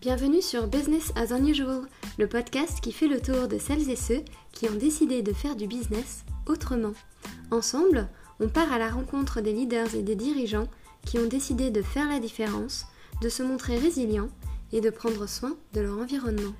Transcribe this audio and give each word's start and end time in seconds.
Bienvenue 0.00 0.40
sur 0.40 0.66
Business 0.66 1.12
as 1.14 1.30
Unusual, 1.30 1.82
le 2.16 2.26
podcast 2.26 2.80
qui 2.80 2.90
fait 2.90 3.06
le 3.06 3.20
tour 3.20 3.48
de 3.48 3.58
celles 3.58 3.90
et 3.90 3.96
ceux 3.96 4.24
qui 4.50 4.66
ont 4.66 4.74
décidé 4.74 5.20
de 5.20 5.34
faire 5.34 5.56
du 5.56 5.66
business 5.66 6.24
autrement. 6.46 6.94
Ensemble, 7.50 8.08
on 8.40 8.48
part 8.48 8.72
à 8.72 8.78
la 8.78 8.88
rencontre 8.88 9.42
des 9.42 9.52
leaders 9.52 9.94
et 9.94 10.02
des 10.02 10.16
dirigeants 10.16 10.68
qui 11.04 11.18
ont 11.18 11.26
décidé 11.26 11.70
de 11.70 11.82
faire 11.82 12.08
la 12.08 12.18
différence, 12.18 12.86
de 13.20 13.28
se 13.28 13.42
montrer 13.42 13.76
résilients 13.76 14.30
et 14.72 14.80
de 14.80 14.88
prendre 14.88 15.28
soin 15.28 15.54
de 15.74 15.82
leur 15.82 15.98
environnement. 15.98 16.54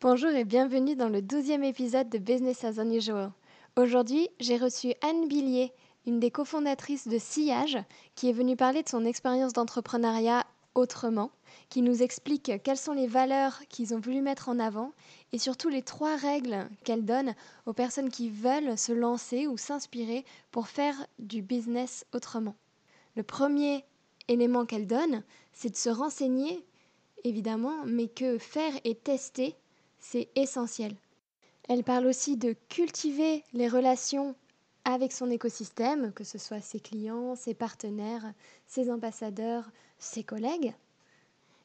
Bonjour 0.00 0.30
et 0.30 0.46
bienvenue 0.46 0.96
dans 0.96 1.10
le 1.10 1.20
douzième 1.20 1.64
épisode 1.64 2.08
de 2.08 2.16
Business 2.16 2.64
as 2.64 2.78
Unusual. 2.78 3.32
Aujourd'hui, 3.76 4.30
j'ai 4.40 4.56
reçu 4.56 4.94
Anne 5.02 5.28
Billier, 5.28 5.72
une 6.06 6.20
des 6.20 6.30
cofondatrices 6.30 7.08
de 7.08 7.18
Sillage, 7.18 7.78
qui 8.14 8.28
est 8.28 8.32
venue 8.32 8.56
parler 8.56 8.82
de 8.82 8.88
son 8.88 9.04
expérience 9.04 9.52
d'entrepreneuriat 9.52 10.46
autrement, 10.76 11.30
qui 11.68 11.82
nous 11.82 12.02
explique 12.02 12.52
quelles 12.62 12.76
sont 12.76 12.92
les 12.92 13.06
valeurs 13.06 13.60
qu'ils 13.68 13.94
ont 13.94 13.98
voulu 13.98 14.20
mettre 14.20 14.48
en 14.48 14.58
avant 14.58 14.92
et 15.32 15.38
surtout 15.38 15.68
les 15.68 15.82
trois 15.82 16.16
règles 16.16 16.68
qu'elle 16.84 17.04
donne 17.04 17.34
aux 17.64 17.72
personnes 17.72 18.10
qui 18.10 18.30
veulent 18.30 18.78
se 18.78 18.92
lancer 18.92 19.46
ou 19.46 19.56
s'inspirer 19.56 20.24
pour 20.52 20.68
faire 20.68 21.06
du 21.18 21.42
business 21.42 22.04
autrement. 22.12 22.54
Le 23.16 23.22
premier 23.22 23.84
élément 24.28 24.66
qu'elle 24.66 24.86
donne, 24.86 25.22
c'est 25.52 25.70
de 25.70 25.76
se 25.76 25.88
renseigner, 25.88 26.64
évidemment, 27.24 27.84
mais 27.86 28.08
que 28.08 28.38
faire 28.38 28.72
et 28.84 28.94
tester, 28.94 29.56
c'est 29.98 30.28
essentiel. 30.36 30.94
Elle 31.68 31.82
parle 31.82 32.06
aussi 32.06 32.36
de 32.36 32.54
cultiver 32.68 33.42
les 33.52 33.68
relations 33.68 34.36
avec 34.86 35.12
son 35.12 35.28
écosystème, 35.30 36.12
que 36.12 36.22
ce 36.22 36.38
soit 36.38 36.60
ses 36.60 36.78
clients, 36.78 37.34
ses 37.34 37.54
partenaires, 37.54 38.32
ses 38.68 38.88
ambassadeurs, 38.88 39.68
ses 39.98 40.22
collègues. 40.22 40.72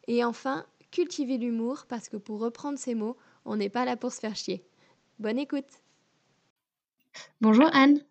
Et 0.08 0.24
enfin, 0.24 0.66
cultiver 0.90 1.38
l'humour, 1.38 1.86
parce 1.88 2.10
que 2.10 2.18
pour 2.18 2.40
reprendre 2.40 2.80
ces 2.80 2.96
mots, 2.96 3.16
on 3.46 3.58
n'est 3.58 3.70
pas 3.70 3.86
là 3.86 3.96
pour 3.96 4.12
se 4.12 4.20
faire 4.20 4.36
chier. 4.36 4.66
Bonne 5.20 5.38
écoute 5.38 5.70
Bonjour 7.42 7.70
Anne 7.74 8.02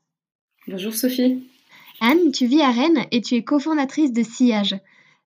Bonjour 0.69 0.94
Sophie 0.94 1.44
Anne, 2.00 2.31
tu 2.31 2.47
vis 2.47 2.62
à 2.62 2.70
Rennes 2.70 3.05
et 3.11 3.20
tu 3.20 3.34
es 3.34 3.42
cofondatrice 3.42 4.12
de 4.12 4.22
Sillage. 4.22 4.78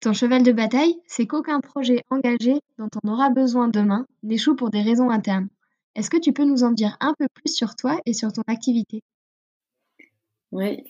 Ton 0.00 0.14
cheval 0.14 0.42
de 0.42 0.52
bataille, 0.52 0.96
c'est 1.06 1.26
qu'aucun 1.26 1.60
projet 1.60 2.02
engagé 2.08 2.60
dont 2.78 2.88
on 3.04 3.12
aura 3.12 3.28
besoin 3.28 3.68
demain 3.68 4.06
n'échoue 4.22 4.56
pour 4.56 4.70
des 4.70 4.80
raisons 4.80 5.10
internes. 5.10 5.48
Est-ce 5.94 6.08
que 6.08 6.16
tu 6.16 6.32
peux 6.32 6.44
nous 6.44 6.64
en 6.64 6.72
dire 6.72 6.96
un 7.00 7.12
peu 7.18 7.26
plus 7.34 7.54
sur 7.54 7.76
toi 7.76 8.00
et 8.06 8.14
sur 8.14 8.32
ton 8.32 8.42
activité? 8.46 9.02
Oui, 10.52 10.84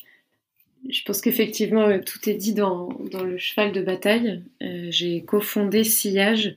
je 0.88 1.02
pense 1.02 1.20
qu'effectivement, 1.20 1.88
euh, 1.88 2.00
tout 2.00 2.28
est 2.28 2.34
dit 2.34 2.54
dans, 2.54 2.88
le 3.12 3.38
cheval 3.38 3.72
de 3.72 3.82
bataille. 3.82 4.42
Euh, 4.62 4.88
j'ai 4.90 5.24
cofondé 5.24 5.84
Sillage 5.84 6.56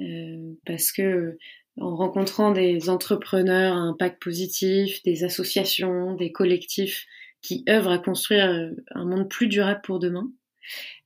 euh, 0.00 0.54
parce 0.66 0.92
que 0.92 1.38
en 1.76 1.96
rencontrant 1.96 2.52
des 2.52 2.90
entrepreneurs 2.90 3.74
à 3.74 3.80
impact 3.80 4.22
positif, 4.22 5.02
des 5.04 5.24
associations, 5.24 6.14
des 6.14 6.32
collectifs 6.32 7.06
qui 7.42 7.64
œuvrent 7.68 7.92
à 7.92 7.98
construire 7.98 8.70
un 8.90 9.04
monde 9.04 9.30
plus 9.30 9.46
durable 9.46 9.80
pour 9.82 9.98
demain, 9.98 10.30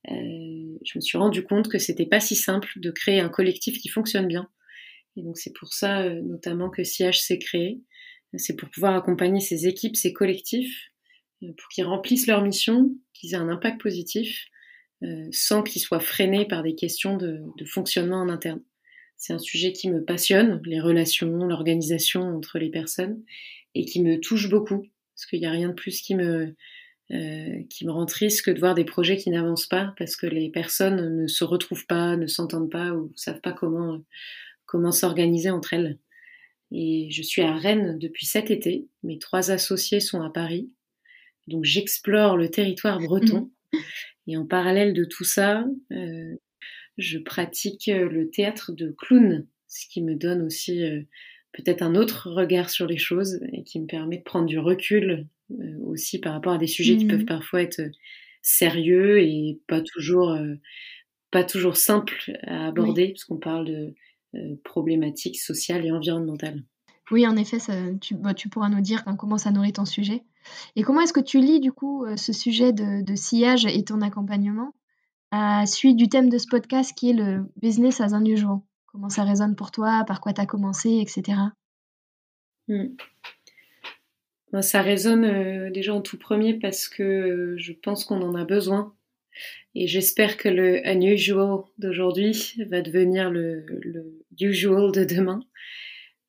je 0.05 0.97
me 0.97 1.01
suis 1.01 1.17
rendu 1.17 1.43
compte 1.43 1.69
que 1.69 1.77
c'était 1.77 2.05
pas 2.05 2.19
si 2.19 2.35
simple 2.35 2.67
de 2.75 2.91
créer 2.91 3.21
un 3.21 3.29
collectif 3.29 3.79
qui 3.79 3.87
fonctionne 3.87 4.27
bien. 4.27 4.49
Et 5.15 5.21
donc 5.21 5.37
c'est 5.37 5.53
pour 5.53 5.71
ça 5.71 6.09
notamment 6.09 6.69
que 6.69 6.83
Sillage 6.83 7.21
s'est 7.21 7.39
créé. 7.39 7.79
C'est 8.35 8.57
pour 8.57 8.69
pouvoir 8.69 8.95
accompagner 8.95 9.39
ces 9.39 9.67
équipes, 9.67 9.95
ces 9.95 10.11
collectifs 10.11 10.91
pour 11.41 11.67
qu'ils 11.69 11.85
remplissent 11.85 12.27
leur 12.27 12.41
mission, 12.41 12.91
qu'ils 13.13 13.33
aient 13.33 13.37
un 13.37 13.49
impact 13.49 13.81
positif, 13.81 14.47
euh, 15.03 15.27
sans 15.31 15.61
qu'ils 15.61 15.81
soient 15.81 15.99
freinés 15.99 16.45
par 16.45 16.63
des 16.63 16.75
questions 16.75 17.17
de, 17.17 17.41
fonctionnement 17.65 18.21
en 18.21 18.29
interne. 18.29 18.61
C'est 19.17 19.33
un 19.33 19.39
sujet 19.39 19.73
qui 19.73 19.89
me 19.89 20.03
passionne, 20.03 20.61
les 20.65 20.79
relations, 20.79 21.45
l'organisation 21.45 22.21
entre 22.21 22.59
les 22.59 22.69
personnes, 22.69 23.23
et 23.73 23.85
qui 23.85 24.01
me 24.01 24.19
touche 24.19 24.49
beaucoup, 24.49 24.87
parce 25.13 25.25
qu'il 25.27 25.39
n'y 25.39 25.45
a 25.45 25.51
rien 25.51 25.69
de 25.69 25.73
plus 25.73 26.01
qui 26.01 26.15
me, 26.15 26.55
euh, 27.11 27.63
qui 27.69 27.85
me 27.85 27.91
rend 27.91 28.05
triste 28.05 28.43
que 28.43 28.51
de 28.51 28.59
voir 28.59 28.73
des 28.73 28.85
projets 28.85 29.17
qui 29.17 29.29
n'avancent 29.29 29.67
pas, 29.67 29.93
parce 29.97 30.15
que 30.15 30.27
les 30.27 30.49
personnes 30.49 31.21
ne 31.21 31.27
se 31.27 31.43
retrouvent 31.43 31.85
pas, 31.87 32.15
ne 32.15 32.27
s'entendent 32.27 32.71
pas, 32.71 32.91
ou 32.91 33.09
ne 33.09 33.17
savent 33.17 33.41
pas 33.41 33.53
comment, 33.53 34.01
comment 34.65 34.91
s'organiser 34.91 35.49
entre 35.49 35.73
elles. 35.73 35.99
Et 36.71 37.09
je 37.11 37.21
suis 37.21 37.41
à 37.41 37.55
Rennes 37.55 37.99
depuis 37.99 38.25
cet 38.25 38.49
été, 38.49 38.87
mes 39.03 39.19
trois 39.19 39.51
associés 39.51 39.99
sont 39.99 40.21
à 40.21 40.29
Paris, 40.29 40.71
donc 41.47 41.63
j'explore 41.63 42.37
le 42.37 42.49
territoire 42.49 42.99
breton. 42.99 43.51
Mhm. 43.73 43.81
Et 44.27 44.37
en 44.37 44.45
parallèle 44.45 44.93
de 44.93 45.05
tout 45.05 45.23
ça, 45.23 45.65
euh, 45.91 46.35
je 46.97 47.17
pratique 47.19 47.89
euh, 47.89 48.09
le 48.09 48.29
théâtre 48.29 48.71
de 48.71 48.93
clown, 48.97 49.45
ce 49.67 49.87
qui 49.87 50.01
me 50.01 50.15
donne 50.15 50.41
aussi 50.41 50.83
euh, 50.83 51.01
peut-être 51.53 51.83
un 51.83 51.95
autre 51.95 52.31
regard 52.31 52.69
sur 52.69 52.87
les 52.87 52.97
choses 52.97 53.39
et 53.53 53.63
qui 53.63 53.79
me 53.79 53.85
permet 53.85 54.17
de 54.17 54.23
prendre 54.23 54.47
du 54.47 54.59
recul 54.59 55.27
aussi 55.83 56.19
par 56.19 56.33
rapport 56.33 56.53
à 56.53 56.57
des 56.57 56.67
sujets 56.67 56.97
qui 56.97 57.05
peuvent 57.05 57.19
mhm. 57.19 57.25
parfois 57.25 57.61
être 57.61 57.81
sérieux 58.41 59.19
et 59.19 59.59
pas 59.67 59.81
toujours, 59.81 60.35
pas 61.29 61.43
toujours 61.43 61.77
simples 61.77 62.35
à 62.41 62.67
aborder, 62.67 63.09
parce 63.09 63.25
qu'on 63.25 63.37
parle 63.37 63.65
de 63.67 63.93
problématiques 64.63 65.39
sociales 65.39 65.85
et 65.85 65.91
environnementales. 65.91 66.63
Oui, 67.11 67.27
en 67.27 67.37
effet, 67.37 67.57
tu, 68.01 68.49
pourras 68.49 68.69
nous 68.69 68.81
dire 68.81 69.03
comment 69.17 69.37
ça 69.37 69.51
nourrit 69.51 69.73
ton 69.73 69.85
sujet. 69.85 70.23
Et 70.75 70.83
comment 70.83 71.01
est-ce 71.01 71.13
que 71.13 71.19
tu 71.19 71.39
lis 71.39 71.59
du 71.59 71.71
coup 71.71 72.05
euh, 72.05 72.17
ce 72.17 72.33
sujet 72.33 72.73
de, 72.73 73.15
sillage 73.15 73.65
et 73.65 73.83
ton 73.83 74.01
accompagnement 74.01 74.73
à 75.31 75.65
suite 75.65 75.97
du 75.97 76.07
thème 76.07 76.29
de 76.29 76.37
ce 76.37 76.47
podcast 76.47 76.93
qui 76.95 77.09
est 77.09 77.13
le 77.13 77.45
business 77.61 78.01
as 78.01 78.13
unusual? 78.13 78.59
Comment 78.87 79.09
ça 79.09 79.23
résonne 79.23 79.55
pour 79.55 79.71
toi? 79.71 80.03
Par 80.07 80.21
quoi 80.21 80.33
tu 80.33 80.41
as 80.41 80.45
commencé, 80.45 80.99
etc. 81.01 81.37
Hmm. 82.67 82.95
Ça 84.61 84.81
résonne 84.81 85.25
euh, 85.25 85.69
déjà 85.69 85.93
en 85.93 86.01
tout 86.01 86.17
premier 86.17 86.53
parce 86.53 86.87
que 86.87 87.03
euh, 87.03 87.57
je 87.57 87.73
pense 87.73 88.05
qu'on 88.05 88.21
en 88.21 88.35
a 88.35 88.45
besoin. 88.45 88.93
Et 89.73 89.87
j'espère 89.87 90.37
que 90.37 90.47
le 90.47 90.87
unusual 90.87 91.63
d'aujourd'hui 91.77 92.55
va 92.69 92.81
devenir 92.81 93.29
le, 93.29 93.65
usual 94.39 94.93
de 94.93 95.03
demain. 95.03 95.41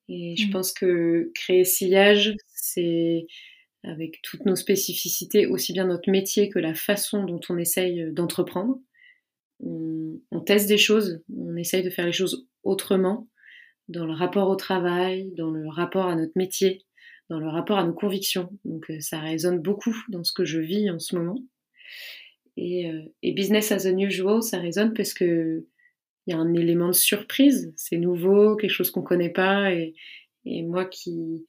Et 0.09 0.35
je 0.37 0.47
hmm. 0.47 0.51
pense 0.51 0.73
que 0.73 1.31
créer 1.35 1.65
sillage, 1.65 2.33
c'est 2.47 3.27
avec 3.83 4.21
toutes 4.21 4.45
nos 4.45 4.55
spécificités, 4.55 5.45
aussi 5.45 5.73
bien 5.73 5.87
notre 5.87 6.09
métier 6.09 6.49
que 6.49 6.59
la 6.59 6.73
façon 6.73 7.23
dont 7.23 7.39
on 7.49 7.57
essaye 7.57 8.01
euh, 8.01 8.11
d'entreprendre. 8.11 8.79
On, 9.59 10.39
teste 10.45 10.67
des 10.67 10.77
choses, 10.77 11.21
on 11.35 11.57
essaye 11.57 11.83
de 11.83 11.89
faire 11.89 12.05
les 12.05 12.13
choses 12.13 12.47
autrement, 12.63 13.27
dans 13.89 14.05
le 14.05 14.13
rapport 14.13 14.49
au 14.49 14.55
travail, 14.55 15.31
dans 15.35 15.49
le 15.49 15.67
rapport 15.67 16.07
à 16.07 16.15
notre 16.15 16.33
métier, 16.35 16.85
dans 17.29 17.39
le 17.39 17.49
rapport 17.49 17.77
à 17.77 17.83
nos 17.83 17.93
convictions. 17.93 18.49
Donc 18.65 18.89
euh, 18.89 18.99
ça 18.99 19.19
résonne 19.19 19.59
beaucoup 19.59 19.95
dans 20.09 20.23
ce 20.23 20.31
que 20.31 20.45
je 20.45 20.59
vis 20.59 20.89
en 20.89 20.99
ce 20.99 21.15
moment. 21.15 21.39
Et, 22.55 22.89
euh, 22.89 23.01
business 23.33 23.71
as 23.71 23.85
unusual, 23.85 24.41
ça 24.41 24.59
résonne 24.59 24.93
parce 24.93 25.13
que 25.13 25.65
il 26.27 26.31
y 26.31 26.33
a 26.33 26.39
un 26.39 26.53
élément 26.53 26.87
de 26.87 26.93
surprise, 26.93 27.73
c'est 27.75 27.97
nouveau, 27.97 28.55
quelque 28.55 28.69
chose 28.69 28.91
qu'on 28.91 29.01
connaît 29.01 29.31
pas, 29.31 29.71
et 29.73 29.93
moi 30.45 30.85
qui 30.85 31.45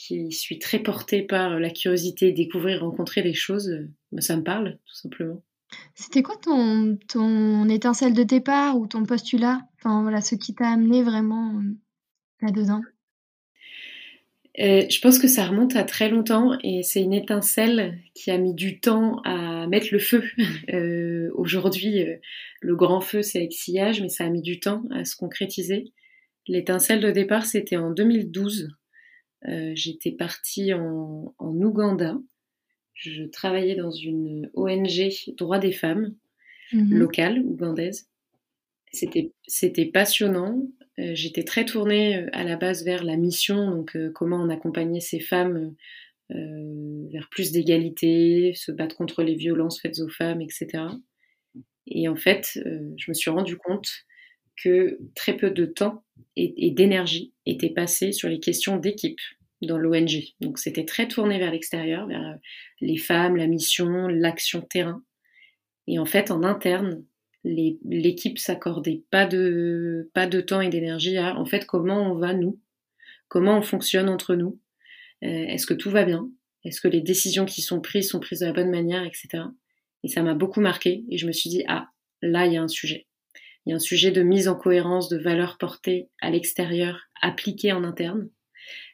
qui 0.00 0.32
suis 0.32 0.58
très 0.58 0.78
portée 0.78 1.22
par 1.22 1.60
la 1.60 1.70
curiosité, 1.70 2.32
découvrir, 2.32 2.80
rencontrer 2.80 3.22
des 3.22 3.34
choses, 3.34 3.70
bah, 4.12 4.22
ça 4.22 4.36
me 4.36 4.42
parle, 4.42 4.78
tout 4.86 4.94
simplement. 4.94 5.42
C'était 5.94 6.22
quoi 6.22 6.36
ton, 6.36 6.98
ton 7.06 7.68
étincelle 7.68 8.14
de 8.14 8.22
départ 8.22 8.76
ou 8.78 8.86
ton 8.86 9.04
postulat? 9.04 9.60
Enfin 9.78 10.02
voilà, 10.02 10.20
ce 10.20 10.34
qui 10.34 10.54
t'a 10.54 10.68
amené 10.68 11.02
vraiment 11.02 11.54
euh, 11.58 11.76
là-dedans 12.40 12.80
euh, 14.60 14.84
je 14.88 15.00
pense 15.00 15.18
que 15.18 15.28
ça 15.28 15.46
remonte 15.46 15.76
à 15.76 15.84
très 15.84 16.08
longtemps 16.08 16.58
et 16.62 16.82
c'est 16.82 17.00
une 17.00 17.12
étincelle 17.12 17.98
qui 18.14 18.30
a 18.30 18.38
mis 18.38 18.54
du 18.54 18.80
temps 18.80 19.20
à 19.24 19.66
mettre 19.66 19.88
le 19.92 19.98
feu. 19.98 20.22
Aujourd'hui, 21.34 22.04
le 22.60 22.76
grand 22.76 23.00
feu, 23.00 23.22
c'est 23.22 23.38
avec 23.38 23.52
sillage, 23.52 24.00
mais 24.00 24.08
ça 24.08 24.24
a 24.24 24.30
mis 24.30 24.42
du 24.42 24.60
temps 24.60 24.84
à 24.90 25.04
se 25.04 25.16
concrétiser. 25.16 25.92
L'étincelle 26.46 27.00
de 27.00 27.10
départ, 27.10 27.46
c'était 27.46 27.76
en 27.76 27.90
2012 27.90 28.70
euh, 29.48 29.72
j'étais 29.74 30.12
partie 30.12 30.74
en, 30.74 31.34
Ouganda. 31.38 32.18
Je 32.94 33.24
travaillais 33.24 33.76
dans 33.76 33.90
une 33.90 34.50
ONG 34.54 35.10
droit 35.38 35.58
des 35.58 35.72
femmes 35.72 36.14
mhm. 36.72 36.94
locale 36.94 37.38
ougandaise. 37.40 38.08
C'était 38.92 39.86
passionnant. 39.86 40.62
Euh, 41.00 41.12
j'étais 41.14 41.44
très 41.44 41.64
tournée 41.64 42.16
euh, 42.16 42.28
à 42.32 42.44
la 42.44 42.56
base 42.56 42.84
vers 42.84 43.02
la 43.02 43.16
mission, 43.16 43.70
donc 43.70 43.96
comment 44.14 44.36
on 44.36 44.50
accompagnait 44.50 45.00
ces 45.00 45.20
femmes 45.20 45.74
vers 46.32 47.28
plus 47.28 47.50
d'égalité, 47.50 48.52
se 48.54 48.70
battre 48.70 48.94
contre 48.94 49.24
les 49.24 49.34
violences 49.34 49.80
faites 49.80 49.98
aux 49.98 50.08
femmes, 50.08 50.40
etc. 50.40 50.84
Et 51.88 52.06
en 52.06 52.14
fait, 52.14 52.52
je 52.54 53.10
me 53.10 53.14
suis 53.14 53.30
rendu 53.30 53.56
compte 53.56 53.88
que 54.62 54.98
très 55.14 55.36
peu 55.36 55.50
de 55.50 55.64
temps 55.64 56.04
et, 56.36 56.70
d'énergie 56.70 57.32
étaient 57.46 57.70
passés 57.70 58.12
sur 58.12 58.28
les 58.28 58.40
questions 58.40 58.76
d'équipe 58.76 59.20
dans 59.62 59.78
l'ONG. 59.78 60.34
Donc 60.40 60.58
c'était 60.58 60.84
très 60.84 61.08
tourné 61.08 61.38
vers 61.38 61.50
l'extérieur, 61.50 62.06
vers 62.06 62.26
euh, 62.26 62.34
les 62.80 62.96
femmes, 62.96 63.36
la 63.36 63.46
mission, 63.46 64.08
l'action 64.08 64.62
terrain. 64.62 65.02
Et 65.86 65.98
en 65.98 66.06
fait, 66.06 66.30
en 66.30 66.42
interne, 66.42 67.04
l'équipe 67.44 68.38
s'accordait 68.38 69.02
pas 69.10 69.26
de, 69.26 70.10
pas 70.14 70.26
de 70.26 70.40
temps 70.40 70.60
et 70.60 70.68
d'énergie 70.68 71.16
à, 71.16 71.36
en 71.36 71.44
fait, 71.44 71.66
comment 71.66 72.12
on 72.12 72.18
va 72.18 72.34
nous, 72.34 72.60
comment 73.28 73.58
on 73.58 73.62
fonctionne 73.62 74.08
entre 74.08 74.34
nous, 74.34 74.60
euh, 75.22 75.26
est-ce 75.26 75.66
que 75.66 75.74
tout 75.74 75.90
va 75.90 76.04
bien, 76.04 76.30
est-ce 76.64 76.80
que 76.80 76.88
les 76.88 77.00
décisions 77.00 77.46
qui 77.46 77.62
sont 77.62 77.80
prises 77.80 78.10
sont 78.10 78.20
prises 78.20 78.40
de 78.40 78.46
la 78.46 78.52
bonne 78.52 78.70
manière, 78.70 79.04
etc. 79.04 79.44
Et 80.02 80.08
ça 80.08 80.22
m'a 80.22 80.34
beaucoup 80.34 80.60
marqué 80.60 81.04
et 81.08 81.18
je 81.18 81.26
me 81.26 81.32
suis 81.32 81.50
dit, 81.50 81.64
ah, 81.68 81.88
là, 82.22 82.46
il 82.46 82.52
y 82.52 82.56
a 82.56 82.62
un 82.62 82.68
sujet. 82.68 83.06
Il 83.64 83.70
y 83.70 83.72
a 83.72 83.76
un 83.76 83.80
sujet 83.80 84.10
de 84.10 84.22
mise 84.22 84.48
en 84.48 84.54
cohérence 84.54 85.08
de 85.08 85.18
valeurs 85.18 85.58
portées 85.58 86.08
à 86.20 86.30
l'extérieur, 86.30 87.02
appliquées 87.20 87.72
en 87.72 87.84
interne. 87.84 88.30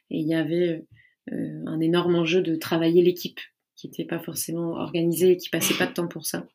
Et 0.09 0.19
il 0.19 0.27
y 0.27 0.33
avait 0.33 0.85
euh, 1.31 1.63
un 1.65 1.79
énorme 1.79 2.15
enjeu 2.15 2.41
de 2.41 2.55
travailler 2.55 3.01
l'équipe 3.01 3.39
qui 3.75 3.87
n'était 3.87 4.05
pas 4.05 4.19
forcément 4.19 4.71
organisée 4.71 5.31
et 5.31 5.37
qui 5.37 5.49
passait 5.49 5.77
pas 5.77 5.85
de 5.85 5.93
temps 5.93 6.07
pour 6.07 6.25
ça. 6.25 6.47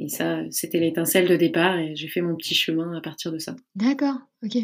Et 0.00 0.08
ça, 0.08 0.42
c'était 0.50 0.78
l'étincelle 0.78 1.26
de 1.26 1.34
départ 1.34 1.76
et 1.76 1.96
j'ai 1.96 2.06
fait 2.06 2.20
mon 2.20 2.36
petit 2.36 2.54
chemin 2.54 2.96
à 2.96 3.00
partir 3.00 3.32
de 3.32 3.38
ça. 3.38 3.56
D'accord, 3.74 4.14
ok. 4.44 4.56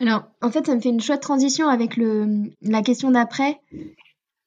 Alors, 0.00 0.24
en 0.40 0.50
fait, 0.50 0.66
ça 0.66 0.74
me 0.74 0.80
fait 0.80 0.88
une 0.88 1.00
chouette 1.00 1.22
transition 1.22 1.68
avec 1.68 1.96
le, 1.96 2.50
la 2.62 2.82
question 2.82 3.12
d'après. 3.12 3.60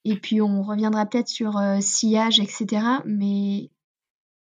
Et 0.04 0.18
puis, 0.18 0.42
on 0.42 0.62
reviendra 0.62 1.06
peut-être 1.06 1.30
sur 1.30 1.58
euh, 1.58 1.78
sillage, 1.80 2.42
etc. 2.42 2.86
Mais 3.06 3.70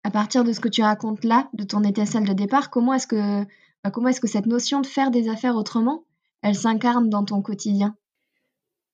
à 0.04 0.10
partir 0.10 0.42
de 0.42 0.52
ce 0.52 0.60
que 0.60 0.68
tu 0.68 0.80
racontes 0.80 1.22
là, 1.22 1.50
de 1.52 1.64
ton 1.64 1.84
étincelle 1.84 2.24
de 2.24 2.32
départ, 2.32 2.70
comment 2.70 2.94
est-ce 2.94 3.06
que, 3.06 3.44
bah, 3.84 3.90
comment 3.92 4.08
est-ce 4.08 4.22
que 4.22 4.26
cette 4.26 4.46
notion 4.46 4.80
de 4.80 4.86
faire 4.86 5.10
des 5.10 5.28
affaires 5.28 5.56
autrement, 5.56 6.04
elle 6.40 6.54
s'incarne 6.54 7.10
dans 7.10 7.26
ton 7.26 7.42
quotidien? 7.42 7.94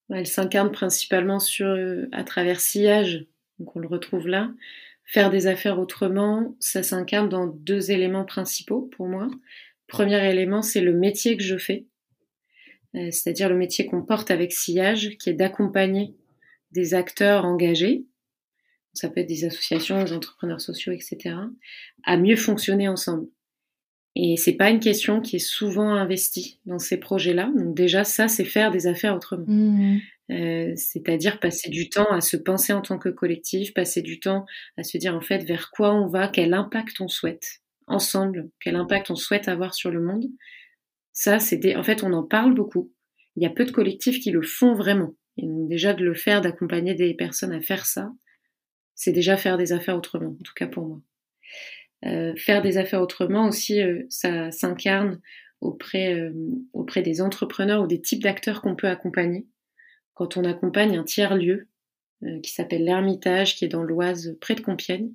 Elle 0.09 0.27
s'incarne 0.27 0.73
principalement 0.73 1.39
sur, 1.39 1.69
euh, 1.69 2.09
à 2.11 2.25
travers 2.25 2.61
sillage, 2.61 3.27
donc 3.61 3.77
on 3.77 3.79
le 3.79 3.87
retrouve 3.87 4.27
là 4.27 4.51
Faire 5.13 5.31
des 5.31 5.49
affaires 5.49 5.81
autrement, 5.81 6.55
ça 6.61 6.85
s'incarne 6.85 7.29
dans 7.29 7.47
deux 7.47 7.91
éléments 7.91 8.25
principaux 8.25 8.83
pour 8.97 9.09
moi. 9.09 9.29
Premier 9.89 10.31
élément, 10.31 10.63
c'est 10.63 10.81
le 10.81 10.93
métier 10.93 11.37
que 11.37 11.43
je 11.43 11.57
fais, 11.57 11.87
euh, 12.95 13.11
c'est-à-dire 13.11 13.49
le 13.49 13.57
métier 13.57 13.87
qu'on 13.87 14.05
porte 14.05 14.31
avec 14.31 14.53
sillage, 14.53 15.17
qui 15.19 15.31
est 15.31 15.35
d'accompagner 15.35 16.15
des 16.71 16.95
acteurs 16.95 17.45
engagés, 17.45 18.05
ça 18.93 19.09
peut 19.09 19.21
être 19.21 19.29
des 19.29 19.45
associations, 19.45 20.05
des 20.05 20.13
entrepreneurs 20.13 20.61
sociaux, 20.61 20.93
etc., 20.93 21.35
à 22.05 22.17
mieux 22.17 22.37
fonctionner 22.37 22.87
ensemble. 22.87 23.27
Et 24.15 24.37
c'est 24.37 24.55
pas 24.55 24.71
une 24.71 24.81
question 24.81 25.21
qui 25.21 25.37
est 25.37 25.41
souvent 25.41 25.91
investie 25.95 26.61
dans 26.67 26.79
ces 26.79 26.99
projets-là. 26.99 27.51
Donc 27.57 27.75
déjà, 27.75 28.05
ça, 28.05 28.29
c'est 28.29 28.45
faire 28.45 28.71
des 28.71 28.87
affaires 28.87 29.17
autrement. 29.17 29.45
Mmh. 29.47 29.99
Euh, 30.31 30.75
c'est-à-dire 30.77 31.41
passer 31.41 31.71
du 31.71 31.89
temps 31.89 32.11
à 32.13 32.21
se 32.21 32.37
penser 32.37 32.73
en 32.73 32.83
tant 32.83 32.99
que 32.99 33.09
collectif, 33.09 33.75
passer 33.75 34.01
du 34.01 34.21
temps 34.21 34.45
à 34.77 34.85
se 34.85 34.97
dire 34.97 35.15
en 35.15 35.21
fait 35.21 35.43
vers 35.45 35.71
quoi 35.71 35.93
on 35.93 36.07
va, 36.07 36.29
quel 36.29 36.55
impact 36.55 37.01
on 37.01 37.09
souhaite 37.09 37.63
ensemble, 37.89 38.49
quel 38.61 38.77
impact 38.77 39.11
on 39.11 39.17
souhaite 39.17 39.49
avoir 39.49 39.75
sur 39.75 39.91
le 39.91 40.01
monde. 40.01 40.27
Ça, 41.13 41.41
c'est 41.41 41.75
en 41.75 41.83
fait 41.83 42.05
on 42.05 42.13
en 42.13 42.23
parle 42.23 42.55
beaucoup. 42.55 42.93
Il 43.35 43.43
y 43.43 43.47
a 43.47 43.51
peu 43.51 43.65
de 43.65 43.73
collectifs 43.73 44.21
qui 44.21 44.31
le 44.31 44.43
font 44.43 44.75
vraiment. 44.75 45.15
Et 45.37 45.47
donc 45.47 45.69
déjà 45.69 45.95
de 45.95 46.05
le 46.05 46.15
faire, 46.15 46.41
d'accompagner 46.41 46.95
des 46.95 47.15
personnes 47.15 47.53
à 47.53 47.61
faire 47.61 47.85
ça, 47.85 48.13
c'est 48.95 49.13
déjà 49.13 49.37
faire 49.37 49.57
des 49.57 49.73
affaires 49.73 49.97
autrement, 49.97 50.31
en 50.31 50.43
tout 50.45 50.55
cas 50.55 50.69
pour 50.69 50.87
moi. 50.87 51.01
Euh, 52.05 52.35
faire 52.37 52.63
des 52.63 52.79
affaires 52.79 53.03
autrement 53.03 53.49
aussi, 53.49 53.83
euh, 53.83 54.05
ça 54.11 54.53
s'incarne 54.53 55.21
auprès, 55.61 56.33
auprès 56.73 57.03
des 57.03 57.21
entrepreneurs 57.21 57.83
ou 57.83 57.87
des 57.87 58.01
types 58.01 58.23
d'acteurs 58.23 58.63
qu'on 58.63 58.77
peut 58.77 58.89
accompagner 58.89 59.47
quand 60.15 60.37
on 60.37 60.45
accompagne 60.45 60.97
un 60.97 61.05
tiers-lieu 61.05 61.69
euh, 62.23 62.41
qui 62.41 62.51
s'appelle 62.51 62.85
l'Ermitage, 62.85 63.57
qui 63.57 63.65
est 63.65 63.69
dans 63.69 63.83
l'Oise 63.83 64.37
près 64.41 64.55
de 64.55 64.61
Compiègne, 64.61 65.13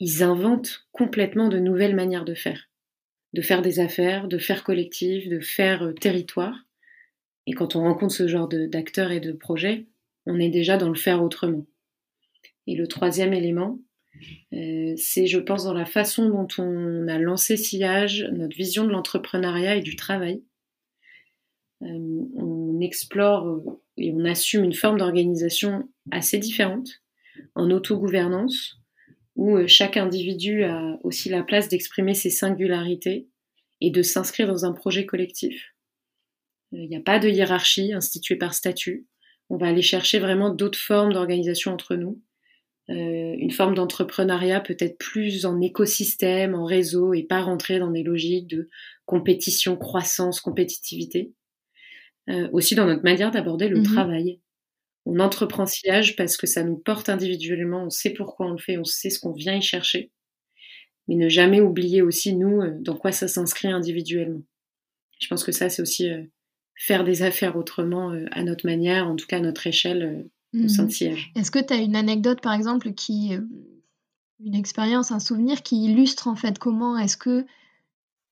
ils 0.00 0.22
inventent 0.22 0.86
complètement 0.92 1.48
de 1.48 1.58
nouvelles 1.58 1.96
manières 1.96 2.24
de 2.24 2.34
faire. 2.34 2.68
De 3.32 3.42
faire 3.42 3.62
des 3.62 3.80
affaires, 3.80 4.28
de 4.28 4.38
faire 4.38 4.62
collectif, 4.64 5.28
de 5.28 5.40
faire 5.40 5.82
euh, 5.82 5.92
territoire. 5.92 6.56
Et 7.46 7.52
quand 7.52 7.76
on 7.76 7.82
rencontre 7.82 8.14
ce 8.14 8.28
genre 8.28 8.48
d'acteurs 8.48 9.10
et 9.10 9.20
de 9.20 9.32
projets, 9.32 9.86
on 10.26 10.38
est 10.38 10.50
déjà 10.50 10.76
dans 10.76 10.88
le 10.88 10.94
faire 10.94 11.22
autrement. 11.22 11.66
Et 12.66 12.74
le 12.76 12.86
troisième 12.86 13.34
élément, 13.34 13.80
euh, 14.52 14.94
c'est, 14.96 15.26
je 15.26 15.38
pense, 15.38 15.64
dans 15.64 15.74
la 15.74 15.84
façon 15.84 16.28
dont 16.28 16.48
on 16.58 17.08
a 17.08 17.18
lancé 17.18 17.56
Sillage, 17.56 18.26
notre 18.32 18.56
vision 18.56 18.84
de 18.84 18.90
l'entrepreneuriat 18.90 19.76
et 19.76 19.82
du 19.82 19.96
travail. 19.96 20.42
On 21.84 22.80
explore 22.80 23.62
et 23.96 24.12
on 24.12 24.24
assume 24.24 24.64
une 24.64 24.74
forme 24.74 24.98
d'organisation 24.98 25.88
assez 26.10 26.38
différente, 26.38 26.88
en 27.54 27.70
autogouvernance, 27.70 28.76
où 29.36 29.56
euh, 29.56 29.66
chaque 29.66 29.96
individu 29.96 30.64
a 30.64 30.98
aussi 31.02 31.28
la 31.28 31.42
place 31.42 31.68
d'exprimer 31.68 32.14
ses 32.14 32.30
singularités 32.30 33.28
et 33.80 33.90
de 33.90 34.02
s'inscrire 34.02 34.46
dans 34.46 34.64
un 34.64 34.72
projet 34.72 35.06
collectif. 35.06 35.74
Euh, 36.72 36.78
il 36.78 36.88
n'y 36.88 36.96
a 36.96 37.00
pas 37.00 37.18
de 37.18 37.28
hiérarchie 37.28 37.92
instituée 37.92 38.36
par 38.36 38.54
statut. 38.54 39.06
On 39.50 39.56
va 39.56 39.68
aller 39.68 39.82
chercher 39.82 40.18
vraiment 40.18 40.50
d'autres 40.50 40.78
formes 40.78 41.12
d'organisation 41.12 41.72
entre 41.72 41.96
nous. 41.96 42.22
Euh, 42.90 43.34
une 43.38 43.50
forme 43.50 43.74
d'entrepreneuriat 43.74 44.60
peut-être 44.60 44.98
plus 44.98 45.46
en 45.46 45.60
écosystème, 45.60 46.54
en 46.54 46.64
réseau, 46.64 47.14
et 47.14 47.22
pas 47.22 47.40
rentrer 47.40 47.78
dans 47.78 47.90
des 47.90 48.02
logiques 48.02 48.46
de 48.46 48.68
compétition, 49.06 49.76
croissance, 49.76 50.40
compétitivité. 50.40 51.32
Euh, 52.30 52.48
aussi 52.52 52.74
dans 52.74 52.86
notre 52.86 53.02
manière 53.02 53.30
d'aborder 53.30 53.68
le 53.68 53.80
mmh 53.80 53.82
travail. 53.82 54.40
On 55.04 55.20
entreprend 55.20 55.66
sillage 55.66 56.16
parce 56.16 56.38
que 56.38 56.46
ça 56.46 56.64
nous 56.64 56.78
porte 56.78 57.10
individuellement, 57.10 57.84
on 57.84 57.90
sait 57.90 58.14
pourquoi 58.14 58.46
on 58.46 58.52
le 58.52 58.58
fait, 58.58 58.78
on 58.78 58.84
sait 58.84 59.10
ce 59.10 59.18
qu'on 59.18 59.32
vient 59.32 59.54
y 59.54 59.60
chercher, 59.60 60.10
mais 61.06 61.16
ne 61.16 61.28
jamais 61.28 61.60
oublier 61.60 62.00
aussi, 62.00 62.34
nous, 62.34 62.62
euh, 62.62 62.70
dans 62.80 62.96
quoi 62.96 63.12
ça 63.12 63.28
s'inscrit 63.28 63.68
individuellement. 63.68 64.40
Je 65.20 65.28
pense 65.28 65.44
que 65.44 65.52
ça, 65.52 65.68
c'est 65.68 65.82
aussi 65.82 66.08
euh, 66.08 66.22
faire 66.74 67.04
des 67.04 67.22
affaires 67.22 67.56
autrement, 67.56 68.18
à 68.30 68.42
notre 68.42 68.64
manière, 68.64 69.06
en 69.06 69.16
tout 69.16 69.26
cas 69.26 69.36
à 69.36 69.40
notre 69.40 69.66
échelle 69.66 70.26
au 70.54 70.68
sein 70.68 70.84
de 70.84 70.88
mmh 70.88 70.92
Sillage. 70.92 71.32
Est-ce 71.36 71.50
que 71.50 71.62
tu 71.62 71.74
as 71.74 71.76
une 71.76 71.94
anecdote, 71.94 72.40
par 72.40 72.54
exemple, 72.54 72.94
qui, 72.94 73.32
une 74.40 74.54
expérience, 74.54 75.12
un 75.12 75.20
souvenir 75.20 75.62
qui 75.62 75.84
illustre 75.84 76.26
en 76.26 76.36
fait 76.36 76.58
comment 76.58 76.96
est-ce 76.98 77.18
que 77.18 77.44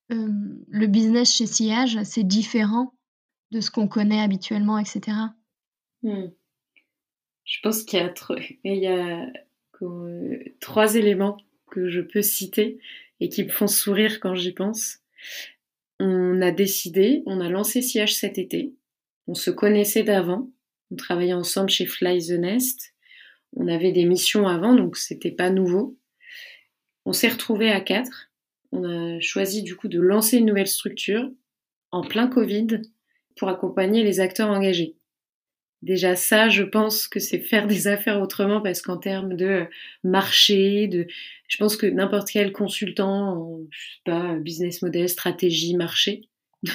le 0.09 0.87
business 0.87 1.35
chez 1.35 1.47
Sillage, 1.47 1.99
c'est 2.03 2.25
différent 2.25 2.93
de 3.53 3.61
ce 3.61 3.71
qu'on 3.71 3.87
connaît 3.87 4.21
habituellement, 4.21 4.79
etc. 4.79 5.17
Hmm. 6.03 6.29
Je 7.45 7.59
pense 7.63 7.83
qu'il 7.85 7.99
y 7.99 8.03
a, 8.03 8.13
il 8.65 8.79
y 8.79 8.87
a 8.87 9.27
trois 10.61 10.95
éléments 10.95 11.37
que 11.71 11.89
je 11.89 12.01
peux 12.01 12.23
citer 12.23 12.79
et 13.21 13.29
qui 13.29 13.45
me 13.45 13.51
font 13.51 13.67
sourire 13.67 14.21
quand 14.21 14.35
j'y 14.35 14.53
pense. 14.53 14.99
On 16.01 16.41
a 16.41 16.51
décidé, 16.51 17.23
on 17.27 17.41
a 17.41 17.51
lancé 17.51 17.83
Siège 17.83 18.17
cet 18.17 18.39
été. 18.39 18.75
On 19.27 19.35
se 19.35 19.51
connaissait 19.51 20.03
d'avant. 20.03 20.51
On 20.91 20.97
travaillait 20.97 21.33
ensemble 21.35 21.69
chez 21.71 21.87
Fly 21.87 22.27
the 22.27 22.39
Nest. 22.39 22.95
On 23.55 23.69
avait 23.69 23.93
des 23.93 24.07
missions 24.07 24.49
avant, 24.49 24.75
donc 24.75 24.97
c'était 24.97 25.31
pas 25.31 25.51
nouveau. 25.51 25.99
On 27.05 27.13
s'est 27.13 27.29
retrouvés 27.29 27.71
à 27.71 27.81
quatre. 27.81 28.31
On 28.73 28.85
a 28.85 29.21
choisi 29.21 29.63
du 29.63 29.77
coup 29.77 29.89
de 29.89 30.01
lancer 30.01 30.39
une 30.39 30.47
nouvelle 30.47 30.69
structure 30.69 31.31
en 31.91 32.03
plein 32.03 32.29
Covid 32.29 32.81
pour 33.37 33.49
accompagner 33.49 34.03
les 34.05 34.21
acteurs 34.21 34.51
engagés. 34.51 34.97
Déjà 35.83 36.15
ça, 36.15 36.49
je 36.49 36.63
pense 36.63 37.09
que 37.09 37.19
c'est 37.19 37.41
faire 37.41 37.67
des 37.67 37.89
affaires 37.89 38.21
autrement 38.21 38.61
parce 38.61 38.83
qu'en 38.83 38.99
termes 38.99 39.35
de 39.35 39.67
marché, 40.05 40.87
de, 40.87 41.09
je 41.49 41.57
pense 41.57 41.77
que 41.77 41.87
n'importe 41.87 42.29
quel 42.31 42.53
consultant, 42.53 43.33
en, 43.33 43.61
je 43.69 43.79
sais 43.79 44.01
pas, 44.05 44.37
business 44.37 44.83
model, 44.83 45.09
stratégie, 45.09 45.75
marché, 45.75 46.29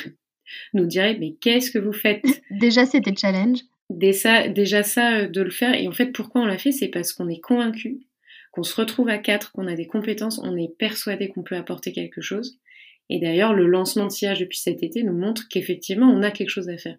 nous 0.74 0.86
dirait 0.86 1.18
mais 1.18 1.36
qu'est-ce 1.40 1.72
que 1.72 1.80
vous 1.80 1.94
faites? 1.94 2.26
Déjà 2.52 2.86
c'était 2.86 3.16
challenge. 3.16 3.60
Déjà, 3.90 4.50
déjà 4.50 4.84
ça 4.84 5.20
euh, 5.20 5.28
de 5.30 5.42
le 5.42 5.52
faire 5.52 5.74
et 5.74 5.88
en 5.88 5.94
fait 5.94 6.08
pourquoi 6.08 6.42
on 6.42 6.46
l'a 6.46 6.58
fait, 6.58 6.74
c'est 6.74 6.90
parce 6.90 7.14
qu'on 7.14 7.30
est 7.30 7.40
convaincu 7.40 8.02
qu'on 8.52 8.64
se 8.64 8.76
retrouve 8.76 9.08
à 9.08 9.20
quatre, 9.20 9.52
qu'on 9.52 9.68
a 9.68 9.76
des 9.76 9.88
compétences, 9.88 10.40
on 10.44 10.58
est 10.58 10.76
persuadé 10.78 11.30
qu'on 11.30 11.44
peut 11.44 11.56
apporter 11.56 11.94
quelque 11.94 12.22
chose 12.22 12.60
et 13.10 13.20
d'ailleurs, 13.20 13.54
le 13.54 13.68
lancement 13.68 14.06
de 14.06 14.12
sillage 14.12 14.40
depuis 14.40 14.58
cet 14.58 14.84
été 14.84 15.04
nous 15.04 15.18
montre 15.18 15.48
qu'effectivement, 15.50 16.12
on 16.12 16.24
a 16.24 16.32
quelque 16.32 16.50
chose 16.50 16.70
à 16.70 16.78
faire. 16.78 16.98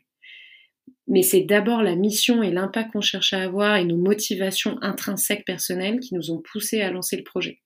Mais 1.06 1.22
c'est 1.22 1.42
d'abord 1.42 1.82
la 1.82 1.96
mission 1.96 2.42
et 2.42 2.50
l'impact 2.50 2.92
qu'on 2.92 3.00
cherche 3.00 3.32
à 3.32 3.42
avoir 3.42 3.76
et 3.76 3.84
nos 3.84 3.96
motivations 3.96 4.78
intrinsèques 4.82 5.44
personnelles 5.44 6.00
qui 6.00 6.14
nous 6.14 6.30
ont 6.30 6.38
poussés 6.38 6.80
à 6.82 6.90
lancer 6.90 7.16
le 7.16 7.24
projet. 7.24 7.60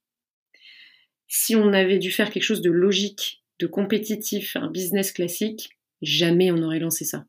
Si 1.27 1.57
on 1.57 1.73
avait 1.73 1.99
dû 1.99 2.11
faire 2.11 2.31
quelque 2.31 2.43
chose 2.43 2.63
de 2.63 2.71
logique, 2.71 3.43
de 3.59 3.67
compétitif, 3.67 4.57
un 4.57 4.71
business 4.71 5.13
classique, 5.13 5.71
jamais 6.03 6.51
on 6.51 6.63
aurait 6.63 6.79
lancé 6.79 7.05
ça. 7.05 7.27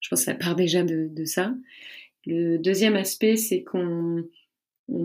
Je 0.00 0.08
pense 0.08 0.20
que 0.20 0.24
ça 0.26 0.34
part 0.34 0.56
déjà 0.56 0.82
de, 0.82 1.24
ça. 1.24 1.54
Le 2.26 2.58
deuxième 2.58 2.96
aspect, 2.96 3.36
c'est 3.36 3.62
qu'on 3.62 4.24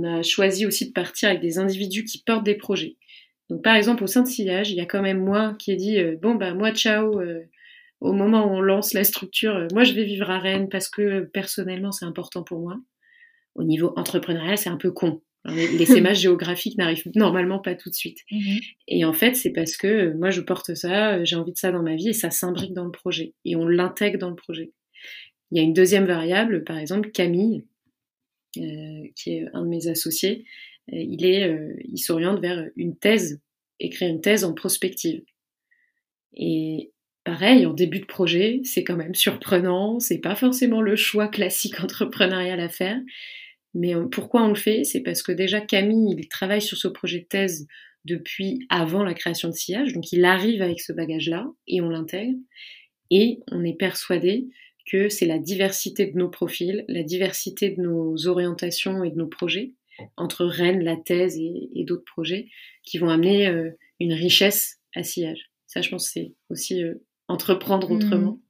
a 0.04 0.22
choisi 0.24 0.66
aussi 0.66 0.88
de 0.88 0.94
partir 0.94 1.30
avec 1.30 1.42
des 1.42 1.58
individus 1.58 2.06
qui 2.06 2.24
portent 2.24 2.46
des 2.46 2.56
projets. 2.56 2.98
Donc 3.50 3.64
par 3.64 3.76
exemple 3.76 4.04
au 4.04 4.08
sein 4.08 4.22
de 4.22 4.28
Sillage, 4.28 4.72
il 4.72 4.78
y 4.78 4.82
a 4.82 4.86
quand 4.86 5.02
même 5.02 5.24
moi 5.24 5.56
qui 5.58 5.72
ai 5.72 5.76
dit 5.76 6.00
euh, 6.00 6.18
bon 6.22 6.36
bah 6.36 6.54
moi 6.54 6.72
ciao 6.72 7.20
euh, 7.20 7.42
au 8.00 8.14
moment 8.14 8.46
où 8.46 8.56
on 8.56 8.62
lance 8.62 8.94
la 8.94 9.04
structure, 9.04 9.56
euh, 9.56 9.68
moi 9.74 9.84
je 9.84 9.94
vais 9.94 10.04
vivre 10.04 10.30
à 10.30 10.40
Rennes 10.40 10.70
parce 10.70 10.88
que 10.88 11.22
personnellement 11.22 11.92
c'est 11.92 12.06
important 12.06 12.44
pour 12.44 12.60
moi. 12.60 12.78
Au 13.56 13.64
niveau 13.64 13.94
entrepreneurial, 13.98 14.58
c'est 14.58 14.70
un 14.70 14.78
peu 14.78 14.92
con 14.92 15.22
Les, 15.44 15.86
sémages 15.86 16.20
géographiques 16.22 16.78
n'arrivent 16.78 17.10
normalement 17.16 17.60
pas 17.60 17.76
tout 17.76 17.90
de 17.90 17.96
suite. 17.96 18.20
Mmh 18.32 18.58
et 18.88 19.06
en 19.06 19.14
fait, 19.14 19.36
c'est 19.36 19.52
parce 19.52 19.76
que 19.76 20.14
moi, 20.14 20.30
je 20.30 20.42
porte 20.42 20.74
ça, 20.76 21.24
j'ai 21.24 21.36
envie 21.36 21.52
de 21.52 21.58
ça 21.58 21.72
dans 21.72 21.84
ma 21.84 21.96
vie 21.96 22.10
et 22.10 22.14
ça 22.14 22.32
s'imbrique 22.32 22.74
dans 22.74 22.86
le 22.86 22.92
projet. 22.92 23.34
Et 23.46 23.56
on 23.56 23.68
l'intègre 23.68 24.18
dans 24.18 24.30
le 24.30 24.36
projet. 24.36 24.72
Il 25.52 25.58
y 25.58 25.62
a 25.62 25.64
une 25.64 25.74
deuxième 25.74 26.06
variable, 26.06 26.64
par 26.64 26.78
exemple, 26.78 27.12
Camille, 27.12 27.66
qui 28.54 29.32
est 29.32 29.46
un 29.54 29.64
de 29.64 29.68
mes 29.68 29.88
associés, 29.88 30.46
il 30.92 31.26
est, 31.26 31.48
euh, 31.48 31.74
il 31.86 31.98
s'oriente 31.98 32.40
vers 32.40 32.66
une 32.76 32.98
thèse, 32.98 33.42
écrire 33.80 34.10
une 34.10 34.22
thèse 34.22 34.44
en 34.44 34.54
prospective. 34.54 35.22
Et 36.34 36.92
pareil, 37.24 37.66
en 37.66 37.74
début 37.74 38.00
de 38.00 38.06
projet, 38.06 38.62
c'est 38.64 38.84
quand 38.84 38.96
même 38.96 39.16
surprenant, 39.16 40.00
c'est 40.00 40.20
pas 40.20 40.36
forcément 40.36 40.82
le 40.82 40.96
choix 40.96 41.28
classique 41.28 41.80
entrepreneurial 41.84 42.60
à 42.60 42.70
faire. 42.70 43.00
Mais 43.76 43.94
pourquoi 44.12 44.44
on 44.44 44.50
le 44.50 44.56
fait? 44.56 44.84
C'est 44.84 45.02
parce 45.02 45.22
que 45.22 45.32
déjà 45.32 45.62
Camille, 45.62 46.16
il 46.18 46.28
travaille 46.28 46.62
sur 46.62 46.78
ce 46.78 46.88
projet 46.88 47.20
de 47.20 47.26
thèse 47.26 47.68
depuis 48.06 48.66
avant 48.70 49.04
la 49.04 49.14
création 49.14 49.50
de 49.50 49.54
Sillage, 49.54 49.94
donc 49.94 50.12
il 50.12 50.26
arrive 50.26 50.62
avec 50.62 50.80
ce 50.80 50.94
bagage-là 50.94 51.48
et 51.68 51.82
on 51.82 51.90
l'intègre. 51.90 52.38
Et 53.12 53.40
on 53.52 53.64
est 53.64 53.78
persuadé 53.78 54.48
que 54.90 55.10
c'est 55.10 55.26
la 55.26 55.40
diversité 55.40 56.08
de 56.08 56.18
nos 56.18 56.30
profils, 56.30 56.86
la 56.88 57.04
diversité 57.04 57.70
de 57.70 57.82
nos 57.82 58.28
orientations 58.28 59.04
et 59.04 59.12
de 59.12 59.16
nos 59.16 59.28
projets, 59.28 59.74
entre 60.18 60.46
Rennes, 60.46 60.84
la 60.84 60.96
thèse 60.96 61.38
et, 61.38 61.84
d'autres 61.86 62.06
projets, 62.06 62.50
qui 62.84 62.98
vont 62.98 63.10
amener 63.10 63.48
euh, 63.48 63.72
une 64.00 64.14
richesse 64.14 64.80
à 64.96 65.04
sillage. 65.04 65.52
Ça, 65.68 65.82
je 65.82 65.90
pense, 65.90 66.10
c'est 66.10 66.34
aussi 66.50 66.84
euh, 66.84 66.96
entreprendre 67.28 67.90
mmh. 67.90 67.96
autrement. 67.96 68.42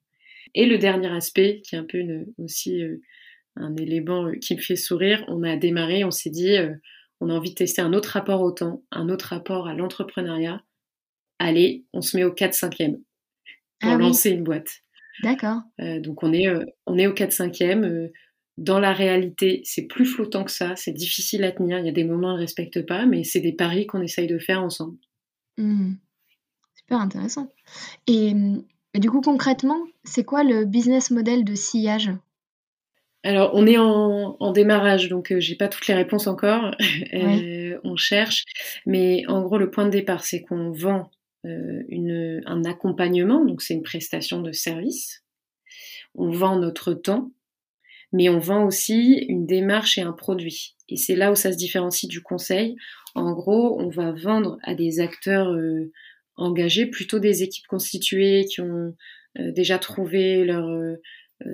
Et 0.56 0.66
le 0.66 0.78
dernier 0.78 1.10
aspect, 1.10 1.62
qui 1.64 1.76
est 1.76 1.80
un 1.80 1.86
peu 1.86 2.04
aussi 2.38 2.82
euh, 2.82 3.02
un 3.56 3.76
élément 3.76 4.32
qui 4.42 4.56
me 4.56 4.62
fait 4.62 4.76
sourire, 4.76 5.24
on 5.28 5.44
a 5.44 5.56
démarré, 5.56 6.04
on 6.04 6.12
s'est 6.12 6.30
dit, 6.30 6.56
on 7.20 7.30
a 7.30 7.34
envie 7.34 7.50
de 7.50 7.56
tester 7.56 7.82
un 7.82 7.94
autre 7.94 8.10
rapport 8.10 8.42
au 8.42 8.52
temps, 8.52 8.84
un 8.92 9.10
autre 9.10 9.28
rapport 9.30 9.68
à 9.68 9.74
l'entrepreneuriat. 9.74 10.64
Allez, 11.40 11.86
on 11.94 12.02
se 12.02 12.16
met 12.16 12.24
au 12.24 12.32
4-5e 12.32 13.02
pour 13.80 13.92
ah 13.92 13.98
lancer 13.98 14.32
une 14.32 14.44
boîte. 14.44 14.70
D'accord. 15.24 15.60
Donc 15.78 16.24
on 16.24 16.32
est, 16.32 16.48
on 16.86 16.98
est 16.98 17.08
au 17.08 17.14
4-5e. 17.14 18.10
Euh, 18.60 18.64
dans 18.64 18.80
la 18.80 18.94
réalité, 18.94 19.62
c'est 19.64 19.88
plus 19.88 20.06
flottant 20.06 20.44
que 20.44 20.52
ça, 20.52 20.76
c'est 20.76 20.92
difficile 20.92 21.44
à 21.44 21.52
tenir. 21.52 21.80
Il 21.80 21.86
y 21.86 21.90
a 21.90 21.94
des 21.94 22.04
moments 22.04 22.30
où 22.30 22.32
on 22.32 22.36
ne 22.36 22.40
respecte 22.40 22.86
pas, 22.86 23.06
mais 23.06 23.24
c'est 23.24 23.40
des 23.40 23.54
paris 23.54 23.88
qu'on 23.88 24.02
essaye 24.02 24.28
de 24.28 24.40
faire 24.40 24.64
ensemble. 24.64 24.98
Mmh. 25.58 25.94
Super 26.76 27.00
intéressant. 27.00 27.52
Et, 28.08 28.34
du 28.96 29.10
coup, 29.10 29.22
concrètement, 29.22 29.80
c'est 30.04 30.24
quoi 30.24 30.44
le 30.44 30.66
business 30.66 31.12
model 31.12 31.44
de 31.44 31.56
sillage? 31.56 32.12
Alors, 33.24 33.52
on 33.54 33.68
est 33.68 33.78
en, 33.78 34.52
démarrage, 34.54 35.10
donc 35.10 35.34
j'ai 35.40 35.56
pas 35.56 35.68
toutes 35.68 35.88
les 35.88 35.94
réponses 35.94 36.28
encore. 36.28 36.72
on 37.84 37.96
cherche, 37.98 38.46
mais 38.86 39.24
en 39.28 39.42
gros, 39.42 39.58
le 39.58 39.70
point 39.70 39.86
de 39.86 39.92
départ, 39.92 40.24
c'est 40.24 40.42
qu'on 40.42 40.72
vend 40.72 41.12
euh, 41.46 41.84
une, 41.88 42.42
un 42.46 42.66
accompagnement, 42.66 43.46
donc 43.46 43.62
c'est 43.62 43.74
une 43.74 43.84
prestation 43.84 44.42
de 44.42 44.52
service. 44.52 45.24
On 46.16 46.32
vend 46.32 46.58
notre 46.58 46.94
temps, 46.94 47.32
mais 48.12 48.30
on 48.30 48.40
vend 48.40 48.66
aussi 48.66 49.26
une 49.28 49.46
démarche 49.46 49.98
et 49.98 50.02
un 50.02 50.14
produit. 50.14 50.76
Et 50.88 50.96
c'est 50.96 51.16
là 51.16 51.32
où 51.32 51.36
ça 51.36 51.52
se 51.52 51.58
différencie 51.58 52.10
du 52.10 52.22
conseil. 52.22 52.76
En 53.16 53.34
gros, 53.34 53.80
on 53.80 53.90
va 53.90 54.12
vendre 54.12 54.58
à 54.64 54.76
des 54.76 55.00
acteurs 55.00 55.52
euh, 55.52 55.92
engagés, 56.36 56.86
plutôt 56.86 57.20
des 57.20 57.44
équipes 57.44 57.68
constituées 57.68 58.46
qui 58.46 58.62
ont 58.62 58.96
euh, 59.40 59.52
déjà 59.52 59.78
trouvé 59.80 60.46
leur 60.46 60.70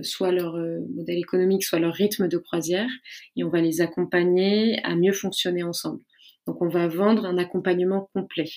soit 0.02 0.32
leur 0.32 0.56
modèle 0.96 1.20
économique, 1.20 1.64
soit 1.64 1.78
leur 1.78 1.94
rythme 1.94 2.28
de 2.28 2.40
croisière, 2.40 2.90
et 3.36 3.44
on 3.44 3.50
va 3.50 3.62
les 3.62 3.82
accompagner 3.82 4.80
à 4.84 4.96
mieux 4.96 5.12
fonctionner 5.14 5.62
ensemble. 5.62 6.02
Donc 6.48 6.62
on 6.62 6.68
va 6.68 6.88
vendre 6.88 7.26
un 7.26 7.38
accompagnement 7.38 8.10
complet 8.14 8.50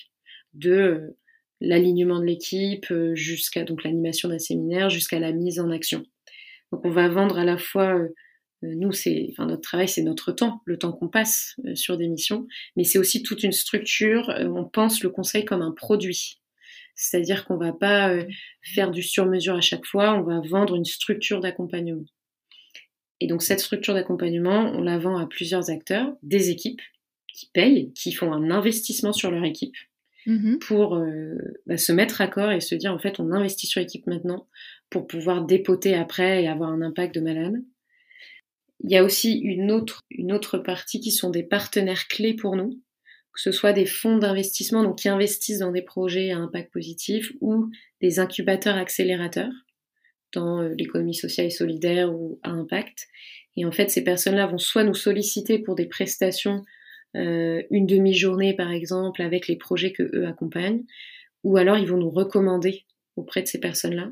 de 0.53 1.15
l'alignement 1.61 2.19
de 2.19 2.25
l'équipe 2.25 2.89
euh, 2.91 3.15
jusqu'à 3.15 3.63
donc 3.63 3.83
l'animation 3.83 4.29
d'un 4.29 4.39
séminaire 4.39 4.89
jusqu'à 4.89 5.19
la 5.19 5.31
mise 5.31 5.59
en 5.59 5.71
action. 5.71 6.03
Donc 6.71 6.85
on 6.85 6.89
va 6.89 7.07
vendre 7.09 7.37
à 7.37 7.45
la 7.45 7.57
fois 7.57 7.95
euh, 7.95 8.09
euh, 8.63 8.75
nous 8.75 8.91
c'est 8.91 9.27
enfin 9.31 9.45
notre 9.45 9.61
travail 9.61 9.87
c'est 9.87 10.01
notre 10.01 10.31
temps, 10.31 10.61
le 10.65 10.77
temps 10.77 10.91
qu'on 10.91 11.07
passe 11.07 11.55
sur 11.75 11.97
des 11.97 12.07
missions, 12.07 12.47
mais 12.75 12.83
c'est 12.83 12.99
aussi 12.99 13.23
toute 13.23 13.43
une 13.43 13.51
structure, 13.51 14.33
on 14.37 14.65
pense 14.65 15.03
le 15.03 15.09
conseil 15.09 15.45
comme 15.45 15.61
un 15.61 15.71
produit. 15.71 16.41
C'est-à-dire 16.95 17.45
qu'on 17.45 17.55
va 17.55 17.71
pas 17.71 18.13
faire 18.61 18.91
du 18.91 19.01
sur-mesure 19.01 19.55
à 19.55 19.61
chaque 19.61 19.85
fois, 19.85 20.15
on 20.15 20.23
va 20.23 20.41
vendre 20.41 20.75
une 20.75 20.83
structure 20.83 21.39
d'accompagnement. 21.39 22.03
Et 23.21 23.27
donc 23.27 23.41
cette 23.41 23.61
structure 23.61 23.93
d'accompagnement, 23.93 24.73
on 24.75 24.81
la 24.81 24.97
vend 24.97 25.17
à 25.17 25.25
plusieurs 25.25 25.69
acteurs, 25.69 26.13
des 26.23 26.49
équipes 26.49 26.81
qui 27.33 27.49
payent, 27.53 27.93
qui 27.93 28.11
font 28.11 28.33
un 28.33 28.51
investissement 28.51 29.13
sur 29.13 29.31
leur 29.31 29.45
équipe, 29.45 29.77
Mmh 30.25 30.57
pour 30.59 30.95
euh, 30.95 31.37
bah, 31.65 31.77
se 31.77 31.91
mettre 31.91 32.21
à 32.21 32.27
corps 32.27 32.51
et 32.51 32.59
se 32.59 32.75
dire 32.75 32.93
en 32.93 32.99
fait 32.99 33.19
on 33.19 33.31
investit 33.31 33.67
sur 33.67 33.79
l'équipe 33.79 34.05
maintenant 34.05 34.47
pour 34.89 35.07
pouvoir 35.07 35.45
dépoter 35.45 35.95
après 35.95 36.43
et 36.43 36.47
avoir 36.47 36.71
un 36.71 36.81
impact 36.81 37.15
de 37.15 37.21
malade. 37.21 37.63
Il 38.81 38.91
y 38.91 38.97
a 38.97 39.03
aussi 39.03 39.37
une 39.39 39.71
autre, 39.71 40.01
une 40.09 40.31
autre 40.31 40.57
partie 40.57 40.99
qui 40.99 41.11
sont 41.11 41.29
des 41.29 41.43
partenaires 41.43 42.07
clés 42.07 42.33
pour 42.33 42.55
nous, 42.55 42.81
que 43.33 43.41
ce 43.41 43.51
soit 43.51 43.73
des 43.73 43.85
fonds 43.85 44.17
d'investissement 44.17 44.83
donc 44.83 44.99
qui 44.99 45.09
investissent 45.09 45.59
dans 45.59 45.71
des 45.71 45.81
projets 45.81 46.31
à 46.31 46.37
impact 46.37 46.71
positif 46.71 47.31
ou 47.41 47.69
des 48.01 48.19
incubateurs 48.19 48.77
accélérateurs 48.77 49.51
dans 50.33 50.61
euh, 50.61 50.73
l'économie 50.77 51.15
sociale 51.15 51.47
et 51.47 51.51
solidaire 51.51 52.13
ou 52.13 52.39
à 52.43 52.51
impact. 52.51 53.07
Et 53.57 53.65
en 53.65 53.71
fait, 53.71 53.89
ces 53.89 54.03
personnes-là 54.03 54.47
vont 54.47 54.57
soit 54.57 54.83
nous 54.83 54.93
solliciter 54.93 55.59
pour 55.59 55.75
des 55.75 55.87
prestations 55.87 56.63
euh, 57.15 57.63
une 57.71 57.87
demi-journée 57.87 58.55
par 58.55 58.71
exemple 58.71 59.21
avec 59.21 59.47
les 59.47 59.55
projets 59.55 59.91
que 59.91 60.03
eux 60.15 60.27
accompagnent, 60.27 60.83
ou 61.43 61.57
alors 61.57 61.77
ils 61.77 61.87
vont 61.87 61.97
nous 61.97 62.11
recommander 62.11 62.85
auprès 63.15 63.41
de 63.41 63.47
ces 63.47 63.59
personnes-là. 63.59 64.11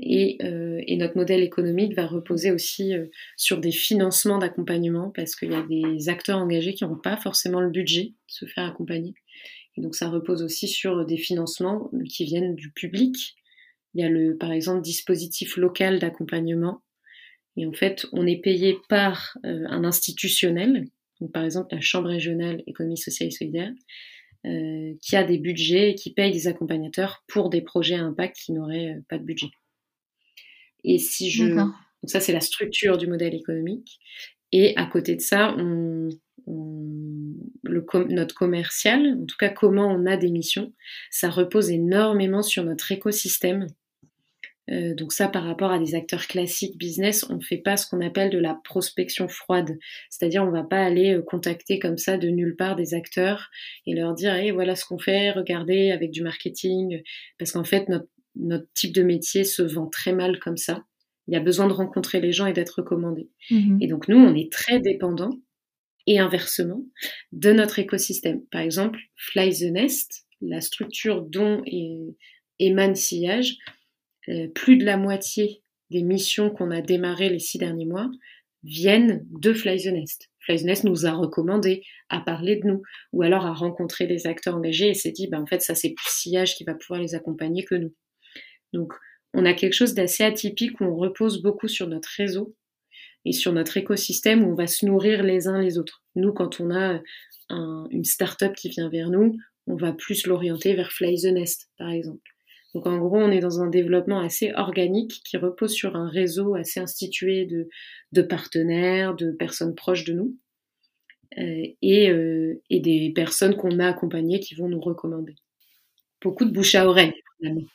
Et, 0.00 0.38
euh, 0.42 0.80
notre 0.96 1.16
modèle 1.16 1.42
économique 1.42 1.94
va 1.94 2.06
reposer 2.06 2.50
aussi 2.50 2.94
euh, 2.94 3.06
sur 3.36 3.58
des 3.58 3.70
financements 3.70 4.38
d'accompagnement 4.38 5.10
parce 5.10 5.36
qu'il 5.36 5.52
y 5.52 5.54
a 5.54 5.62
des 5.62 6.08
acteurs 6.08 6.38
engagés 6.38 6.74
qui 6.74 6.84
n'ont 6.84 6.96
pas 6.96 7.16
forcément 7.16 7.60
le 7.60 7.70
budget 7.70 8.04
de 8.04 8.12
se 8.26 8.46
faire 8.46 8.64
accompagner. 8.64 9.14
Et 9.76 9.80
donc 9.80 9.94
ça 9.94 10.08
repose 10.08 10.42
aussi 10.42 10.66
sur 10.66 11.06
des 11.06 11.16
financements 11.16 11.90
qui 12.10 12.24
viennent 12.24 12.56
du 12.56 12.70
public. 12.72 13.36
Il 13.94 14.00
y 14.02 14.04
a 14.04 14.08
le, 14.08 14.36
par 14.36 14.52
exemple, 14.52 14.82
dispositif 14.82 15.56
local 15.56 15.98
d'accompagnement. 15.98 16.82
Et 17.56 17.66
en 17.66 17.72
fait, 17.72 18.06
on 18.12 18.26
est 18.26 18.40
payé 18.40 18.76
par 18.88 19.36
un 19.44 19.84
institutionnel 19.84 20.88
donc 21.20 21.32
par 21.32 21.44
exemple 21.44 21.74
la 21.74 21.80
Chambre 21.80 22.08
régionale 22.08 22.62
économie 22.66 22.98
sociale 22.98 23.28
et 23.28 23.32
solidaire, 23.32 23.72
euh, 24.46 24.94
qui 25.02 25.16
a 25.16 25.24
des 25.24 25.38
budgets 25.38 25.90
et 25.90 25.94
qui 25.94 26.12
paye 26.12 26.32
des 26.32 26.46
accompagnateurs 26.46 27.24
pour 27.28 27.50
des 27.50 27.60
projets 27.60 27.96
à 27.96 28.04
impact 28.04 28.36
qui 28.36 28.52
n'auraient 28.52 28.94
euh, 28.94 29.00
pas 29.08 29.18
de 29.18 29.24
budget. 29.24 29.48
Et 30.84 30.98
si 30.98 31.30
je... 31.30 31.44
Donc 31.44 31.72
ça, 32.10 32.20
c'est 32.20 32.32
la 32.32 32.40
structure 32.40 32.96
du 32.96 33.06
modèle 33.06 33.34
économique. 33.34 33.98
Et 34.52 34.76
à 34.76 34.86
côté 34.86 35.16
de 35.16 35.20
ça, 35.20 35.54
on, 35.58 36.08
le, 37.64 37.84
notre 38.08 38.34
commercial, 38.34 39.18
en 39.20 39.26
tout 39.26 39.36
cas 39.38 39.50
comment 39.50 39.88
on 39.88 40.06
a 40.06 40.16
des 40.16 40.30
missions, 40.30 40.72
ça 41.10 41.28
repose 41.28 41.70
énormément 41.70 42.42
sur 42.42 42.64
notre 42.64 42.90
écosystème 42.92 43.66
euh, 44.70 44.94
donc 44.94 45.12
ça, 45.12 45.28
par 45.28 45.44
rapport 45.44 45.70
à 45.70 45.78
des 45.78 45.94
acteurs 45.94 46.26
classiques 46.26 46.76
business, 46.76 47.24
on 47.30 47.36
ne 47.36 47.42
fait 47.42 47.58
pas 47.58 47.76
ce 47.76 47.86
qu'on 47.86 48.00
appelle 48.00 48.30
de 48.30 48.38
la 48.38 48.54
prospection 48.64 49.28
froide. 49.28 49.78
C'est-à-dire, 50.10 50.42
on 50.42 50.48
ne 50.48 50.52
va 50.52 50.64
pas 50.64 50.84
aller 50.84 51.14
euh, 51.14 51.22
contacter 51.22 51.78
comme 51.78 51.96
ça 51.96 52.18
de 52.18 52.28
nulle 52.28 52.56
part 52.56 52.76
des 52.76 52.94
acteurs 52.94 53.50
et 53.86 53.94
leur 53.94 54.14
dire, 54.14 54.34
hey, 54.34 54.50
voilà 54.50 54.76
ce 54.76 54.84
qu'on 54.84 54.98
fait, 54.98 55.30
regardez 55.30 55.90
avec 55.90 56.10
du 56.10 56.22
marketing. 56.22 57.02
Parce 57.38 57.52
qu'en 57.52 57.64
fait, 57.64 57.88
notre, 57.88 58.08
type 58.74 58.94
de 58.94 59.02
métier 59.02 59.44
se 59.44 59.62
vend 59.62 59.88
très 59.88 60.12
mal 60.12 60.38
comme 60.38 60.56
ça. 60.56 60.84
Il 61.26 61.34
y 61.34 61.36
a 61.36 61.40
besoin 61.40 61.66
de 61.66 61.72
rencontrer 61.72 62.20
les 62.20 62.32
gens 62.32 62.46
et 62.46 62.52
d'être 62.52 62.78
recommandé. 62.78 63.28
Mmh 63.50 63.78
et 63.82 63.86
donc, 63.86 64.08
nous, 64.08 64.16
on 64.16 64.34
est 64.34 64.50
très 64.50 64.80
dépendants 64.80 65.38
et 66.06 66.18
inversement 66.18 66.82
de 67.32 67.52
notre 67.52 67.78
écosystème. 67.78 68.42
Par 68.50 68.62
exemple, 68.62 68.98
Fly 69.14 69.54
the 69.54 69.70
Nest, 69.70 70.26
la 70.40 70.60
structure 70.60 71.22
dont 71.22 71.62
émane 72.58 72.94
Sillage, 72.94 73.56
euh, 74.28 74.48
plus 74.48 74.78
de 74.78 74.84
la 74.84 74.96
moitié 74.96 75.62
des 75.90 76.02
missions 76.02 76.50
qu'on 76.50 76.70
a 76.70 76.80
démarrées 76.80 77.28
les 77.28 77.38
six 77.38 77.58
derniers 77.58 77.86
mois 77.86 78.10
viennent 78.62 79.26
de 79.30 79.52
Fly 79.52 79.82
the 79.82 79.92
Nest. 79.92 80.30
Fly 80.40 80.62
the 80.62 80.64
Nest 80.64 80.84
nous 80.84 81.06
a 81.06 81.12
recommandé 81.12 81.82
à 82.08 82.20
parler 82.20 82.56
de 82.56 82.66
nous, 82.66 82.82
ou 83.12 83.22
alors 83.22 83.44
à 83.44 83.52
rencontrer 83.52 84.06
des 84.06 84.26
acteurs 84.26 84.56
engagés 84.56 84.88
et 84.88 84.94
s'est 84.94 85.12
dit, 85.12 85.28
ben, 85.28 85.42
en 85.42 85.46
fait, 85.46 85.60
ça 85.60 85.74
c'est 85.74 85.90
plus 85.90 86.08
Sillage 86.08 86.56
qui 86.56 86.64
va 86.64 86.74
pouvoir 86.74 87.00
les 87.00 87.14
accompagner 87.14 87.64
que 87.64 87.74
nous. 87.74 87.94
Donc, 88.72 88.92
on 89.34 89.44
a 89.44 89.54
quelque 89.54 89.74
chose 89.74 89.94
d'assez 89.94 90.24
atypique 90.24 90.80
où 90.80 90.84
on 90.84 90.96
repose 90.96 91.42
beaucoup 91.42 91.68
sur 91.68 91.86
notre 91.86 92.08
réseau 92.16 92.54
et 93.24 93.32
sur 93.32 93.52
notre 93.52 93.76
écosystème 93.76 94.44
où 94.44 94.52
on 94.52 94.54
va 94.54 94.66
se 94.66 94.86
nourrir 94.86 95.22
les 95.22 95.48
uns 95.48 95.60
les 95.60 95.78
autres. 95.78 96.02
Nous, 96.14 96.32
quand 96.32 96.60
on 96.60 96.74
a 96.74 97.00
une 97.50 98.04
start-up 98.04 98.54
qui 98.54 98.68
vient 98.68 98.88
vers 98.88 99.10
nous, 99.10 99.36
on 99.66 99.76
va 99.76 99.92
plus 99.92 100.26
l'orienter 100.26 100.74
vers 100.74 100.92
Fly 100.92 101.20
the 101.20 101.32
Nest, 101.32 101.70
par 101.78 101.90
exemple. 101.90 102.22
Donc 102.74 102.86
en 102.86 102.98
gros, 102.98 103.16
on 103.16 103.30
est 103.30 103.40
dans 103.40 103.60
un 103.60 103.68
développement 103.68 104.20
assez 104.20 104.52
organique 104.52 105.22
qui 105.24 105.36
repose 105.36 105.72
sur 105.72 105.96
un 105.96 106.08
réseau 106.08 106.54
assez 106.54 106.80
institué 106.80 107.46
de, 108.12 108.22
partenaires, 108.22 109.14
de 109.14 109.30
personnes 109.32 109.74
proches 109.74 110.04
de 110.04 110.12
nous. 110.12 110.36
et, 111.36 111.76
et, 112.70 112.80
des 112.80 113.12
personnes 113.14 113.56
qu'on 113.56 113.78
a 113.78 113.88
accompagnées 113.88 114.40
qui 114.40 114.54
vont 114.54 114.68
nous 114.68 114.80
recommander. 114.80 115.34
Beaucoup 116.22 116.44
de 116.44 116.50
bouche 116.50 116.74
à 116.74 116.86
oreille, 116.86 117.14
finalement. 117.38 117.66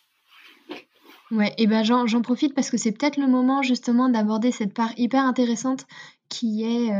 Ouais, 1.34 1.54
et 1.58 1.68
ben 1.68 1.84
j'en 1.84 2.22
profite 2.22 2.54
parce 2.54 2.70
que 2.70 2.78
c'est 2.78 2.92
peut-être 2.92 3.18
le 3.18 3.28
moment 3.28 3.62
justement 3.62 4.08
d'aborder 4.08 4.52
cette 4.52 4.74
part 4.74 4.92
hyper 4.98 5.24
intéressante 5.24 5.86
qui 6.30 6.64
est 6.64 6.92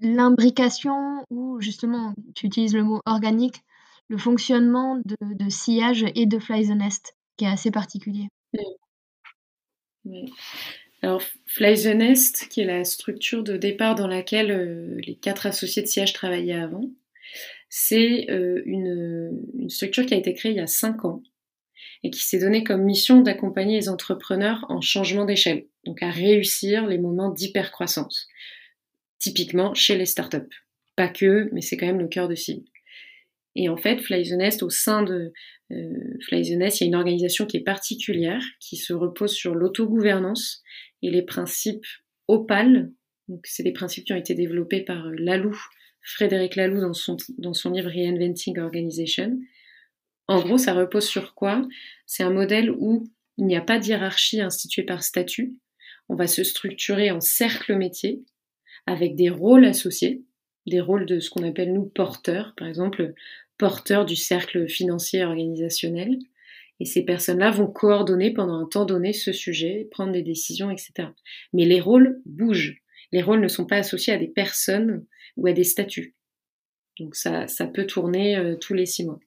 l'imbrication 0.00 1.24
ou 1.30 1.60
justement, 1.60 2.14
tu 2.34 2.46
utilises 2.46 2.74
le 2.74 2.84
mot 2.84 3.00
organique, 3.06 3.62
le 4.08 4.18
fonctionnement 4.18 4.96
de, 5.04 5.16
de 5.20 5.50
sillage 5.50 6.04
et 6.14 6.26
de 6.26 6.38
fly 6.38 6.66
the 6.66 6.76
nest, 6.76 7.16
qui 7.36 7.44
est 7.44 7.48
assez 7.48 7.70
particulier. 7.70 8.28
Oui. 10.04 10.32
Alors, 11.02 11.22
Fly 11.46 11.82
the 11.82 11.94
Nest, 11.94 12.48
qui 12.48 12.62
est 12.62 12.66
la 12.66 12.84
structure 12.84 13.42
de 13.42 13.56
départ 13.56 13.94
dans 13.94 14.06
laquelle 14.06 14.50
euh, 14.50 14.98
les 15.06 15.14
quatre 15.16 15.46
associés 15.46 15.82
de 15.82 15.86
sillage 15.86 16.12
travaillaient 16.14 16.54
avant, 16.54 16.90
c'est 17.68 18.30
euh, 18.30 18.62
une, 18.64 19.42
une, 19.58 19.70
structure 19.70 20.06
qui 20.06 20.14
a 20.14 20.16
été 20.16 20.32
créée 20.34 20.52
il 20.52 20.56
y 20.56 20.60
a 20.60 20.66
cinq 20.66 21.04
ans 21.04 21.22
et 22.04 22.10
qui 22.10 22.20
s'est 22.20 22.38
donnée 22.38 22.62
comme 22.62 22.84
mission 22.84 23.22
d'accompagner 23.22 23.76
les 23.78 23.88
entrepreneurs 23.88 24.64
en 24.68 24.80
changement 24.80 25.24
d'échelle, 25.24 25.66
donc 25.84 26.02
à 26.02 26.10
réussir 26.10 26.86
les 26.86 26.98
moments 26.98 27.30
d'hypercroissance 27.30 28.28
typiquement 29.24 29.72
chez 29.72 29.96
les 29.96 30.04
startups. 30.04 30.54
Pas 30.96 31.08
que, 31.08 31.48
mais 31.52 31.62
c'est 31.62 31.78
quand 31.78 31.86
même 31.86 32.00
le 32.00 32.08
cœur 32.08 32.28
de 32.28 32.34
cible. 32.34 32.66
Et 33.56 33.70
en 33.70 33.76
fait, 33.76 33.98
Fly 33.98 34.28
the 34.28 34.32
Nest, 34.32 34.62
au 34.62 34.68
sein 34.68 35.02
de 35.02 35.32
euh, 35.72 36.18
Fly 36.26 36.42
the 36.42 36.58
Nest, 36.58 36.80
il 36.80 36.84
y 36.84 36.86
a 36.86 36.88
une 36.88 36.94
organisation 36.94 37.46
qui 37.46 37.56
est 37.56 37.64
particulière, 37.64 38.42
qui 38.60 38.76
se 38.76 38.92
repose 38.92 39.32
sur 39.32 39.54
l'autogouvernance 39.54 40.62
et 41.02 41.10
les 41.10 41.22
principes 41.22 41.86
OPAL. 42.28 42.92
Donc, 43.28 43.40
c'est 43.44 43.62
des 43.62 43.72
principes 43.72 44.04
qui 44.04 44.12
ont 44.12 44.16
été 44.16 44.34
développés 44.34 44.82
par 44.82 45.06
euh, 45.06 45.52
Frédéric 46.02 46.56
Lalou, 46.56 46.80
dans 46.80 46.92
son, 46.92 47.16
dans 47.38 47.54
son 47.54 47.70
livre 47.70 47.88
Reinventing 47.88 48.58
Organization. 48.58 49.38
En 50.26 50.40
gros, 50.40 50.58
ça 50.58 50.72
repose 50.72 51.06
sur 51.06 51.34
quoi? 51.34 51.66
C'est 52.06 52.22
un 52.22 52.32
modèle 52.32 52.70
où 52.70 53.06
il 53.36 53.46
n'y 53.46 53.56
a 53.56 53.60
pas 53.60 53.78
de 53.78 53.86
hiérarchie 53.86 54.40
instituée 54.40 54.84
par 54.84 55.02
statut. 55.02 55.56
On 56.08 56.14
va 56.14 56.26
se 56.26 56.44
structurer 56.44 57.10
en 57.10 57.20
cercle 57.20 57.76
métier 57.76 58.22
avec 58.86 59.16
des 59.16 59.30
rôles 59.30 59.64
associés, 59.64 60.22
des 60.66 60.80
rôles 60.80 61.06
de 61.06 61.20
ce 61.20 61.30
qu'on 61.30 61.46
appelle 61.46 61.72
nous 61.72 61.86
porteurs, 61.86 62.54
par 62.56 62.68
exemple 62.68 63.14
porteurs 63.58 64.04
du 64.04 64.16
cercle 64.16 64.68
financier 64.68 65.24
organisationnel. 65.24 66.18
Et 66.80 66.86
ces 66.86 67.04
personnes-là 67.04 67.50
vont 67.50 67.68
coordonner 67.68 68.32
pendant 68.32 68.58
un 68.58 68.66
temps 68.66 68.84
donné 68.84 69.12
ce 69.12 69.32
sujet, 69.32 69.88
prendre 69.90 70.12
des 70.12 70.22
décisions, 70.22 70.70
etc. 70.70 71.08
Mais 71.52 71.64
les 71.64 71.80
rôles 71.80 72.20
bougent. 72.26 72.82
Les 73.12 73.22
rôles 73.22 73.40
ne 73.40 73.48
sont 73.48 73.66
pas 73.66 73.76
associés 73.76 74.12
à 74.12 74.18
des 74.18 74.26
personnes 74.28 75.06
ou 75.36 75.46
à 75.46 75.52
des 75.52 75.64
statuts. 75.64 76.14
Donc 76.98 77.14
ça, 77.14 77.46
ça 77.46 77.66
peut 77.66 77.86
tourner 77.86 78.36
euh, 78.36 78.56
tous 78.56 78.74
les 78.74 78.86
six 78.86 79.04
mois. 79.04 79.20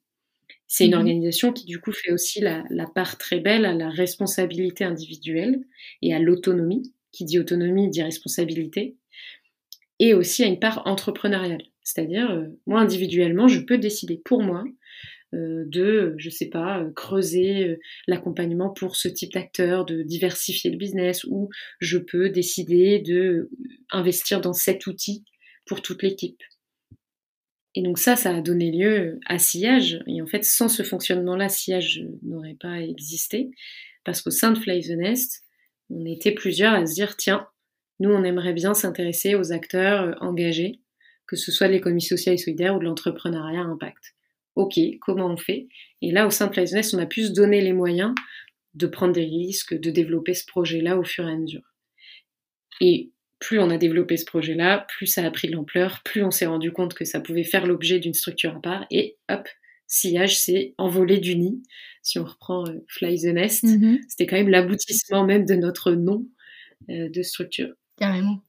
C'est 0.67 0.85
une 0.85 0.91
mmh 0.91 0.97
organisation 0.97 1.53
qui 1.53 1.65
du 1.65 1.79
coup 1.79 1.91
fait 1.91 2.11
aussi 2.11 2.41
la, 2.41 2.63
la, 2.69 2.85
part 2.87 3.17
très 3.17 3.39
belle 3.39 3.65
à 3.65 3.73
la 3.73 3.89
responsabilité 3.89 4.83
individuelle 4.83 5.61
et 6.01 6.13
à 6.13 6.19
l'autonomie. 6.19 6.93
Qui 7.13 7.25
dit 7.25 7.39
autonomie 7.39 7.89
dit 7.89 8.03
responsabilité 8.03 8.95
et 9.99 10.13
aussi 10.13 10.43
à 10.43 10.47
une 10.47 10.59
part 10.59 10.85
entrepreneuriale. 10.85 11.63
C'est-à-dire, 11.83 12.29
euh, 12.31 12.47
moi 12.65 12.81
individuellement, 12.81 13.47
je 13.47 13.61
peux 13.61 13.77
décider 13.77 14.21
pour 14.23 14.43
moi 14.43 14.65
euh, 15.33 15.63
de, 15.67 16.15
je 16.17 16.29
sais 16.29 16.49
pas, 16.49 16.81
euh, 16.81 16.91
creuser 16.91 17.77
l'accompagnement 18.07 18.69
pour 18.69 18.95
ce 18.95 19.07
type 19.07 19.33
d'acteur, 19.33 19.85
de 19.85 20.03
diversifier 20.03 20.69
le 20.71 20.77
business, 20.77 21.23
ou 21.25 21.49
je 21.79 21.97
peux 21.97 22.29
décider 22.29 22.99
de 22.99 23.49
investir 23.91 24.41
dans 24.41 24.53
cet 24.53 24.87
outil 24.87 25.23
pour 25.65 25.81
toute 25.81 26.03
l'équipe. 26.03 26.41
Et 27.77 27.83
donc 27.83 27.99
ça, 27.99 28.15
ça 28.15 28.35
a 28.35 28.41
donné 28.41 28.71
lieu 28.71 29.19
à 29.27 29.37
Sillage. 29.37 30.03
Et 30.07 30.19
en 30.19 30.25
fait, 30.25 30.43
sans 30.43 30.67
ce 30.67 30.81
fonctionnement-là, 30.81 31.47
Sillage 31.47 32.03
n'aurait 32.23 32.57
pas 32.59 32.81
existé. 32.81 33.51
Parce 34.03 34.23
qu'au 34.23 34.31
sein 34.31 34.51
de 34.51 34.57
Fly 34.57 34.81
the 34.81 34.97
Nest, 34.97 35.43
on 35.91 36.03
était 36.03 36.31
plusieurs 36.31 36.73
à 36.73 36.83
se 36.87 36.95
dire, 36.95 37.15
tiens, 37.17 37.47
nous, 37.99 38.09
on 38.09 38.23
aimerait 38.23 38.53
bien 38.53 38.73
s'intéresser 38.73 39.35
aux 39.35 39.51
acteurs 39.51 40.05
euh, 40.05 40.13
engagés, 40.21 40.81
que 41.27 41.35
ce 41.35 41.51
soit 41.51 41.67
de 41.67 41.73
l'économie 41.73 42.01
sociale 42.01 42.33
et 42.33 42.39
solidaire 42.39 42.75
ou 42.75 42.79
de 42.79 42.85
l'entrepreneuriat 42.85 43.61
impact. 43.61 44.15
Ok, 44.55 44.79
comment 44.99 45.27
on 45.27 45.37
fait? 45.37 45.67
Et 46.01 46.09
là, 46.09 46.25
au 46.25 46.31
sein 46.31 46.47
de 46.47 46.59
Business, 46.59 46.95
on 46.95 46.97
a 46.97 47.05
pu 47.05 47.25
se 47.25 47.31
donner 47.31 47.61
les 47.61 47.73
moyens 47.73 48.15
de 48.73 48.87
prendre 48.87 49.13
des 49.13 49.25
risques, 49.25 49.79
de 49.79 49.91
développer 49.91 50.33
ce 50.33 50.47
projet-là 50.47 50.97
au 50.97 51.03
fur 51.03 51.27
et 51.27 51.31
à 51.31 51.37
mesure. 51.37 51.75
Et 52.81 53.11
plus 53.39 53.59
on 53.59 53.69
a 53.69 53.77
développé 53.77 54.17
ce 54.17 54.25
projet-là, 54.25 54.85
plus 54.87 55.05
ça 55.05 55.25
a 55.25 55.31
pris 55.31 55.47
de 55.47 55.53
l'ampleur, 55.53 56.01
plus 56.03 56.23
on 56.23 56.31
s'est 56.31 56.45
rendu 56.45 56.71
compte 56.71 56.93
que 56.93 57.05
ça 57.05 57.19
pouvait 57.19 57.43
faire 57.43 57.67
l'objet 57.67 57.99
d'une 57.99 58.13
structure 58.13 58.55
à 58.55 58.61
part, 58.61 58.85
et 58.91 59.17
hop, 59.29 59.47
sillage 59.87 60.39
s'est 60.39 60.73
envolé 60.77 61.19
du 61.19 61.35
nid. 61.35 61.61
Si 62.01 62.19
on 62.19 62.25
reprend 62.25 62.67
euh, 62.67 62.83
Fly 62.87 63.21
the 63.21 63.33
Nest, 63.33 63.63
mm-hmm. 63.63 63.99
c'était 64.07 64.25
quand 64.25 64.37
même 64.37 64.49
l'aboutissement 64.49 65.25
même 65.25 65.45
de 65.45 65.55
notre 65.55 65.91
nom 65.93 66.25
euh, 66.89 67.09
de 67.09 67.21
structure. 67.21 67.73
Carrément. 67.97 68.41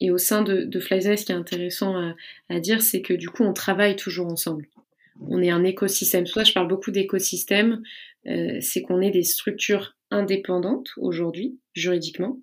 Et 0.00 0.10
au 0.10 0.18
sein 0.18 0.42
de, 0.42 0.64
de 0.64 0.80
ce 0.80 1.24
qui 1.24 1.32
est 1.32 1.34
intéressant 1.34 2.14
à, 2.48 2.60
dire, 2.60 2.80
c'est 2.80 3.02
que 3.02 3.12
du 3.12 3.28
coup, 3.28 3.44
on 3.44 3.52
travaille 3.52 3.96
toujours 3.96 4.28
ensemble. 4.28 4.66
On 5.20 5.42
est 5.42 5.50
un 5.50 5.62
écosystème. 5.62 6.26
Soit 6.26 6.44
je 6.44 6.54
parle 6.54 6.68
beaucoup 6.68 6.90
d'écosystème, 6.90 7.82
euh, 8.26 8.58
c'est 8.62 8.80
qu'on 8.80 9.02
est 9.02 9.10
des 9.10 9.22
structures 9.22 9.94
indépendantes 10.10 10.88
aujourd'hui, 10.96 11.58
juridiquement, 11.74 12.40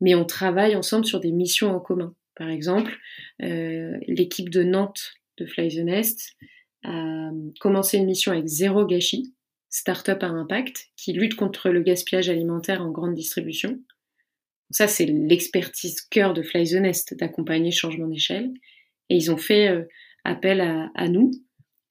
mais 0.00 0.14
on 0.14 0.24
travaille 0.24 0.76
ensemble 0.76 1.04
sur 1.04 1.20
des 1.20 1.32
missions 1.32 1.74
en 1.74 1.80
commun. 1.80 2.14
Par 2.34 2.48
exemple, 2.48 2.96
euh, 3.42 3.96
l'équipe 4.06 4.48
de 4.48 4.62
Nantes 4.62 5.14
de 5.38 5.46
Fly 5.46 5.68
the 5.68 5.84
a 6.84 7.30
commencé 7.60 7.98
une 7.98 8.06
mission 8.06 8.32
avec 8.32 8.46
Zéro 8.46 8.86
Gâchis, 8.86 9.34
start-up 9.68 10.22
à 10.22 10.28
impact, 10.28 10.88
qui 10.96 11.12
lutte 11.12 11.34
contre 11.34 11.70
le 11.70 11.82
gaspillage 11.82 12.28
alimentaire 12.28 12.82
en 12.82 12.90
grande 12.90 13.14
distribution. 13.14 13.78
Ça, 14.70 14.86
c'est 14.86 15.06
l'expertise 15.06 16.02
cœur 16.02 16.34
de 16.34 16.42
Fly 16.42 16.64
the 16.64 17.14
d'accompagner 17.18 17.70
changement 17.70 18.06
d'échelle. 18.06 18.52
Et 19.08 19.16
ils 19.16 19.30
ont 19.30 19.36
fait 19.36 19.68
euh, 19.68 19.84
appel 20.24 20.60
à, 20.60 21.08
nous, 21.08 21.30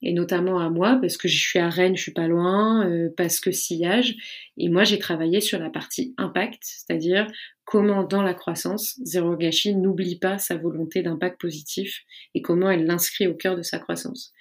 et 0.02 0.14
notamment 0.14 0.60
à 0.60 0.70
moi, 0.70 0.98
parce 1.02 1.18
que 1.18 1.28
je 1.28 1.38
suis 1.38 1.60
à 1.60 1.70
Rennes, 1.70 1.98
je 1.98 2.02
suis 2.04 2.14
pas 2.14 2.28
loin, 2.28 2.88
euh, 2.88 3.10
parce 3.18 3.40
que 3.40 3.52
sillage. 3.52 4.16
Et 4.58 4.70
moi, 4.70 4.84
j'ai 4.84 5.00
travaillé 5.00 5.42
sur 5.42 5.60
la 5.60 5.70
partie 5.70 6.14
impact, 6.18 6.62
c'est-à-dire 6.62 7.28
comment, 7.66 8.04
dans 8.04 8.22
la 8.22 8.34
croissance, 8.34 9.00
Zéro 9.04 9.36
Gâchis 9.36 9.76
n'oublie 9.76 10.20
pas 10.20 10.38
sa 10.38 10.56
volonté 10.56 11.02
d'impact 11.02 11.42
positif 11.42 12.04
et 12.36 12.42
comment 12.42 12.70
elle 12.70 12.86
l'inscrit 12.86 13.28
au 13.28 13.34
cœur 13.34 13.58
de 13.58 13.64
sa 13.64 13.80
croissance. 13.80 14.34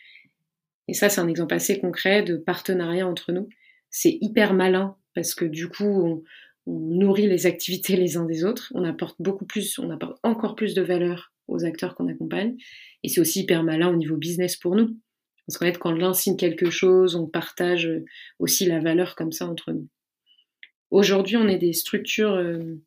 Et 0.88 0.94
ça, 0.94 1.08
c'est 1.08 1.20
un 1.20 1.28
exemple 1.28 1.54
assez 1.54 1.78
concret 1.78 2.22
de 2.22 2.36
partenariat 2.36 3.06
entre 3.06 3.32
nous. 3.32 3.48
C'est 3.90 4.18
hyper 4.20 4.52
malin 4.52 4.96
parce 5.14 5.34
que 5.34 5.46
du 5.46 5.68
coup, 5.68 5.84
on, 5.84 6.22
on 6.66 6.78
nourrit 6.78 7.28
les 7.28 7.46
activités 7.46 7.96
les 7.96 8.16
uns 8.16 8.26
des 8.26 8.44
autres, 8.44 8.70
on 8.74 8.84
apporte 8.84 9.16
beaucoup 9.20 9.46
plus, 9.46 9.78
on 9.78 9.90
apporte 9.90 10.18
encore 10.22 10.54
plus 10.54 10.74
de 10.74 10.82
valeur 10.82 11.32
aux 11.48 11.64
acteurs 11.64 11.94
qu'on 11.94 12.08
accompagne, 12.08 12.56
et 13.04 13.08
c'est 13.08 13.20
aussi 13.20 13.42
hyper 13.42 13.62
malin 13.62 13.88
au 13.88 13.96
niveau 13.96 14.16
business 14.16 14.56
pour 14.56 14.74
nous. 14.74 14.96
Parce 15.46 15.58
qu'en 15.58 15.66
fait, 15.66 15.78
quand 15.78 15.92
l'un 15.92 16.12
signe 16.12 16.36
quelque 16.36 16.70
chose, 16.70 17.14
on 17.14 17.26
partage 17.26 17.88
aussi 18.38 18.66
la 18.66 18.80
valeur 18.80 19.14
comme 19.14 19.32
ça 19.32 19.46
entre 19.46 19.72
nous. 19.72 19.88
Aujourd'hui, 20.90 21.36
on 21.36 21.48
est 21.48 21.58
des 21.58 21.72
structures 21.72 22.34
euh, 22.34 22.80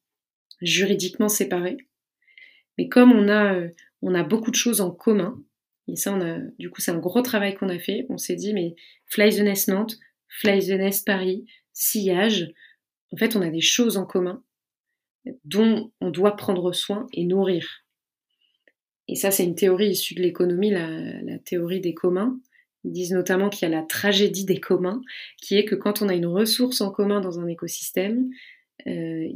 juridiquement 0.62 1.30
séparées, 1.30 1.78
mais 2.78 2.90
comme 2.90 3.12
on 3.12 3.28
a, 3.28 3.56
euh, 3.56 3.70
on 4.02 4.14
a 4.14 4.24
beaucoup 4.24 4.52
de 4.52 4.56
choses 4.56 4.82
en 4.82 4.92
commun, 4.92 5.42
et 5.88 5.96
ça, 5.96 6.14
on 6.14 6.22
a, 6.22 6.40
du 6.60 6.70
coup, 6.70 6.82
c'est 6.82 6.92
un 6.92 7.00
gros 7.00 7.22
travail 7.22 7.56
qu'on 7.56 7.70
a 7.70 7.80
fait. 7.80 8.06
On 8.10 8.18
s'est 8.18 8.36
dit, 8.36 8.54
mais 8.54 8.76
Fly 9.08 9.36
the 9.36 9.40
Nest 9.40 9.70
Nantes, 9.70 9.98
Fly 10.28 10.60
the 10.68 10.72
Nest 10.72 11.06
Paris, 11.06 11.46
sillage, 11.74 12.52
en 13.12 13.18
fait, 13.18 13.36
on 13.36 13.42
a 13.42 13.50
des 13.50 13.62
choses 13.62 13.98
en 13.98 14.06
commun 14.06 14.44
dont 15.44 15.92
on 16.00 16.12
doit 16.12 16.36
prendre 16.36 16.72
soin 16.74 17.08
et 17.12 17.26
nourrir. 17.26 17.84
Et 19.08 19.16
ça, 19.16 19.32
c'est 19.32 19.44
une 19.44 19.56
théorie 19.56 19.90
issue 19.90 20.14
de 20.14 20.22
l'économie, 20.22 20.70
la, 20.70 21.40
théorie 21.40 21.82
des 21.82 21.94
communs. 21.94 22.40
Ils 22.84 22.92
disent 22.92 23.12
notamment 23.12 23.50
qu'il 23.50 23.68
y 23.68 23.72
a 23.72 23.76
la 23.76 23.84
tragédie 23.84 24.46
des 24.46 24.60
communs, 24.60 25.02
qui 25.38 25.58
est 25.58 25.66
que 25.66 25.76
quand 25.76 26.02
on 26.02 26.10
a 26.10 26.14
une 26.14 26.26
ressource 26.26 26.82
en 26.82 26.92
commun 26.92 27.20
dans 27.20 27.40
un 27.40 27.48
écosystème, 27.48 28.30
euh, 28.88 29.28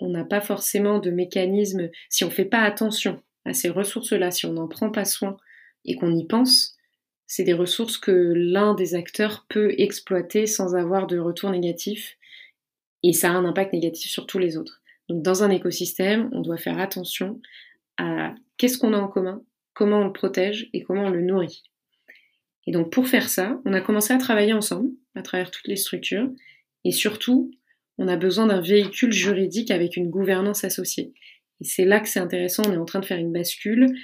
on 0.00 0.10
n'a 0.10 0.24
pas 0.24 0.40
forcément 0.40 0.98
de 0.98 1.10
mécanisme, 1.10 1.88
si 2.10 2.24
on 2.24 2.28
ne 2.28 2.32
fait 2.32 2.44
pas 2.44 2.62
attention 2.62 3.22
à 3.44 3.54
ces 3.54 3.70
ressources-là, 3.70 4.30
si 4.30 4.46
on 4.46 4.52
n'en 4.52 4.68
prend 4.68 4.90
pas 4.90 5.04
soin 5.04 5.36
et 5.84 5.96
qu'on 5.96 6.14
y 6.14 6.26
pense, 6.26 6.76
c'est 7.26 7.44
des 7.44 7.54
ressources 7.54 7.96
que 7.96 8.10
l'un 8.36 8.74
des 8.74 8.94
acteurs 8.94 9.46
peut 9.48 9.74
exploiter 9.78 10.46
sans 10.46 10.74
avoir 10.74 11.06
de 11.06 11.18
retour 11.18 11.50
négatif 11.50 12.18
et 13.02 13.12
ça 13.12 13.30
a 13.30 13.34
un 13.34 13.44
impact 13.44 13.72
négatif 13.72 14.10
sur 14.10 14.26
tous 14.26 14.38
les 14.38 14.56
autres. 14.56 14.82
Donc 15.08 15.22
dans 15.22 15.42
un 15.42 15.50
écosystème, 15.50 16.28
on 16.32 16.40
doit 16.40 16.58
faire 16.58 16.78
attention 16.78 17.40
à 17.96 18.34
qu'est-ce 18.56 18.78
qu'on 18.78 18.92
a 18.92 18.98
en 18.98 19.08
commun, 19.08 19.42
comment 19.74 20.00
on 20.00 20.06
le 20.06 20.12
protège 20.12 20.68
et 20.72 20.82
comment 20.82 21.04
on 21.04 21.10
le 21.10 21.22
nourrit. 21.22 21.62
Et 22.66 22.72
donc 22.72 22.92
pour 22.92 23.08
faire 23.08 23.28
ça, 23.28 23.60
on 23.64 23.72
a 23.72 23.80
commencé 23.80 24.12
à 24.12 24.18
travailler 24.18 24.52
ensemble 24.52 24.90
à 25.14 25.22
travers 25.22 25.50
toutes 25.50 25.66
les 25.66 25.76
structures 25.76 26.30
et 26.84 26.92
surtout, 26.92 27.50
on 27.98 28.08
a 28.08 28.16
besoin 28.16 28.46
d'un 28.46 28.60
véhicule 28.60 29.12
juridique 29.12 29.70
avec 29.70 29.96
une 29.96 30.10
gouvernance 30.10 30.64
associée. 30.64 31.12
Et 31.60 31.64
c'est 31.64 31.84
là 31.84 32.00
que 32.00 32.08
c'est 32.08 32.20
intéressant, 32.20 32.62
on 32.66 32.72
est 32.72 32.78
en 32.78 32.84
train 32.84 33.00
de 33.00 33.04
faire 33.04 33.18
une 33.18 33.32
bascule 33.32 33.94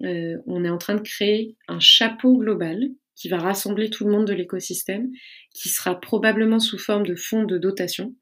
on 0.00 0.64
est 0.64 0.70
en 0.70 0.78
train 0.78 0.94
de 0.94 1.00
créer 1.00 1.56
un 1.68 1.80
chapeau 1.80 2.36
global 2.36 2.88
qui 3.14 3.28
va 3.28 3.38
rassembler 3.38 3.88
tout 3.88 4.04
le 4.04 4.12
monde 4.12 4.26
de 4.26 4.34
l'écosystème, 4.34 5.10
qui 5.54 5.68
sera 5.68 5.98
probablement 6.00 6.60
sous 6.60 6.78
forme 6.78 7.06
de 7.06 7.14
fonds 7.14 7.44
de 7.44 7.56
dotation. 7.56 8.14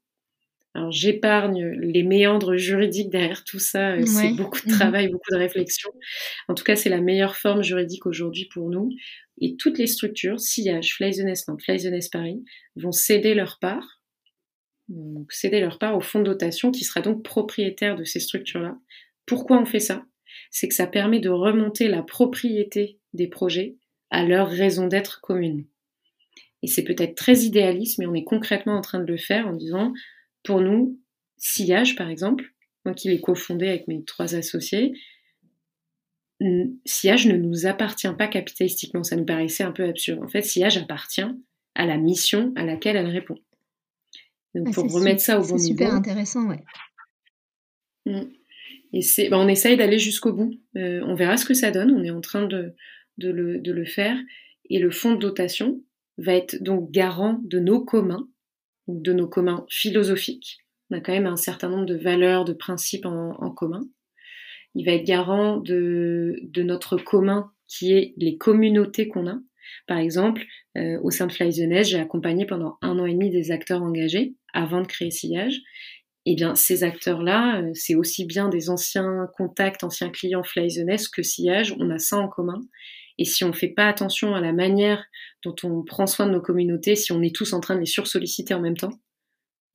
Alors 0.75 0.91
j'épargne 0.91 1.65
les 1.79 2.03
méandres 2.03 2.57
juridiques 2.57 3.09
derrière 3.09 3.45
tout 3.45 3.59
ça, 3.59 3.95
c'est 4.05 4.33
beaucoup 4.33 4.59
de 4.59 4.69
mhm. 4.69 4.77
travail, 4.77 5.07
beaucoup 5.07 5.31
de 5.31 5.37
réflexion. 5.37 5.89
En 6.49 6.53
tout 6.53 6.65
cas, 6.65 6.75
c'est 6.75 6.89
la 6.89 6.99
meilleure 6.99 7.37
forme 7.37 7.63
juridique 7.63 8.05
aujourd'hui 8.05 8.49
pour 8.53 8.69
nous. 8.69 8.89
Et 9.39 9.55
toutes 9.55 9.77
les 9.77 9.87
structures, 9.87 10.37
Sillage, 10.37 10.95
Flyzeness 10.95 11.47
Nantes, 11.47 11.61
Flyzeness 11.63 12.09
Paris, 12.09 12.43
vont 12.75 12.91
céder 12.91 13.35
leur 13.35 13.57
part, 13.59 14.01
donc 14.89 15.31
céder 15.31 15.61
leur 15.61 15.79
part 15.79 15.95
au 15.95 16.01
fonds 16.01 16.19
de 16.19 16.25
dotation 16.25 16.71
qui 16.71 16.83
sera 16.83 16.99
donc 16.99 17.23
propriétaire 17.23 17.95
de 17.95 18.03
ces 18.03 18.19
structures-là. 18.19 18.77
Pourquoi 19.25 19.61
on 19.61 19.65
fait 19.65 19.79
ça? 19.79 20.05
C'est 20.51 20.67
que 20.67 20.75
ça 20.75 20.87
permet 20.87 21.21
de 21.21 21.29
remonter 21.29 21.87
la 21.87 22.03
propriété 22.03 22.99
des 23.13 23.27
projets 23.27 23.77
à 24.09 24.25
leur 24.25 24.49
raison 24.49 24.87
d'être 24.87 25.21
commune. 25.21 25.65
Et 26.63 26.67
c'est 26.67 26.83
peut-être 26.83 27.15
très 27.15 27.39
idéaliste, 27.39 27.97
mais 27.97 28.07
on 28.07 28.13
est 28.13 28.25
concrètement 28.25 28.75
en 28.75 28.81
train 28.81 28.99
de 28.99 29.09
le 29.09 29.17
faire 29.17 29.47
en 29.47 29.53
disant, 29.53 29.93
pour 30.45 30.61
nous, 30.61 30.99
Sillage, 31.37 31.95
par 31.95 32.09
exemple, 32.09 32.53
moi 32.85 32.93
qui 32.93 33.09
l'ai 33.09 33.19
cofondé 33.19 33.67
avec 33.67 33.87
mes 33.87 34.03
trois 34.03 34.35
associés, 34.35 34.93
Sillage 36.85 37.27
ne 37.27 37.35
nous 37.35 37.65
appartient 37.65 38.11
pas 38.17 38.27
capitalistiquement. 38.27 39.03
Ça 39.03 39.15
nous 39.15 39.25
paraissait 39.25 39.63
un 39.63 39.71
peu 39.71 39.83
absurde. 39.83 40.23
En 40.23 40.27
fait, 40.27 40.41
Sillage 40.41 40.77
appartient 40.77 41.25
à 41.75 41.85
la 41.85 41.97
mission 41.97 42.53
à 42.55 42.63
laquelle 42.63 42.95
elle 42.95 43.07
répond. 43.07 43.37
Donc, 44.53 44.73
pour 44.73 44.91
remettre 44.91 45.21
ça 45.21 45.39
au 45.39 45.41
bon 45.41 45.55
niveau. 45.55 45.59
C'est 45.59 45.67
super 45.67 45.93
intéressant, 45.93 46.47
ouais. 46.47 46.63
Mm. 48.05 48.29
Et 48.93 49.01
c'est, 49.01 49.29
bah, 49.29 49.37
on 49.37 49.47
essaye 49.47 49.75
d'aller 49.75 49.99
jusqu'au 49.99 50.31
bout. 50.31 50.53
Euh, 50.77 51.01
on 51.05 51.15
verra 51.15 51.35
ce 51.35 51.45
que 51.45 51.53
ça 51.53 51.71
donne. 51.71 51.91
On 51.91 52.03
est 52.03 52.11
en 52.11 52.21
train 52.21 52.45
de, 52.45 52.73
de, 53.17 53.29
le, 53.29 53.59
de 53.59 53.71
le 53.73 53.85
faire. 53.85 54.17
Et 54.69 54.79
le 54.79 54.91
fonds 54.91 55.13
de 55.13 55.19
dotation 55.19 55.83
va 56.17 56.33
être 56.33 56.61
donc 56.63 56.91
garant 56.91 57.41
de 57.43 57.59
nos 57.59 57.83
communs, 57.83 58.29
de 58.87 59.13
nos 59.13 59.27
communs 59.27 59.65
philosophiques. 59.69 60.59
On 60.89 60.97
a 60.97 61.01
quand 61.01 61.13
même 61.13 61.25
un 61.25 61.37
certain 61.37 61.69
nombre 61.69 61.85
de 61.85 61.95
valeurs, 61.95 62.45
de 62.45 62.53
principes 62.53 63.05
en, 63.05 63.51
commun 63.51 63.81
il 64.75 64.85
va 64.85 64.91
être 64.91 65.05
garant 65.05 65.57
de, 65.57 66.35
de 66.43 66.61
notre 66.61 66.97
commun 66.97 67.51
qui 67.67 67.93
est 67.93 68.13
les 68.17 68.37
communautés 68.37 69.07
qu'on 69.07 69.27
a. 69.27 69.39
Par 69.87 69.97
exemple, 69.97 70.43
euh, 70.77 70.99
au 71.01 71.09
sein 71.09 71.27
de 71.27 71.31
Fly 71.31 71.53
the 71.53 71.67
Nest, 71.67 71.89
j'ai 71.89 71.99
accompagné 71.99 72.45
pendant 72.45 72.77
un 72.81 72.99
an 72.99 73.05
et 73.05 73.13
demi 73.13 73.31
des 73.31 73.51
acteurs 73.51 73.81
engagés 73.81 74.35
avant 74.53 74.81
de 74.81 74.87
créer 74.87 75.11
Sillage. 75.11 75.59
Eh 76.27 76.35
bien, 76.35 76.55
ces 76.55 76.83
acteurs-là, 76.83 77.61
euh, 77.61 77.71
c'est 77.73 77.95
aussi 77.95 78.25
bien 78.25 78.49
des 78.49 78.69
anciens 78.69 79.27
contacts, 79.37 79.83
anciens 79.83 80.09
clients 80.09 80.43
Fly 80.43 80.75
the 80.75 80.85
Nest 80.85 81.13
que 81.13 81.23
Sillage. 81.23 81.73
On 81.79 81.89
a 81.89 81.97
ça 81.97 82.17
en 82.17 82.27
commun. 82.27 82.61
Et 83.17 83.25
si 83.25 83.43
on 83.43 83.49
ne 83.49 83.53
fait 83.53 83.69
pas 83.69 83.87
attention 83.87 84.35
à 84.35 84.41
la 84.41 84.53
manière 84.53 85.05
dont 85.43 85.55
on 85.63 85.83
prend 85.83 86.07
soin 86.07 86.27
de 86.27 86.31
nos 86.31 86.41
communautés, 86.41 86.95
si 86.95 87.11
on 87.11 87.21
est 87.21 87.35
tous 87.35 87.53
en 87.53 87.59
train 87.59 87.75
de 87.75 87.79
les 87.79 87.85
sursolliciter 87.85 88.53
en 88.53 88.61
même 88.61 88.77
temps, 88.77 88.99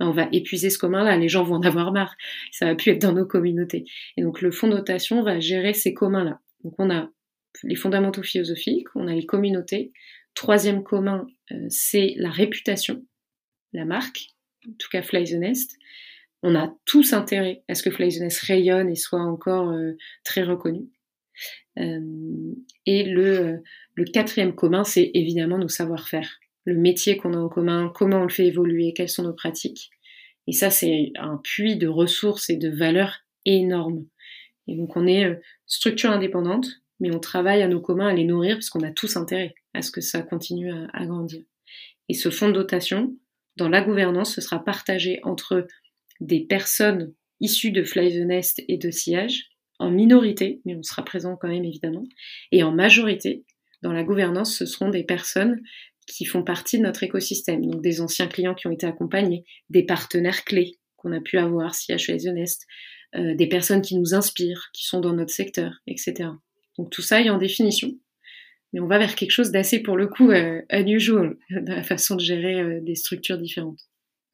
on 0.01 0.13
va 0.13 0.29
épuiser 0.33 0.71
ce 0.71 0.79
commun-là, 0.79 1.17
les 1.17 1.29
gens 1.29 1.45
vont 1.45 1.57
en 1.57 1.63
avoir 1.63 1.93
marre, 1.93 2.17
ça 2.53 2.67
va 2.67 2.75
plus 2.75 2.93
être 2.93 3.03
dans 3.03 3.13
nos 3.13 3.27
communautés. 3.27 3.85
Et 4.17 4.23
donc 4.23 4.41
le 4.41 4.51
fonds 4.51 4.69
de 4.69 4.77
dotation 4.77 5.23
va 5.23 5.41
gérer 5.41 5.75
ces 5.75 5.93
communs-là. 5.95 6.41
Donc 6.65 6.75
on 6.79 6.91
a 6.91 7.11
les 7.65 7.75
fondamentaux 7.75 8.23
philosophiques, 8.23 8.89
on 8.95 9.09
a 9.09 9.15
les 9.15 9.27
communautés. 9.27 9.93
Troisième 10.35 10.83
commun, 10.83 11.27
euh, 11.53 11.67
c'est 11.69 12.15
la 12.17 12.31
réputation, 12.31 13.05
la 13.73 13.85
marque, 13.85 14.29
en 14.67 14.73
tout 14.79 14.89
cas 14.91 15.03
Fly 15.03 15.25
the 15.25 15.35
Nest. 15.35 15.77
On 16.43 16.55
a 16.55 16.75
tous 16.87 17.13
intérêt 17.13 17.63
à 17.69 17.75
ce 17.75 17.83
que 17.83 17.91
Fly 17.91 18.17
the 18.17 18.21
Nest 18.21 18.41
rayonne 18.41 18.89
et 18.89 18.97
soit 18.97 19.21
encore 19.21 19.71
euh, 19.71 19.93
très 20.25 20.43
reconnu. 20.43 20.89
Euh, 21.81 22.55
et 22.87 23.05
le, 23.05 23.63
le 23.95 24.05
quatrième 24.05 24.55
commun, 24.55 24.85
c'est 24.85 25.11
évidemment 25.15 25.59
nos 25.59 25.69
savoir-faire 25.69 26.39
le 26.65 26.75
métier 26.75 27.17
qu'on 27.17 27.35
a 27.35 27.39
en 27.39 27.49
commun, 27.49 27.91
comment 27.95 28.19
on 28.19 28.25
le 28.25 28.29
fait 28.29 28.47
évoluer, 28.47 28.93
quelles 28.95 29.09
sont 29.09 29.23
nos 29.23 29.33
pratiques. 29.33 29.91
Et 30.47 30.53
ça, 30.53 30.71
c'est 30.71 31.13
un 31.17 31.37
puits 31.37 31.77
de 31.77 31.89
ressources 31.89 32.51
et 32.51 32.57
de 32.57 32.69
valeurs 32.69 33.21
énormes. 33.45 34.07
Et 34.67 34.77
donc, 34.77 34.97
on 34.97 35.07
est 35.07 35.25
euh, 35.25 35.37
structure 35.67 36.11
indépendante, 36.11 36.69
mais 36.99 37.15
on 37.15 37.21
travaille 37.21 37.63
à 37.63 37.69
nos 37.69 37.81
communs 37.81 38.09
à 38.09 38.15
les 38.15 38.25
nourrir 38.25 38.57
parce 38.57 38.71
qu'on 38.71 38.83
a 38.83 38.91
tous 38.91 39.17
intérêt 39.17 39.55
à 39.75 39.83
ce 39.83 39.91
que 39.91 40.01
ça 40.01 40.23
continue 40.23 40.73
à, 40.93 41.07
grandir. 41.07 41.43
Et 42.09 42.15
ce 42.15 42.31
fonds 42.31 42.49
de 42.49 42.55
dotation, 42.55 43.17
dans 43.57 43.69
la 43.69 43.83
gouvernance, 43.83 44.35
ce 44.35 44.41
sera 44.41 44.63
partagé 44.63 45.21
entre 45.23 45.67
des 46.21 46.41
personnes 46.41 47.15
issues 47.41 47.71
de 47.71 47.85
Fly 47.85 48.13
the 48.13 48.27
Nest 48.27 48.63
et 48.69 48.77
de 48.77 48.91
Sillage, 48.91 49.51
en 49.81 49.91
minorité, 49.91 50.61
mais 50.65 50.77
on 50.77 50.83
sera 50.83 51.05
présent 51.05 51.37
quand 51.37 51.49
même 51.49 51.65
évidemment, 51.65 52.05
et 52.53 52.63
en 52.63 52.71
majorité, 52.71 53.45
dans 53.83 53.93
la 53.93 54.05
gouvernance, 54.05 54.55
ce 54.57 54.67
seront 54.67 54.91
des 54.91 55.05
personnes 55.05 55.61
qui 56.07 56.25
font 56.25 56.43
partie 56.43 56.79
de 56.79 56.83
notre 56.83 57.03
écosystème. 57.03 57.65
Donc 57.65 57.83
des 57.83 58.01
anciens 58.01 58.27
clients 58.27 58.55
qui 58.55 58.67
ont 58.67 58.73
été 58.73 58.87
accompagnés, 58.87 59.45
des 59.71 59.85
partenaires 59.85 60.45
clés 60.45 60.79
qu'on 60.97 61.13
a 61.13 61.21
pu 61.21 61.39
avoir, 61.39 61.75
si 61.75 61.93
HES 61.93 62.29
Honest, 62.29 62.67
euh, 63.17 63.35
des 63.35 63.47
personnes 63.47 63.81
qui 63.81 63.97
nous 63.97 64.15
inspirent, 64.15 64.69
qui 64.75 64.85
sont 64.85 65.01
dans 65.01 65.15
notre 65.15 65.33
secteur, 65.33 65.73
etc. 65.87 66.31
Donc 66.79 66.91
tout 66.91 67.03
ça 67.03 67.23
est 67.23 67.31
en 67.31 67.39
définition. 67.39 67.93
Mais 68.73 68.81
on 68.81 68.87
va 68.87 68.99
vers 68.99 69.15
quelque 69.15 69.33
chose 69.33 69.51
d'assez, 69.51 69.81
pour 69.81 69.97
le 69.97 70.07
coup, 70.09 70.31
euh, 70.31 70.61
unusual 70.71 71.37
dans 71.51 71.75
la 71.75 71.83
façon 71.83 72.17
de 72.17 72.21
gérer 72.21 72.61
euh, 72.61 72.81
des 72.83 72.95
structures 72.95 73.39
différentes. 73.39 73.81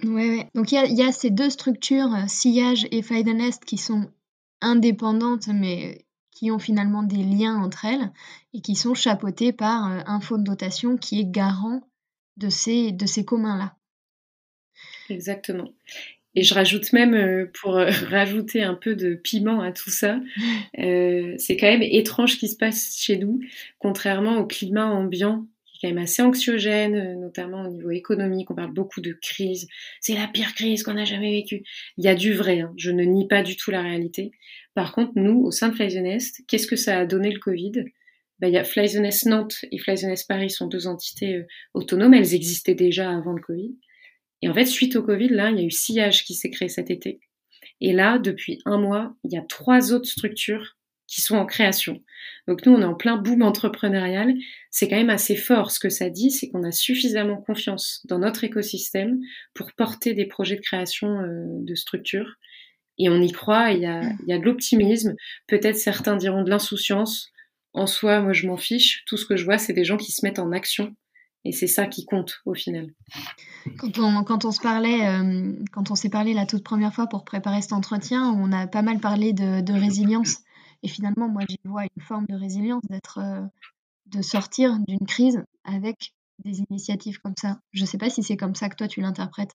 Oui, 0.02 0.42
donc 0.54 0.72
il 0.72 0.94
y, 0.94 1.02
a 1.02 1.12
ces 1.12 1.30
deux 1.30 1.48
structures, 1.48 2.10
Sillage 2.28 2.86
et 2.90 3.00
Find 3.00 3.26
Nest, 3.28 3.64
qui 3.64 3.78
sont 3.78 4.10
indépendantes, 4.60 5.48
mais 5.48 6.06
qui 6.36 6.50
ont 6.50 6.58
finalement 6.58 7.02
des 7.02 7.22
liens 7.22 7.56
entre 7.56 7.86
elles 7.86 8.12
et 8.52 8.60
qui 8.60 8.74
sont 8.74 8.94
chapeautées 8.94 9.52
par 9.52 9.90
euh, 9.90 10.00
un 10.06 10.20
fonds 10.20 10.38
de 10.38 10.44
dotation 10.44 10.98
qui 10.98 11.20
est 11.20 11.30
garant 11.30 11.80
de 12.36 12.50
ces, 12.50 12.92
de 12.92 13.06
ces 13.06 13.24
communs-là. 13.24 13.74
Exactement. 15.08 15.72
Et 16.34 16.42
je 16.42 16.52
rajoute 16.52 16.92
même, 16.92 17.14
euh, 17.14 17.50
pour 17.54 17.76
euh, 17.76 17.90
rajouter 18.10 18.62
un 18.62 18.74
peu 18.74 18.94
de 18.94 19.14
piment 19.14 19.62
à 19.62 19.72
tout 19.72 19.88
ça, 19.88 20.20
c'est 20.74 21.56
quand 21.58 21.66
même 21.66 21.82
étrange 21.82 22.34
ce 22.34 22.36
qui 22.36 22.48
se 22.48 22.56
passe 22.56 22.94
chez 22.98 23.16
nous, 23.16 23.40
contrairement 23.78 24.36
au 24.36 24.46
climat 24.46 24.86
ambiant 24.86 25.46
même 25.86 25.98
assez 25.98 26.22
anxiogène, 26.22 27.20
notamment 27.20 27.62
au 27.62 27.70
niveau 27.70 27.90
économique. 27.90 28.50
On 28.50 28.54
parle 28.54 28.72
beaucoup 28.72 29.00
de 29.00 29.12
crise. 29.12 29.68
C'est 30.00 30.14
la 30.14 30.28
pire 30.28 30.54
crise 30.54 30.82
qu'on 30.82 30.96
a 30.96 31.04
jamais 31.04 31.32
vécue. 31.32 31.62
Il 31.96 32.04
y 32.04 32.08
a 32.08 32.14
du 32.14 32.32
vrai. 32.32 32.60
Hein. 32.60 32.72
Je 32.76 32.90
ne 32.90 33.04
nie 33.04 33.26
pas 33.26 33.42
du 33.42 33.56
tout 33.56 33.70
la 33.70 33.82
réalité. 33.82 34.32
Par 34.74 34.92
contre, 34.92 35.12
nous, 35.16 35.42
au 35.42 35.50
sein 35.50 35.68
de 35.68 35.74
Fly 35.74 36.18
qu'est-ce 36.46 36.66
que 36.66 36.76
ça 36.76 36.98
a 36.98 37.06
donné 37.06 37.30
le 37.30 37.40
Covid? 37.40 37.84
Ben, 38.38 38.48
il 38.48 38.54
y 38.54 38.58
a 38.58 38.64
Fly 38.64 38.88
Nantes 39.26 39.64
et 39.72 39.78
Fly 39.78 39.96
Paris 40.28 40.50
sont 40.50 40.66
deux 40.66 40.86
entités 40.86 41.36
euh, 41.36 41.46
autonomes, 41.72 42.12
elles 42.12 42.34
existaient 42.34 42.74
déjà 42.74 43.10
avant 43.10 43.32
le 43.32 43.40
Covid. 43.40 43.74
Et 44.42 44.48
en 44.48 44.54
fait, 44.54 44.66
suite 44.66 44.96
au 44.96 45.02
Covid, 45.02 45.28
là, 45.28 45.50
il 45.50 45.56
y 45.58 45.60
a 45.60 45.64
eu 45.64 45.70
Sillage 45.70 46.24
qui 46.24 46.34
s'est 46.34 46.50
créé 46.50 46.68
cet 46.68 46.90
été. 46.90 47.20
Et 47.80 47.92
là, 47.92 48.18
depuis 48.18 48.60
un 48.66 48.78
mois, 48.78 49.14
il 49.24 49.32
y 49.32 49.38
a 49.38 49.42
trois 49.42 49.92
autres 49.92 50.08
structures 50.08 50.75
qui 51.06 51.20
sont 51.20 51.36
en 51.36 51.46
création. 51.46 52.02
Donc 52.48 52.64
nous, 52.66 52.72
on 52.72 52.80
est 52.80 52.86
en 52.86 52.94
plein 52.94 53.16
boom 53.16 53.42
entrepreneurial. 53.42 54.34
C'est 54.70 54.88
quand 54.88 54.96
même 54.96 55.10
assez 55.10 55.36
fort. 55.36 55.70
Ce 55.70 55.80
que 55.80 55.88
ça 55.88 56.10
dit, 56.10 56.30
c'est 56.30 56.48
qu'on 56.48 56.64
a 56.64 56.72
suffisamment 56.72 57.36
confiance 57.36 58.02
dans 58.04 58.18
notre 58.18 58.44
écosystème 58.44 59.20
pour 59.54 59.72
porter 59.72 60.14
des 60.14 60.26
projets 60.26 60.56
de 60.56 60.60
création 60.60 61.20
euh, 61.20 61.44
de 61.62 61.74
structures 61.74 62.36
et 62.98 63.08
on 63.08 63.20
y 63.20 63.30
croit, 63.30 63.72
il 63.72 63.82
y 63.82 63.86
a, 63.86 64.02
il 64.02 64.28
y 64.28 64.32
a 64.32 64.38
de 64.38 64.44
l'optimisme, 64.44 65.14
peut-être 65.46 65.76
certains 65.76 66.16
diront 66.16 66.42
de 66.42 66.50
l'insouciance. 66.50 67.30
En 67.74 67.86
soi, 67.86 68.20
moi 68.20 68.32
je 68.32 68.46
m'en 68.46 68.56
fiche, 68.56 69.04
tout 69.06 69.18
ce 69.18 69.26
que 69.26 69.36
je 69.36 69.44
vois, 69.44 69.58
c'est 69.58 69.74
des 69.74 69.84
gens 69.84 69.98
qui 69.98 70.12
se 70.12 70.24
mettent 70.24 70.38
en 70.38 70.52
action. 70.52 70.94
Et 71.44 71.52
c'est 71.52 71.68
ça 71.68 71.86
qui 71.86 72.06
compte 72.06 72.40
au 72.44 72.54
final. 72.54 72.90
Quand 73.78 73.98
on, 73.98 74.24
quand 74.24 74.44
on 74.44 74.50
se 74.50 74.60
parlait, 74.60 75.06
euh, 75.06 75.52
quand 75.72 75.92
on 75.92 75.94
s'est 75.94 76.08
parlé 76.08 76.34
la 76.34 76.44
toute 76.44 76.64
première 76.64 76.92
fois 76.92 77.06
pour 77.06 77.24
préparer 77.24 77.62
cet 77.62 77.72
entretien, 77.72 78.32
on 78.32 78.50
a 78.50 78.66
pas 78.66 78.82
mal 78.82 78.98
parlé 78.98 79.32
de, 79.32 79.60
de 79.60 79.72
résilience. 79.72 80.38
Et 80.86 80.88
finalement, 80.88 81.28
moi, 81.28 81.42
j'y 81.48 81.58
vois 81.64 81.82
une 81.82 82.02
forme 82.02 82.26
de 82.28 82.36
résilience, 82.36 82.84
d'être, 82.88 83.18
euh, 83.18 83.44
de 84.06 84.22
sortir 84.22 84.78
d'une 84.86 85.04
crise 85.04 85.42
avec 85.64 86.12
des 86.44 86.60
initiatives 86.60 87.18
comme 87.18 87.34
ça. 87.36 87.58
Je 87.72 87.80
ne 87.80 87.86
sais 87.88 87.98
pas 87.98 88.08
si 88.08 88.22
c'est 88.22 88.36
comme 88.36 88.54
ça 88.54 88.68
que 88.68 88.76
toi 88.76 88.86
tu 88.86 89.00
l'interprètes. 89.00 89.50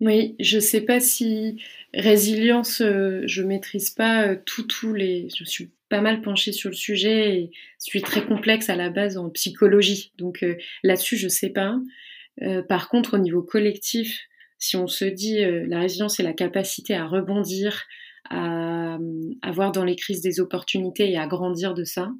Oui, 0.00 0.36
je 0.38 0.60
sais 0.60 0.82
pas 0.82 1.00
si 1.00 1.60
résilience, 1.92 2.80
euh, 2.80 3.22
je 3.26 3.42
maîtrise 3.42 3.90
pas 3.90 4.28
euh, 4.28 4.36
tout, 4.46 4.62
tous 4.62 4.94
les. 4.94 5.26
Je 5.36 5.42
suis 5.42 5.72
pas 5.88 6.00
mal 6.00 6.22
penchée 6.22 6.52
sur 6.52 6.70
le 6.70 6.76
sujet 6.76 7.36
et 7.36 7.50
je 7.80 7.90
suis 7.90 8.02
très 8.02 8.24
complexe 8.24 8.70
à 8.70 8.76
la 8.76 8.90
base 8.90 9.16
en 9.16 9.30
psychologie. 9.30 10.12
Donc 10.16 10.44
euh, 10.44 10.54
là-dessus, 10.84 11.16
je 11.16 11.26
sais 11.26 11.50
pas. 11.50 11.76
par 12.68 12.88
contre, 12.88 13.14
au 13.14 13.18
niveau 13.18 13.42
collectif, 13.42 14.28
si 14.58 14.76
on 14.76 14.86
se 14.86 15.04
dit 15.04 15.38
la 15.44 15.80
résilience, 15.80 16.18
c'est 16.18 16.22
la 16.22 16.32
capacité 16.32 16.94
à 16.94 17.06
rebondir, 17.06 17.84
à 18.30 18.98
avoir 19.42 19.72
dans 19.72 19.84
les 19.84 19.96
crises 19.96 20.20
des 20.20 20.40
opportunités 20.40 21.10
et 21.10 21.18
à 21.18 21.26
grandir 21.26 21.74
de 21.74 21.84
ça, 21.84 22.10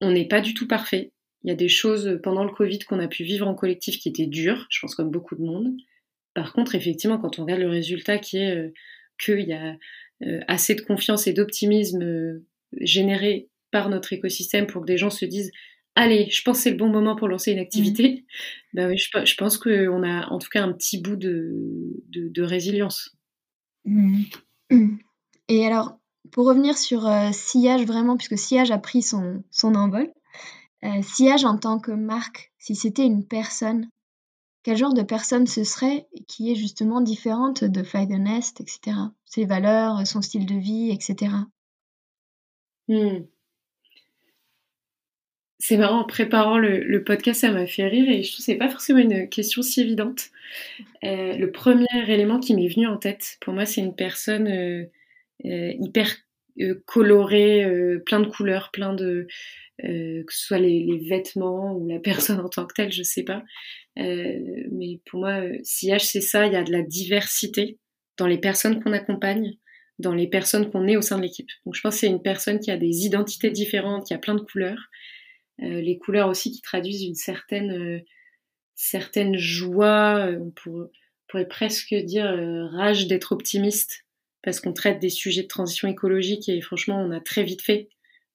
on 0.00 0.10
n'est 0.10 0.28
pas 0.28 0.40
du 0.40 0.54
tout 0.54 0.66
parfait. 0.66 1.12
Il 1.42 1.48
y 1.48 1.52
a 1.52 1.56
des 1.56 1.68
choses 1.68 2.18
pendant 2.22 2.44
le 2.44 2.50
Covid 2.50 2.80
qu'on 2.80 2.98
a 2.98 3.08
pu 3.08 3.24
vivre 3.24 3.46
en 3.46 3.54
collectif 3.54 3.98
qui 3.98 4.08
étaient 4.08 4.26
dures, 4.26 4.66
je 4.68 4.80
pense 4.80 4.94
comme 4.94 5.10
beaucoup 5.10 5.36
de 5.36 5.42
monde. 5.42 5.74
Par 6.34 6.52
contre, 6.52 6.74
effectivement, 6.74 7.18
quand 7.18 7.38
on 7.38 7.42
regarde 7.42 7.62
le 7.62 7.68
résultat 7.68 8.18
qui 8.18 8.38
est 8.38 8.56
euh, 8.56 8.72
qu'il 9.18 9.40
y 9.40 9.52
a 9.52 9.76
euh, 10.22 10.40
assez 10.48 10.74
de 10.74 10.82
confiance 10.82 11.26
et 11.26 11.32
d'optimisme 11.32 12.02
euh, 12.02 12.46
généré 12.80 13.48
par 13.70 13.88
notre 13.88 14.12
écosystème 14.12 14.66
pour 14.66 14.82
que 14.82 14.86
des 14.86 14.98
gens 14.98 15.10
se 15.10 15.24
disent 15.24 15.50
allez, 15.94 16.28
je 16.30 16.42
pense 16.42 16.58
que 16.58 16.62
c'est 16.64 16.70
le 16.70 16.76
bon 16.76 16.88
moment 16.88 17.16
pour 17.16 17.28
lancer 17.28 17.52
une 17.52 17.58
activité, 17.58 18.08
mmh. 18.10 18.22
ben 18.74 18.88
oui, 18.88 18.98
je, 18.98 19.34
pense 19.36 19.56
qu'on 19.56 20.02
a 20.02 20.26
en 20.28 20.38
tout 20.38 20.48
cas 20.50 20.62
un 20.62 20.72
petit 20.72 21.00
bout 21.00 21.16
de, 21.16 21.54
de, 22.08 22.42
résilience. 22.42 23.16
Mmh. 23.84 24.24
Et 25.48 25.66
alors, 25.66 25.98
pour 26.32 26.46
revenir 26.46 26.76
sur 26.76 27.06
euh, 27.06 27.30
Sillage 27.32 27.84
vraiment, 27.84 28.16
puisque 28.16 28.38
Sillage 28.38 28.70
a 28.70 28.78
pris 28.78 29.02
son, 29.02 29.44
son 29.50 29.74
envol, 29.74 30.12
euh, 30.84 31.02
Sillage 31.02 31.44
en 31.44 31.56
tant 31.56 31.78
que 31.78 31.92
marque, 31.92 32.52
si 32.58 32.74
c'était 32.74 33.06
une 33.06 33.26
personne, 33.26 33.88
quel 34.62 34.76
genre 34.76 34.94
de 34.94 35.02
personne 35.02 35.46
ce 35.46 35.62
serait 35.62 36.08
qui 36.26 36.50
est 36.50 36.56
justement 36.56 37.00
différente 37.00 37.62
de 37.62 37.82
Fly 37.82 38.06
Nest, 38.08 38.60
etc. 38.60 38.96
Ses 39.24 39.44
valeurs, 39.44 40.06
son 40.06 40.22
style 40.22 40.46
de 40.46 40.56
vie, 40.56 40.90
etc. 40.90 41.30
C'est 45.58 45.76
marrant, 45.76 46.00
en 46.00 46.04
préparant 46.04 46.58
le, 46.58 47.02
podcast, 47.04 47.40
ça 47.40 47.50
m'a 47.50 47.66
fait 47.66 47.86
rire 47.86 48.08
et 48.08 48.22
je 48.22 48.30
trouve 48.30 48.38
que 48.38 48.42
c'est 48.44 48.56
pas 48.56 48.68
forcément 48.68 48.98
une 48.98 49.28
question 49.28 49.62
si 49.62 49.80
évidente. 49.80 50.30
Euh, 51.04 51.36
le 51.36 51.50
premier 51.50 51.86
élément 52.08 52.38
qui 52.38 52.54
m'est 52.54 52.68
venu 52.68 52.86
en 52.86 52.96
tête, 52.96 53.38
pour 53.40 53.54
moi, 53.54 53.66
c'est 53.66 53.80
une 53.80 53.94
personne 53.94 54.48
euh, 54.48 54.84
hyper 55.44 56.14
colorée, 56.86 57.66
plein 58.06 58.20
de 58.20 58.26
couleurs, 58.26 58.70
plein 58.72 58.94
de. 58.94 59.26
que 59.78 60.32
ce 60.32 60.46
soit 60.46 60.58
les, 60.58 60.98
vêtements 61.08 61.76
ou 61.76 61.88
la 61.88 61.98
personne 62.00 62.40
en 62.40 62.48
tant 62.48 62.66
que 62.66 62.74
telle, 62.74 62.92
je 62.92 63.02
sais 63.02 63.24
pas. 63.24 63.42
mais 63.96 65.00
pour 65.06 65.20
moi, 65.20 65.42
sillage, 65.62 66.04
c'est 66.06 66.20
ça, 66.20 66.46
il 66.46 66.52
y 66.52 66.56
a 66.56 66.64
de 66.64 66.72
la 66.72 66.82
diversité 66.82 67.78
dans 68.16 68.26
les 68.26 68.38
personnes 68.38 68.82
qu'on 68.82 68.92
accompagne, 68.92 69.58
dans 69.98 70.14
les 70.14 70.26
personnes 70.26 70.70
qu'on 70.70 70.86
est 70.88 70.96
au 70.96 71.02
sein 71.02 71.18
de 71.18 71.22
l'équipe. 71.22 71.50
Donc 71.66 71.74
je 71.74 71.80
pense 71.82 71.94
que 71.94 72.00
c'est 72.00 72.06
une 72.06 72.22
personne 72.22 72.58
qui 72.60 72.70
a 72.70 72.76
des 72.78 73.04
identités 73.04 73.50
différentes, 73.50 74.06
qui 74.06 74.14
a 74.14 74.18
plein 74.18 74.34
de 74.34 74.40
couleurs 74.40 74.88
euh, 75.62 75.80
les 75.80 75.98
couleurs 75.98 76.28
aussi 76.28 76.52
qui 76.52 76.60
traduisent 76.60 77.02
une 77.02 77.14
certaine, 77.14 77.70
euh, 77.70 78.00
certaine 78.74 79.36
joie, 79.36 80.26
euh, 80.26 80.38
on 80.38 80.50
pourrait, 80.50 81.48
presque 81.48 81.94
dire 81.94 82.24
rage 82.72 83.08
d'être 83.08 83.32
optimiste, 83.32 84.05
parce 84.46 84.60
qu'on 84.60 84.72
traite 84.72 84.98
des 85.00 85.10
sujets 85.10 85.42
de 85.42 85.48
transition 85.48 85.88
écologique 85.88 86.48
et 86.48 86.62
franchement, 86.62 86.98
on 87.02 87.10
a 87.10 87.20
très 87.20 87.44
vite 87.44 87.60
fait 87.60 87.90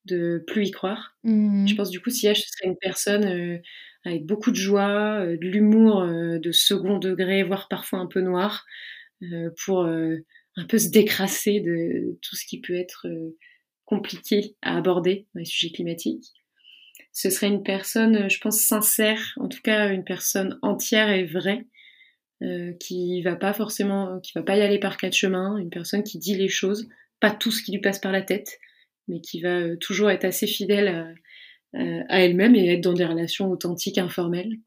de 0.06 0.44
plus 0.46 0.68
y 0.68 0.72
croire. 0.72 1.18
Mmh. 1.24 1.68
Je 1.68 1.76
pense 1.76 1.90
du 1.90 2.00
coup, 2.00 2.12
si 2.12 2.28
je 2.28 2.34
serait 2.42 2.68
une 2.70 2.78
personne 2.78 3.60
avec 4.06 4.26
beaucoup 4.28 4.52
de 4.52 4.56
joie, 4.56 5.26
de 5.26 5.48
l'humour 5.48 6.06
de 6.06 6.52
second 6.52 7.00
degré, 7.00 7.44
voire 7.44 7.68
parfois 7.68 8.00
un 8.00 8.08
peu 8.08 8.22
noir, 8.22 8.66
pour 9.66 9.86
un 9.86 10.66
peu 10.68 10.78
se 10.78 10.90
décrasser 10.90 11.60
de 11.60 12.20
tout 12.22 12.36
ce 12.36 12.46
qui 12.46 12.62
peut 12.62 12.76
être 12.76 13.08
compliqué 13.86 14.56
à 14.62 14.78
aborder 14.78 15.28
dans 15.34 15.40
les 15.40 15.46
sujets 15.46 15.72
climatiques 15.72 16.34
ce 17.14 17.30
serait 17.30 17.48
une 17.48 17.64
personne, 17.64 18.16
euh, 18.16 18.30
je 18.30 18.40
pense, 18.40 18.60
sincère, 18.62 19.34
en 19.38 19.48
tout 19.48 19.62
cas 19.64 19.90
une 19.92 20.04
personne 20.04 20.58
entière 20.62 21.10
et 21.10 21.26
vraie, 21.26 21.66
euh, 22.42 22.74
qui 22.80 23.22
va 23.22 23.36
pas 23.36 23.54
forcément, 23.54 24.20
qui 24.20 24.32
va 24.36 24.44
pas 24.44 24.58
y 24.58 24.62
aller 24.62 24.80
par 24.80 24.98
quatre 24.98 25.14
chemins, 25.14 25.58
une 25.58 25.70
personne 25.70 26.04
qui 26.04 26.18
dit 26.18 26.36
les 26.36 26.50
choses, 26.50 26.90
pas 27.20 27.32
tout 27.32 27.52
ce 27.52 27.64
qui 27.64 27.72
lui 27.72 27.82
passe 27.82 28.00
par 28.00 28.12
la 28.12 28.22
tête, 28.22 28.60
mais 29.08 29.22
qui 29.22 29.42
va 29.42 29.60
euh, 29.60 29.78
toujours 29.78 30.10
être 30.10 30.26
assez 30.26 30.48
fidèle 30.48 30.88
à, 30.88 31.08
à 32.10 32.20
elle-même 32.20 32.56
et 32.56 32.74
être 32.74 32.82
dans 32.82 32.94
des 32.94 33.06
relations 33.06 33.50
authentiques, 33.50 33.98
informelles. 33.98 34.58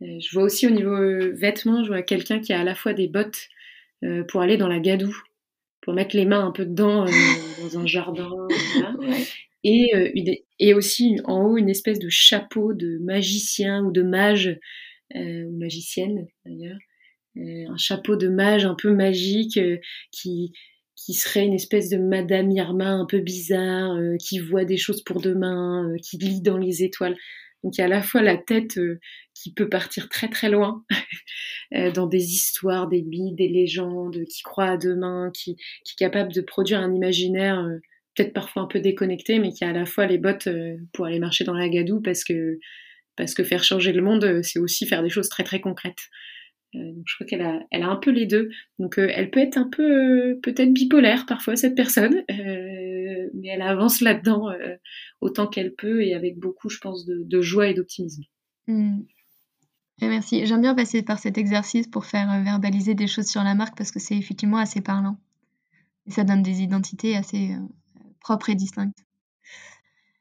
je 0.00 0.32
vois 0.32 0.44
aussi 0.44 0.66
au 0.66 0.70
niveau 0.70 0.96
vêtements, 1.34 1.84
je 1.84 1.88
vois 1.88 2.02
quelqu'un 2.02 2.40
qui 2.40 2.54
a 2.54 2.60
à 2.60 2.64
la 2.64 2.74
fois 2.74 2.94
des 2.94 3.06
bottes 3.06 3.48
pour 4.28 4.40
aller 4.40 4.56
dans 4.56 4.68
la 4.68 4.80
gadoue, 4.80 5.14
pour 5.82 5.92
mettre 5.92 6.16
les 6.16 6.24
mains 6.24 6.46
un 6.46 6.52
peu 6.52 6.64
dedans 6.64 7.04
dans 7.62 7.78
un 7.78 7.86
jardin, 7.86 8.30
et, 9.64 9.94
euh, 9.94 10.10
et 10.58 10.74
aussi 10.74 11.20
en 11.24 11.42
haut 11.42 11.56
une 11.56 11.68
espèce 11.68 11.98
de 11.98 12.08
chapeau 12.08 12.72
de 12.72 12.98
magicien 12.98 13.84
ou 13.84 13.92
de 13.92 14.02
mage, 14.02 14.48
euh, 14.48 14.54
ou 15.14 15.56
magicienne 15.58 16.26
d'ailleurs, 16.44 16.78
euh, 17.36 17.64
un 17.68 17.76
chapeau 17.76 18.16
de 18.16 18.28
mage 18.28 18.64
un 18.64 18.74
peu 18.74 18.92
magique 18.92 19.56
euh, 19.56 19.78
qui, 20.10 20.52
qui 20.96 21.14
serait 21.14 21.44
une 21.44 21.54
espèce 21.54 21.88
de 21.88 21.96
Madame 21.96 22.50
Irma 22.50 22.90
un 22.90 23.06
peu 23.06 23.20
bizarre, 23.20 23.94
euh, 23.96 24.16
qui 24.16 24.38
voit 24.38 24.64
des 24.64 24.76
choses 24.76 25.02
pour 25.02 25.20
demain, 25.20 25.92
qui 26.02 26.18
lit 26.18 26.42
dans 26.42 26.58
les 26.58 26.82
étoiles. 26.82 27.16
Donc 27.62 27.76
il 27.76 27.80
y 27.80 27.82
a 27.82 27.86
à 27.86 27.88
la 27.88 28.02
fois 28.02 28.22
la 28.22 28.36
tête 28.38 28.80
qui 29.34 29.52
peut 29.52 29.68
partir 29.68 30.08
très 30.08 30.28
très 30.28 30.48
loin 30.48 30.82
dans 31.94 32.06
des 32.06 32.32
histoires, 32.32 32.88
des 32.88 33.02
mythes, 33.02 33.36
des 33.36 33.48
légendes, 33.48 34.24
qui 34.24 34.42
croit 34.42 34.70
à 34.70 34.76
demain, 34.78 35.30
qui, 35.34 35.56
qui 35.84 35.92
est 35.92 35.98
capable 35.98 36.32
de 36.32 36.40
produire 36.40 36.80
un 36.80 36.94
imaginaire 36.94 37.62
peut-être 38.14 38.32
parfois 38.32 38.62
un 38.62 38.66
peu 38.66 38.80
déconnecté, 38.80 39.38
mais 39.38 39.52
qui 39.52 39.64
a 39.64 39.68
à 39.68 39.72
la 39.72 39.86
fois 39.86 40.06
les 40.06 40.18
bottes 40.18 40.46
euh, 40.46 40.76
pour 40.92 41.06
aller 41.06 41.18
marcher 41.18 41.44
dans 41.44 41.54
la 41.54 41.68
gadoue, 41.68 42.00
parce 42.00 42.24
que, 42.24 42.58
parce 43.20 43.34
que 43.34 43.44
faire 43.44 43.62
changer 43.62 43.92
le 43.92 44.02
monde, 44.02 44.24
euh, 44.24 44.42
c'est 44.42 44.58
aussi 44.58 44.86
faire 44.86 45.02
des 45.02 45.10
choses 45.10 45.28
très 45.28 45.44
très 45.44 45.60
concrètes. 45.60 46.08
Euh, 46.74 46.92
donc 46.92 47.04
je 47.06 47.14
crois 47.16 47.26
qu'elle 47.26 47.42
a, 47.42 47.60
un 47.72 47.96
peu 47.96 48.10
les 48.10 48.26
deux. 48.26 48.48
Donc 48.78 48.96
elle 48.96 49.30
peut 49.30 49.40
être 49.40 49.58
un 49.58 49.68
peu 49.68 50.38
peut-être 50.42 50.72
bipolaire 50.72 51.26
parfois 51.26 51.56
cette 51.56 51.74
personne, 51.74 52.22
mais 52.28 53.48
elle 53.48 53.62
avance 53.62 54.00
là-dedans 54.00 54.48
autant 55.20 55.46
qu'elle 55.46 55.74
peut 55.74 56.02
et 56.02 56.14
avec 56.14 56.38
beaucoup, 56.38 56.70
je 56.70 56.78
pense, 56.78 57.04
de, 57.06 57.40
joie 57.42 57.68
et 57.68 57.74
d'optimisme. 57.74 58.22
Mmh. 58.68 59.00
merci. 60.00 60.46
J'aime 60.46 60.62
bien 60.62 60.74
passer 60.74 61.02
par 61.02 61.18
cet 61.18 61.36
exercice 61.36 61.88
pour 61.88 62.06
faire 62.06 62.42
verbaliser 62.44 62.94
des 62.94 63.08
choses 63.08 63.26
sur 63.26 63.42
la 63.42 63.54
marque 63.54 63.76
parce 63.76 63.90
que 63.90 63.98
c'est 63.98 64.16
effectivement 64.16 64.58
assez 64.58 64.80
parlant. 64.80 65.18
Et 66.06 66.12
ça 66.12 66.24
donne 66.24 66.42
des 66.42 66.62
identités 66.62 67.16
assez, 67.16 67.56
propre 68.20 68.50
et 68.50 68.54
distincte. 68.54 69.04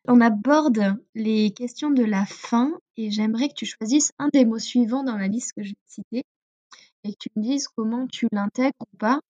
On 0.07 0.21
aborde 0.21 0.97
les 1.13 1.51
questions 1.51 1.91
de 1.91 2.03
la 2.03 2.25
fin 2.25 2.71
et 2.99 3.11
j'aimerais 3.11 3.47
que 3.47 3.53
tu 3.53 3.65
choisisses 3.65 4.11
un 4.19 4.27
des 4.27 4.43
mots 4.43 4.59
suivants 4.59 5.05
dans 5.05 5.15
la 5.15 5.29
liste 5.29 5.53
que 5.53 5.63
je 5.63 5.69
vais 5.69 5.87
citer 5.87 6.23
et 7.05 7.13
que 7.13 7.17
tu 7.17 7.29
me 7.37 7.41
dises 7.41 7.69
comment 7.69 8.07
tu 8.07 8.27
l'intègres 8.33 8.75
ou 8.81 8.97
pas 8.97 9.21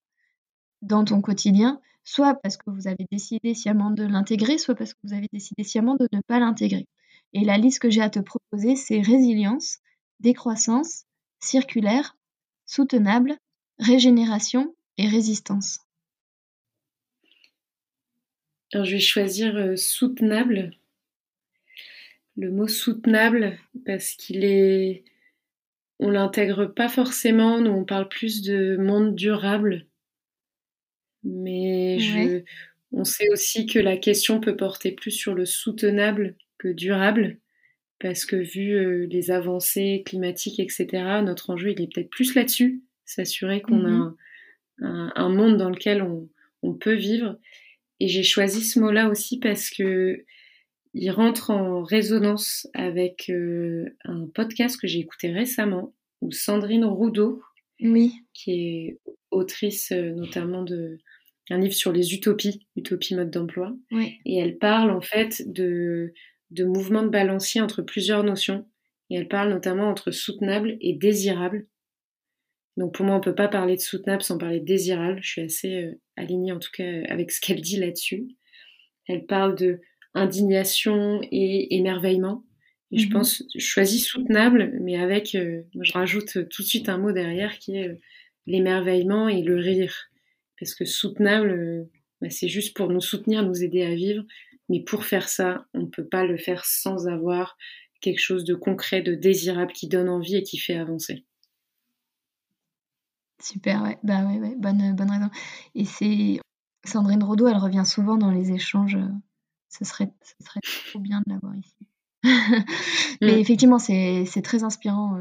dans 0.81 1.05
ton 1.05 1.21
quotidien, 1.21 1.79
soit 2.03 2.33
parce 2.33 2.57
que 2.57 2.71
vous 2.71 2.87
avez 2.87 3.05
décidé 3.11 3.53
sciemment 3.53 3.91
de 3.91 4.03
l'intégrer, 4.03 4.57
soit 4.57 4.73
parce 4.73 4.95
que 4.95 4.99
vous 5.03 5.13
avez 5.13 5.27
décidé 5.31 5.63
sciemment 5.63 5.95
de 5.95 6.07
ne 6.11 6.21
pas 6.21 6.39
l'intégrer. 6.39 6.87
Et 7.33 7.45
la 7.45 7.59
liste 7.59 7.79
que 7.79 7.91
j'ai 7.91 8.01
à 8.01 8.09
te 8.09 8.19
proposer, 8.19 8.75
c'est 8.75 9.01
résilience, 9.01 9.77
décroissance, 10.19 11.03
circulaire, 11.39 12.17
soutenable, 12.65 13.37
régénération 13.77 14.73
et 14.97 15.07
résistance. 15.07 15.81
Alors 18.73 18.85
je 18.85 18.93
vais 18.93 18.99
choisir 18.99 19.55
euh, 19.55 19.75
soutenable. 19.75 20.78
Le 22.39 22.51
mot 22.51 22.69
soutenable 22.69 23.57
parce 23.85 24.11
qu'il 24.13 24.45
est 24.45 25.03
on 25.99 26.09
l'intègre 26.09 26.67
pas 26.67 26.87
forcément, 26.87 27.59
nous 27.59 27.71
on 27.71 27.83
parle 27.83 28.07
plus 28.07 28.41
de 28.41 28.77
monde 28.77 29.13
durable. 29.13 29.85
Mais 31.25 31.99
je, 31.99 32.43
on 32.93 33.03
sait 33.03 33.27
aussi 33.33 33.65
que 33.65 33.79
la 33.79 33.97
question 33.97 34.39
peut 34.39 34.55
porter 34.55 34.93
plus 34.93 35.11
sur 35.11 35.35
le 35.35 35.45
soutenable 35.45 36.37
que 36.57 36.69
durable, 36.69 37.39
parce 37.99 38.23
que 38.23 38.37
vu 38.37 38.71
euh, 38.71 39.05
les 39.09 39.31
avancées 39.31 40.03
climatiques, 40.05 40.61
etc., 40.61 40.87
notre 41.21 41.49
enjeu 41.49 41.71
il 41.71 41.81
est 41.81 41.93
peut-être 41.93 42.09
plus 42.09 42.35
là-dessus, 42.35 42.81
s'assurer 43.03 43.61
qu'on 43.61 43.83
a 43.83 43.89
mmh 43.89 44.15
un, 44.81 45.11
un, 45.13 45.27
monde 45.27 45.57
dans 45.57 45.69
lequel 45.69 46.01
on, 46.01 46.29
on 46.61 46.73
peut 46.73 46.93
vivre. 46.93 47.37
Et 47.99 48.07
j'ai 48.07 48.23
choisi 48.23 48.63
ce 48.63 48.79
mot-là 48.79 49.09
aussi 49.09 49.37
parce 49.37 49.69
que 49.69 50.23
il 50.93 51.11
rentre 51.11 51.51
en 51.51 51.83
résonance 51.83 52.67
avec 52.73 53.29
euh, 53.29 53.95
un 54.05 54.27
podcast 54.27 54.79
que 54.79 54.87
j'ai 54.87 54.99
écouté 54.99 55.31
récemment 55.31 55.93
où 56.21 56.31
Sandrine 56.31 56.85
Roudot, 56.85 57.41
oui. 57.81 58.13
qui 58.33 58.51
est 58.51 58.99
autrice 59.31 59.91
euh, 59.91 60.11
notamment 60.11 60.63
de 60.63 60.97
un 61.51 61.57
livre 61.57 61.73
sur 61.73 61.91
les 61.91 62.13
utopies, 62.13 62.67
utopie 62.75 63.15
mode 63.15 63.31
d'emploi, 63.31 63.75
et 63.91 64.37
elle 64.37 64.59
parle 64.59 64.91
en 64.91 65.01
fait 65.01 65.51
de, 65.51 66.13
de 66.51 66.63
mouvements 66.63 67.01
de 67.01 67.09
balancier 67.09 67.59
entre 67.59 67.81
plusieurs 67.81 68.23
notions, 68.23 68.67
et 69.09 69.15
elle 69.15 69.27
parle 69.27 69.49
notamment 69.49 69.89
entre 69.89 70.11
soutenable 70.11 70.77
et 70.79 70.93
désirable. 70.93 71.65
Donc 72.77 72.93
pour 72.93 73.03
moi, 73.03 73.15
on 73.15 73.19
peut 73.19 73.33
pas 73.33 73.47
parler 73.47 73.75
de 73.75 73.81
soutenable 73.81 74.21
sans 74.21 74.37
parler 74.37 74.59
de 74.59 74.65
désirable. 74.65 75.21
Je 75.23 75.27
suis 75.27 75.41
assez 75.41 75.73
euh, 75.83 75.99
alignée 76.15 76.51
en 76.51 76.59
tout 76.59 76.69
cas 76.71 77.01
avec 77.07 77.31
ce 77.31 77.41
qu'elle 77.41 77.61
dit 77.61 77.77
là-dessus. 77.77 78.27
Elle 79.07 79.25
parle 79.25 79.55
de 79.55 79.81
indignation 80.13 81.21
et 81.31 81.75
émerveillement. 81.75 82.43
Et 82.91 82.99
je 82.99 83.07
mhm. 83.07 83.13
pense, 83.13 83.43
je 83.55 83.65
choisis 83.65 84.05
soutenable, 84.05 84.71
mais 84.81 84.97
avec, 84.99 85.35
euh, 85.35 85.61
je 85.79 85.93
rajoute 85.93 86.49
tout 86.49 86.63
de 86.63 86.67
suite 86.67 86.89
un 86.89 86.97
mot 86.97 87.11
derrière 87.11 87.59
qui 87.59 87.77
est 87.77 87.99
l'émerveillement 88.47 89.29
et 89.29 89.41
le 89.41 89.57
rire. 89.57 90.09
Parce 90.59 90.73
que 90.73 90.85
soutenable, 90.85 91.87
bah, 92.21 92.29
c'est 92.29 92.47
juste 92.47 92.75
pour 92.75 92.89
nous 92.89 93.01
soutenir, 93.01 93.43
nous 93.43 93.63
aider 93.63 93.83
à 93.83 93.93
vivre. 93.93 94.23
Mais 94.69 94.81
pour 94.81 95.05
faire 95.05 95.29
ça, 95.29 95.65
on 95.73 95.81
ne 95.81 95.87
peut 95.87 96.07
pas 96.07 96.25
le 96.25 96.37
faire 96.37 96.65
sans 96.65 97.07
avoir 97.07 97.57
quelque 98.01 98.19
chose 98.19 98.43
de 98.43 98.55
concret, 98.55 99.01
de 99.01 99.15
désirable 99.15 99.73
qui 99.73 99.87
donne 99.87 100.09
envie 100.09 100.37
et 100.37 100.43
qui 100.43 100.57
fait 100.57 100.75
avancer. 100.75 101.25
Super, 103.41 103.83
ouais. 103.83 103.97
Bah, 104.03 104.25
ouais, 104.25 104.39
ouais, 104.39 104.55
bonne, 104.57 104.95
bonne 104.95 105.11
raison 105.11 105.29
et 105.75 105.85
c'est 105.85 106.39
Sandrine 106.85 107.23
Rodeau, 107.23 107.47
elle 107.47 107.57
revient 107.57 107.85
souvent 107.85 108.17
dans 108.17 108.31
les 108.31 108.51
échanges. 108.51 108.97
Ce 109.69 109.85
serait, 109.85 110.11
ce 110.21 110.45
serait 110.45 110.59
trop 110.91 110.99
bien 110.99 111.21
de 111.25 111.33
l'avoir 111.33 111.55
ici. 111.55 111.75
Mais 113.21 113.35
mm. 113.35 113.39
effectivement, 113.39 113.79
c'est 113.79 114.41
très 114.43 114.63
inspirant 114.63 115.17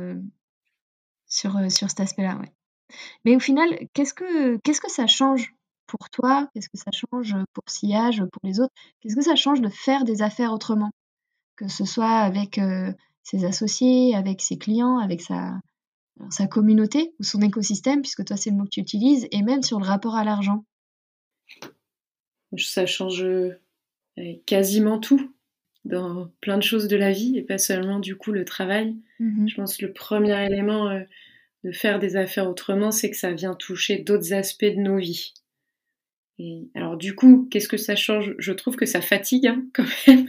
sur, 1.26 1.52
sur 1.70 1.88
cet 1.88 2.00
aspect-là. 2.00 2.36
Ouais. 2.38 2.52
Mais 3.24 3.36
au 3.36 3.40
final, 3.40 3.68
qu'est-ce 3.92 4.14
que, 4.14 4.88
ça 4.88 5.06
change 5.06 5.54
pour 5.86 6.10
toi? 6.10 6.48
Qu'est-ce 6.52 6.68
que 6.68 6.78
ça 6.78 6.90
change 6.92 7.36
pour 7.52 7.64
Sillage, 7.68 8.22
pour 8.32 8.40
les 8.44 8.60
autres? 8.60 8.72
Qu'est-ce 9.00 9.16
que 9.16 9.22
ça 9.22 9.36
change 9.36 9.60
de 9.60 9.68
faire 9.68 10.04
des 10.04 10.22
affaires 10.22 10.52
autrement? 10.52 10.90
Que 11.56 11.68
ce 11.68 11.84
soit 11.84 12.18
avec 12.18 12.60
ses 13.22 13.44
associés, 13.44 14.14
avec 14.14 14.40
ses 14.40 14.58
clients, 14.58 14.98
avec 14.98 15.20
sa, 15.20 15.60
sa 16.30 16.46
communauté 16.46 17.14
ou 17.18 17.24
son 17.24 17.42
écosystème, 17.42 18.00
puisque 18.00 18.24
toi 18.24 18.36
c'est 18.36 18.50
le 18.50 18.56
mot 18.56 18.64
que 18.64 18.70
tu 18.70 18.80
utilises, 18.80 19.26
et 19.30 19.42
même 19.42 19.62
sur 19.62 19.78
le 19.78 19.86
rapport 19.86 20.16
à 20.16 20.24
l'argent? 20.24 20.64
Ça 22.56 22.86
change 22.86 23.24
quasiment 24.46 24.98
tout 24.98 25.34
dans 25.84 26.30
plein 26.40 26.58
de 26.58 26.62
choses 26.62 26.88
de 26.88 26.96
la 26.96 27.12
vie 27.12 27.38
et 27.38 27.42
pas 27.42 27.58
seulement 27.58 27.98
du 27.98 28.16
coup 28.16 28.32
le 28.32 28.44
travail. 28.44 28.96
Mmh 29.20 29.48
Je 29.48 29.54
pense 29.54 29.76
que 29.76 29.86
le 29.86 29.92
premier 29.92 30.46
élément 30.46 30.90
de 31.64 31.72
faire 31.72 31.98
des 31.98 32.16
affaires 32.16 32.48
autrement, 32.48 32.90
c'est 32.90 33.10
que 33.10 33.16
ça 33.16 33.32
vient 33.32 33.54
toucher 33.54 33.98
d'autres 33.98 34.32
aspects 34.32 34.64
de 34.64 34.80
nos 34.80 34.98
vies. 34.98 35.34
Et 36.40 36.68
alors 36.74 36.96
du 36.96 37.16
coup, 37.16 37.48
qu'est-ce 37.50 37.66
que 37.66 37.76
ça 37.76 37.96
change? 37.96 38.34
Je 38.38 38.52
trouve 38.52 38.76
que 38.76 38.86
ça 38.86 39.00
fatigue 39.00 39.48
hein, 39.48 39.64
quand 39.74 39.86
même. 40.06 40.28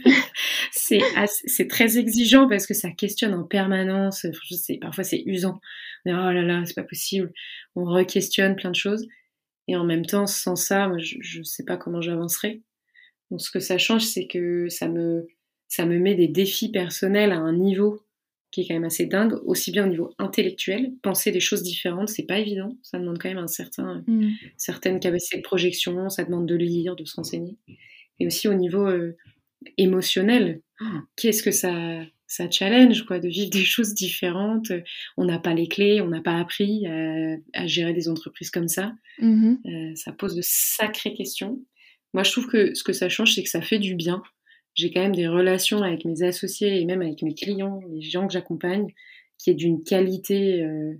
c'est 0.72 1.00
c'est 1.46 1.68
très 1.68 1.98
exigeant 1.98 2.48
parce 2.48 2.66
que 2.66 2.74
ça 2.74 2.90
questionne 2.90 3.34
en 3.34 3.44
permanence. 3.44 4.26
Je 4.48 4.54
sais, 4.56 4.78
parfois 4.80 5.04
c'est 5.04 5.22
usant. 5.26 5.60
oh 6.06 6.10
là 6.10 6.42
là, 6.42 6.64
c'est 6.64 6.74
pas 6.74 6.82
possible. 6.82 7.32
On 7.76 7.84
re-questionne 7.84 8.56
plein 8.56 8.70
de 8.70 8.76
choses. 8.76 9.06
Et 9.68 9.76
en 9.76 9.84
même 9.84 10.04
temps, 10.04 10.26
sans 10.26 10.56
ça, 10.56 10.88
moi, 10.88 10.98
je 10.98 11.38
ne 11.38 11.44
sais 11.44 11.64
pas 11.64 11.76
comment 11.76 12.00
j'avancerai. 12.00 12.60
Donc 13.30 13.40
ce 13.40 13.50
que 13.50 13.60
ça 13.60 13.78
change, 13.78 14.04
c'est 14.04 14.26
que 14.26 14.68
ça 14.68 14.88
me 14.88 15.26
ça 15.68 15.86
me 15.86 15.98
met 15.98 16.16
des 16.16 16.28
défis 16.28 16.70
personnels 16.70 17.30
à 17.30 17.38
un 17.38 17.56
niveau 17.56 18.00
qui 18.50 18.62
est 18.62 18.66
quand 18.66 18.74
même 18.74 18.84
assez 18.84 19.06
dingue, 19.06 19.34
aussi 19.44 19.70
bien 19.70 19.86
au 19.86 19.88
niveau 19.88 20.12
intellectuel, 20.18 20.92
penser 21.02 21.30
des 21.30 21.40
choses 21.40 21.62
différentes, 21.62 22.08
c'est 22.08 22.26
pas 22.26 22.38
évident, 22.38 22.76
ça 22.82 22.98
demande 22.98 23.18
quand 23.18 23.28
même 23.28 23.38
un 23.38 23.46
certain, 23.46 24.02
mm. 24.06 24.30
certaine 24.56 24.98
capacité 24.98 25.36
de 25.36 25.42
projection, 25.42 26.08
ça 26.08 26.24
demande 26.24 26.46
de 26.46 26.56
lire, 26.56 26.96
de 26.96 27.04
se 27.04 27.14
renseigner, 27.14 27.56
et 28.18 28.26
aussi 28.26 28.48
au 28.48 28.54
niveau 28.54 28.86
euh, 28.86 29.16
émotionnel, 29.76 30.62
qu'est-ce 31.16 31.44
que 31.44 31.52
ça, 31.52 32.00
ça 32.26 32.50
challenge, 32.50 33.04
quoi, 33.04 33.20
de 33.20 33.28
vivre 33.28 33.50
des 33.50 33.64
choses 33.64 33.94
différentes, 33.94 34.72
on 35.16 35.24
n'a 35.24 35.38
pas 35.38 35.54
les 35.54 35.68
clés, 35.68 36.00
on 36.00 36.08
n'a 36.08 36.20
pas 36.20 36.38
appris 36.38 36.86
à, 36.86 37.66
gérer 37.68 37.92
des 37.92 38.08
entreprises 38.08 38.50
comme 38.50 38.68
ça, 38.68 38.92
mm-hmm. 39.22 39.58
euh, 39.66 39.94
ça 39.94 40.10
pose 40.10 40.34
de 40.34 40.42
sacrées 40.42 41.14
questions. 41.14 41.60
Moi, 42.12 42.22
je 42.22 42.32
trouve 42.32 42.48
que 42.48 42.74
ce 42.74 42.82
que 42.82 42.92
ça 42.92 43.08
change, 43.08 43.34
c'est 43.34 43.42
que 43.42 43.48
ça 43.48 43.62
fait 43.62 43.78
du 43.78 43.94
bien 43.94 44.22
j'ai 44.74 44.90
quand 44.90 45.00
même 45.00 45.14
des 45.14 45.28
relations 45.28 45.82
avec 45.82 46.04
mes 46.04 46.22
associés 46.22 46.80
et 46.80 46.84
même 46.84 47.02
avec 47.02 47.22
mes 47.22 47.34
clients, 47.34 47.80
les 47.90 48.02
gens 48.02 48.26
que 48.26 48.32
j'accompagne, 48.32 48.92
qui 49.38 49.50
est 49.50 49.54
d'une 49.54 49.82
qualité 49.82 50.62
euh, 50.62 50.94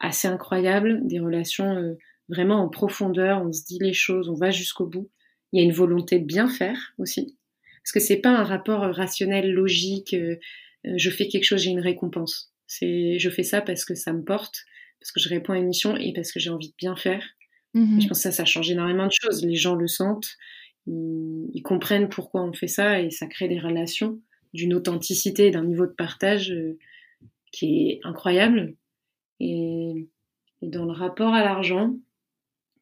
assez 0.00 0.28
incroyable, 0.28 1.06
des 1.06 1.20
relations 1.20 1.76
euh, 1.76 1.94
vraiment 2.28 2.56
en 2.62 2.68
profondeur, 2.68 3.42
on 3.42 3.52
se 3.52 3.64
dit 3.64 3.78
les 3.80 3.92
choses, 3.92 4.28
on 4.28 4.34
va 4.34 4.50
jusqu'au 4.50 4.86
bout. 4.86 5.10
Il 5.52 5.60
y 5.60 5.62
a 5.62 5.64
une 5.64 5.72
volonté 5.72 6.18
de 6.18 6.24
bien 6.24 6.48
faire 6.48 6.94
aussi, 6.98 7.36
parce 7.82 7.92
que 7.92 8.00
c'est 8.00 8.20
pas 8.20 8.30
un 8.30 8.44
rapport 8.44 8.80
rationnel, 8.80 9.52
logique. 9.52 10.14
Euh, 10.14 10.36
je 10.84 11.10
fais 11.10 11.28
quelque 11.28 11.44
chose, 11.44 11.62
j'ai 11.62 11.70
une 11.70 11.80
récompense. 11.80 12.52
C'est, 12.66 13.18
je 13.18 13.30
fais 13.30 13.42
ça 13.42 13.60
parce 13.60 13.84
que 13.84 13.94
ça 13.94 14.12
me 14.12 14.24
porte, 14.24 14.64
parce 14.98 15.12
que 15.12 15.20
je 15.20 15.28
réponds 15.28 15.52
à 15.52 15.58
une 15.58 15.66
mission 15.66 15.96
et 15.96 16.12
parce 16.14 16.32
que 16.32 16.40
j'ai 16.40 16.50
envie 16.50 16.70
de 16.70 16.74
bien 16.78 16.96
faire. 16.96 17.22
Mmh 17.74 18.00
je 18.00 18.08
pense 18.08 18.18
que 18.18 18.22
ça, 18.22 18.32
ça 18.32 18.44
change 18.44 18.70
énormément 18.70 19.06
de 19.06 19.12
choses. 19.12 19.44
Les 19.44 19.56
gens 19.56 19.74
le 19.74 19.86
sentent 19.86 20.36
ils, 20.86 21.62
comprennent 21.62 22.08
pourquoi 22.08 22.42
on 22.42 22.52
fait 22.52 22.68
ça 22.68 23.00
et 23.00 23.10
ça 23.10 23.26
crée 23.26 23.48
des 23.48 23.60
relations 23.60 24.20
d'une 24.52 24.74
authenticité 24.74 25.46
et 25.46 25.50
d'un 25.50 25.64
niveau 25.64 25.86
de 25.86 25.92
partage 25.92 26.50
euh, 26.50 26.78
qui 27.52 27.88
est 27.88 28.00
incroyable. 28.04 28.74
Et, 29.40 30.08
dans 30.60 30.84
le 30.84 30.92
rapport 30.92 31.34
à 31.34 31.42
l'argent, 31.42 31.96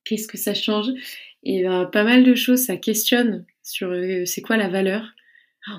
qu'est-ce 0.04 0.28
que 0.28 0.36
ça 0.36 0.52
change? 0.52 0.88
Et 1.42 1.62
ben, 1.62 1.86
pas 1.86 2.04
mal 2.04 2.24
de 2.24 2.34
choses, 2.34 2.60
ça 2.60 2.76
questionne 2.76 3.46
sur 3.62 3.90
euh, 3.90 4.26
c'est 4.26 4.42
quoi 4.42 4.56
la 4.56 4.68
valeur? 4.68 5.14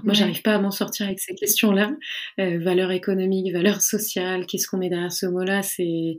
moi, 0.04 0.14
j'arrive 0.14 0.42
pas 0.42 0.56
à 0.56 0.60
m'en 0.60 0.72
sortir 0.72 1.08
avec 1.08 1.20
ces 1.20 1.36
questions-là. 1.36 1.92
Euh, 2.40 2.60
valeur 2.60 2.92
économique, 2.92 3.52
valeur 3.52 3.82
sociale, 3.82 4.46
qu'est-ce 4.46 4.68
qu'on 4.68 4.78
met 4.78 4.90
derrière 4.90 5.12
ce 5.12 5.26
mot-là? 5.26 5.64
C'est 5.64 6.18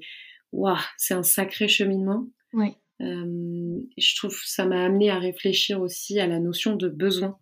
waouh, 0.52 0.76
c'est 0.96 1.14
un 1.14 1.22
sacré 1.22 1.68
cheminement. 1.68 2.26
Oui. 2.52 2.74
Euh, 3.02 3.80
je 3.98 4.16
trouve 4.16 4.32
que 4.32 4.48
ça 4.48 4.64
m'a 4.64 4.84
amené 4.84 5.10
à 5.10 5.18
réfléchir 5.18 5.80
aussi 5.80 6.20
à 6.20 6.26
la 6.26 6.38
notion 6.38 6.76
de 6.76 6.88
besoin. 6.88 7.38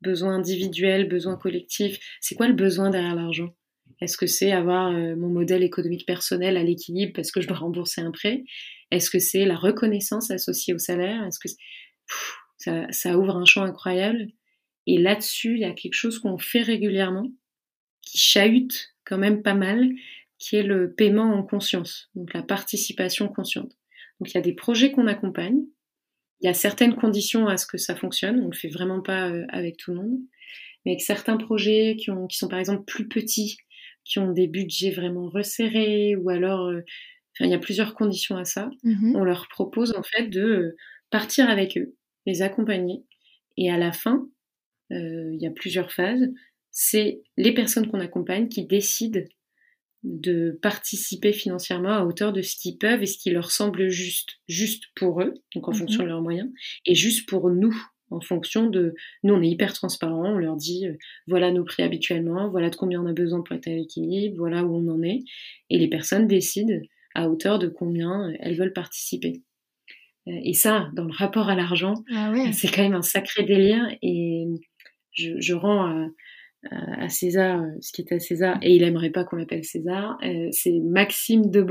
Besoin 0.00 0.36
individuel, 0.36 1.08
besoin 1.08 1.36
collectif. 1.36 1.98
C'est 2.20 2.34
quoi 2.34 2.48
le 2.48 2.54
besoin 2.54 2.90
derrière 2.90 3.14
l'argent? 3.14 3.54
Est-ce 4.00 4.16
que 4.16 4.26
c'est 4.26 4.52
avoir 4.52 4.92
euh, 4.92 5.14
mon 5.14 5.28
modèle 5.28 5.62
économique 5.62 6.06
personnel 6.06 6.56
à 6.56 6.62
l'équilibre 6.62 7.12
parce 7.14 7.30
que 7.30 7.40
je 7.40 7.48
dois 7.48 7.56
rembourser 7.58 8.00
un 8.00 8.10
prêt? 8.10 8.44
Est-ce 8.90 9.10
que 9.10 9.18
c'est 9.18 9.44
la 9.44 9.56
reconnaissance 9.56 10.30
associée 10.30 10.74
au 10.74 10.78
salaire? 10.78 11.24
Est-ce 11.24 11.38
que 11.38 11.48
ça, 12.58 12.86
ça 12.90 13.18
ouvre 13.18 13.36
un 13.36 13.44
champ 13.44 13.62
incroyable 13.62 14.28
Et 14.86 14.98
là-dessus, 14.98 15.54
il 15.54 15.60
y 15.60 15.64
a 15.64 15.72
quelque 15.72 15.94
chose 15.94 16.18
qu'on 16.18 16.38
fait 16.38 16.62
régulièrement 16.62 17.28
qui 18.02 18.18
chahute 18.18 18.94
quand 19.04 19.18
même 19.18 19.42
pas 19.42 19.54
mal, 19.54 19.88
qui 20.38 20.56
est 20.56 20.62
le 20.62 20.92
paiement 20.92 21.34
en 21.34 21.42
conscience, 21.42 22.10
donc 22.14 22.34
la 22.34 22.42
participation 22.42 23.28
consciente. 23.28 23.72
Donc 24.22 24.30
il 24.30 24.34
y 24.36 24.38
a 24.38 24.42
des 24.42 24.52
projets 24.52 24.92
qu'on 24.92 25.08
accompagne. 25.08 25.64
Il 26.40 26.46
y 26.46 26.48
a 26.48 26.54
certaines 26.54 26.94
conditions 26.94 27.48
à 27.48 27.56
ce 27.56 27.66
que 27.66 27.76
ça 27.76 27.96
fonctionne. 27.96 28.38
On 28.38 28.44
ne 28.44 28.50
le 28.52 28.56
fait 28.56 28.68
vraiment 28.68 29.02
pas 29.02 29.28
euh, 29.28 29.44
avec 29.48 29.78
tout 29.78 29.90
le 29.90 29.96
monde. 29.96 30.16
Mais 30.84 30.92
avec 30.92 31.02
certains 31.02 31.36
projets 31.36 31.96
qui, 31.98 32.12
ont, 32.12 32.28
qui 32.28 32.38
sont 32.38 32.46
par 32.46 32.60
exemple 32.60 32.84
plus 32.84 33.08
petits, 33.08 33.56
qui 34.04 34.20
ont 34.20 34.30
des 34.30 34.46
budgets 34.46 34.92
vraiment 34.92 35.28
resserrés, 35.28 36.14
ou 36.14 36.30
alors, 36.30 36.68
euh, 36.68 36.82
enfin, 37.34 37.46
il 37.46 37.50
y 37.50 37.54
a 37.54 37.58
plusieurs 37.58 37.96
conditions 37.96 38.36
à 38.36 38.44
ça. 38.44 38.70
Mm-hmm. 38.84 39.16
On 39.16 39.24
leur 39.24 39.48
propose 39.48 39.92
en 39.96 40.04
fait 40.04 40.28
de 40.28 40.40
euh, 40.40 40.76
partir 41.10 41.50
avec 41.50 41.76
eux, 41.76 41.96
les 42.24 42.42
accompagner. 42.42 43.02
Et 43.56 43.72
à 43.72 43.76
la 43.76 43.90
fin, 43.90 44.28
il 44.90 45.38
y 45.40 45.46
a 45.46 45.50
plusieurs 45.50 45.90
phases. 45.90 46.28
C'est 46.70 47.22
les 47.36 47.52
personnes 47.52 47.90
qu'on 47.90 47.98
accompagne 47.98 48.48
qui 48.48 48.66
décident 48.66 49.22
de 50.02 50.58
participer 50.62 51.32
financièrement 51.32 51.92
à 51.92 52.04
hauteur 52.04 52.32
de 52.32 52.42
ce 52.42 52.56
qu'ils 52.56 52.78
peuvent 52.78 53.02
et 53.02 53.06
ce 53.06 53.18
qui 53.18 53.30
leur 53.30 53.50
semble 53.50 53.88
juste, 53.88 54.40
juste 54.48 54.84
pour 54.96 55.22
eux, 55.22 55.34
donc 55.54 55.68
en 55.68 55.72
fonction 55.72 56.00
mhm. 56.00 56.04
de 56.04 56.08
leurs 56.08 56.22
moyens, 56.22 56.50
et 56.86 56.94
juste 56.94 57.28
pour 57.28 57.50
nous, 57.50 57.74
en 58.10 58.20
fonction 58.20 58.68
de, 58.68 58.94
nous 59.22 59.34
on 59.34 59.42
est 59.42 59.48
hyper 59.48 59.72
transparent, 59.72 60.34
on 60.34 60.38
leur 60.38 60.56
dit 60.56 60.86
euh, 60.86 60.96
voilà 61.28 61.50
nos 61.50 61.64
prix 61.64 61.82
habituellement, 61.82 62.50
voilà 62.50 62.68
de 62.68 62.76
combien 62.76 63.00
on 63.00 63.06
a 63.06 63.12
besoin 63.12 63.42
pour 63.42 63.56
être 63.56 63.68
à 63.68 63.70
l'équilibre, 63.70 64.36
voilà 64.38 64.64
où 64.64 64.74
on 64.74 64.88
en 64.88 65.02
est, 65.02 65.20
et 65.70 65.78
les 65.78 65.88
personnes 65.88 66.26
décident 66.26 66.74
à 67.14 67.28
hauteur 67.28 67.58
de 67.58 67.68
combien 67.68 68.28
euh, 68.28 68.36
elles 68.40 68.56
veulent 68.56 68.72
participer. 68.72 69.42
Euh, 70.28 70.32
et 70.44 70.54
ça, 70.54 70.90
dans 70.94 71.04
le 71.04 71.12
rapport 71.12 71.48
à 71.48 71.54
l'argent, 71.54 71.94
ah 72.12 72.32
c'est 72.52 72.68
quand 72.68 72.82
même 72.82 72.94
un 72.94 73.02
sacré 73.02 73.44
délire 73.44 73.86
et 74.02 74.46
je, 75.12 75.40
je 75.40 75.54
rends 75.54 75.86
à 75.86 76.08
César 77.08 77.62
euh, 77.62 77.70
ce 77.80 77.92
qui 77.92 78.02
est 78.02 78.12
à 78.12 78.20
César, 78.20 78.58
et 78.62 78.74
il 78.74 78.82
aimerait 78.82 79.10
pas 79.10 79.24
qu'on 79.24 79.36
l'appelle 79.36 79.64
César, 79.64 80.18
euh, 80.24 80.48
c'est 80.52 80.78
Maxime 80.80 81.50
de 81.50 81.64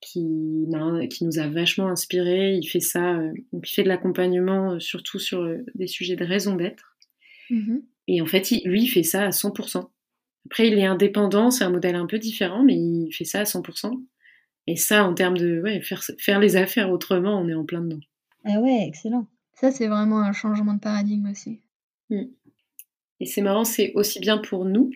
qui, 0.00 0.66
qui 1.10 1.24
nous 1.24 1.38
a 1.38 1.48
vachement 1.48 1.88
inspiré. 1.88 2.54
Il 2.54 2.66
fait 2.66 2.80
ça, 2.80 3.16
euh, 3.16 3.32
il 3.52 3.68
fait 3.68 3.82
de 3.82 3.88
l'accompagnement 3.88 4.78
surtout 4.80 5.18
sur 5.18 5.46
des 5.74 5.86
sujets 5.86 6.16
de 6.16 6.24
raison 6.24 6.56
d'être. 6.56 6.96
Mm-hmm. 7.50 7.82
Et 8.08 8.22
en 8.22 8.26
fait, 8.26 8.50
lui, 8.64 8.84
il 8.84 8.88
fait 8.88 9.02
ça 9.02 9.24
à 9.24 9.30
100%. 9.30 9.90
Après, 10.46 10.68
il 10.68 10.78
est 10.78 10.86
indépendant, 10.86 11.50
c'est 11.50 11.64
un 11.64 11.70
modèle 11.70 11.96
un 11.96 12.06
peu 12.06 12.18
différent, 12.18 12.64
mais 12.64 12.74
il 12.74 13.12
fait 13.12 13.24
ça 13.24 13.40
à 13.40 13.44
100%. 13.44 13.92
Et 14.66 14.76
ça, 14.76 15.04
en 15.04 15.14
termes 15.14 15.36
de 15.36 15.60
ouais, 15.60 15.80
faire, 15.82 16.02
faire 16.18 16.40
les 16.40 16.56
affaires 16.56 16.90
autrement, 16.90 17.38
on 17.40 17.48
est 17.48 17.54
en 17.54 17.64
plein 17.64 17.82
dedans. 17.82 18.00
Ah 18.44 18.58
ouais, 18.60 18.84
excellent. 18.86 19.26
Ça, 19.54 19.70
c'est 19.70 19.88
vraiment 19.88 20.20
un 20.20 20.32
changement 20.32 20.74
de 20.74 20.80
paradigme 20.80 21.28
aussi. 21.30 21.60
Mm. 22.08 22.24
Et 23.20 23.26
c'est 23.26 23.42
marrant, 23.42 23.64
c'est 23.64 23.92
aussi 23.94 24.18
bien 24.18 24.38
pour 24.38 24.64
nous, 24.64 24.90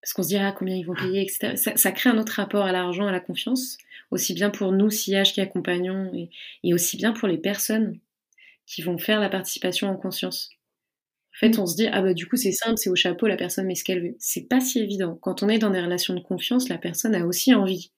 parce 0.00 0.12
qu'on 0.12 0.22
se 0.22 0.28
dit 0.28 0.36
ah, 0.36 0.52
combien 0.56 0.76
ils 0.76 0.84
vont 0.84 0.94
payer, 0.94 1.22
etc. 1.22 1.56
Ça, 1.56 1.92
crée 1.92 2.10
un 2.10 2.18
autre 2.18 2.34
rapport 2.34 2.64
à 2.64 2.72
l'argent, 2.72 3.06
à 3.06 3.12
la 3.12 3.20
confiance, 3.20 3.78
aussi 4.10 4.34
bien 4.34 4.50
pour 4.50 4.72
nous, 4.72 4.90
sillage 4.90 5.32
qui 5.32 5.40
accompagnons, 5.40 6.12
et, 6.62 6.74
aussi 6.74 6.96
bien 6.96 7.12
pour 7.12 7.28
les 7.28 7.38
personnes 7.38 7.98
qui 8.66 8.82
vont 8.82 8.98
faire 8.98 9.20
la 9.20 9.28
participation 9.28 9.88
en 9.88 9.96
conscience. 9.96 10.50
En 11.34 11.38
fait, 11.38 11.56
mm. 11.56 11.60
on 11.60 11.66
se 11.66 11.76
dit, 11.76 11.88
ah 11.90 12.02
bah 12.02 12.14
du 12.14 12.26
coup 12.28 12.36
c'est 12.36 12.52
simple, 12.52 12.76
c'est 12.76 12.90
au 12.90 12.96
chapeau, 12.96 13.26
la 13.26 13.36
personne 13.36 13.66
met 13.66 13.74
ce 13.74 13.84
qu'elle 13.84 14.02
veut. 14.02 14.16
C'est 14.18 14.48
pas 14.48 14.60
si 14.60 14.80
évident. 14.80 15.16
Quand 15.16 15.42
on 15.42 15.48
est 15.48 15.58
dans 15.58 15.70
des 15.70 15.80
relations 15.80 16.14
de 16.14 16.20
confiance, 16.20 16.68
la 16.68 16.78
personne 16.78 17.14
a 17.14 17.26
aussi 17.26 17.54
envie 17.54 17.90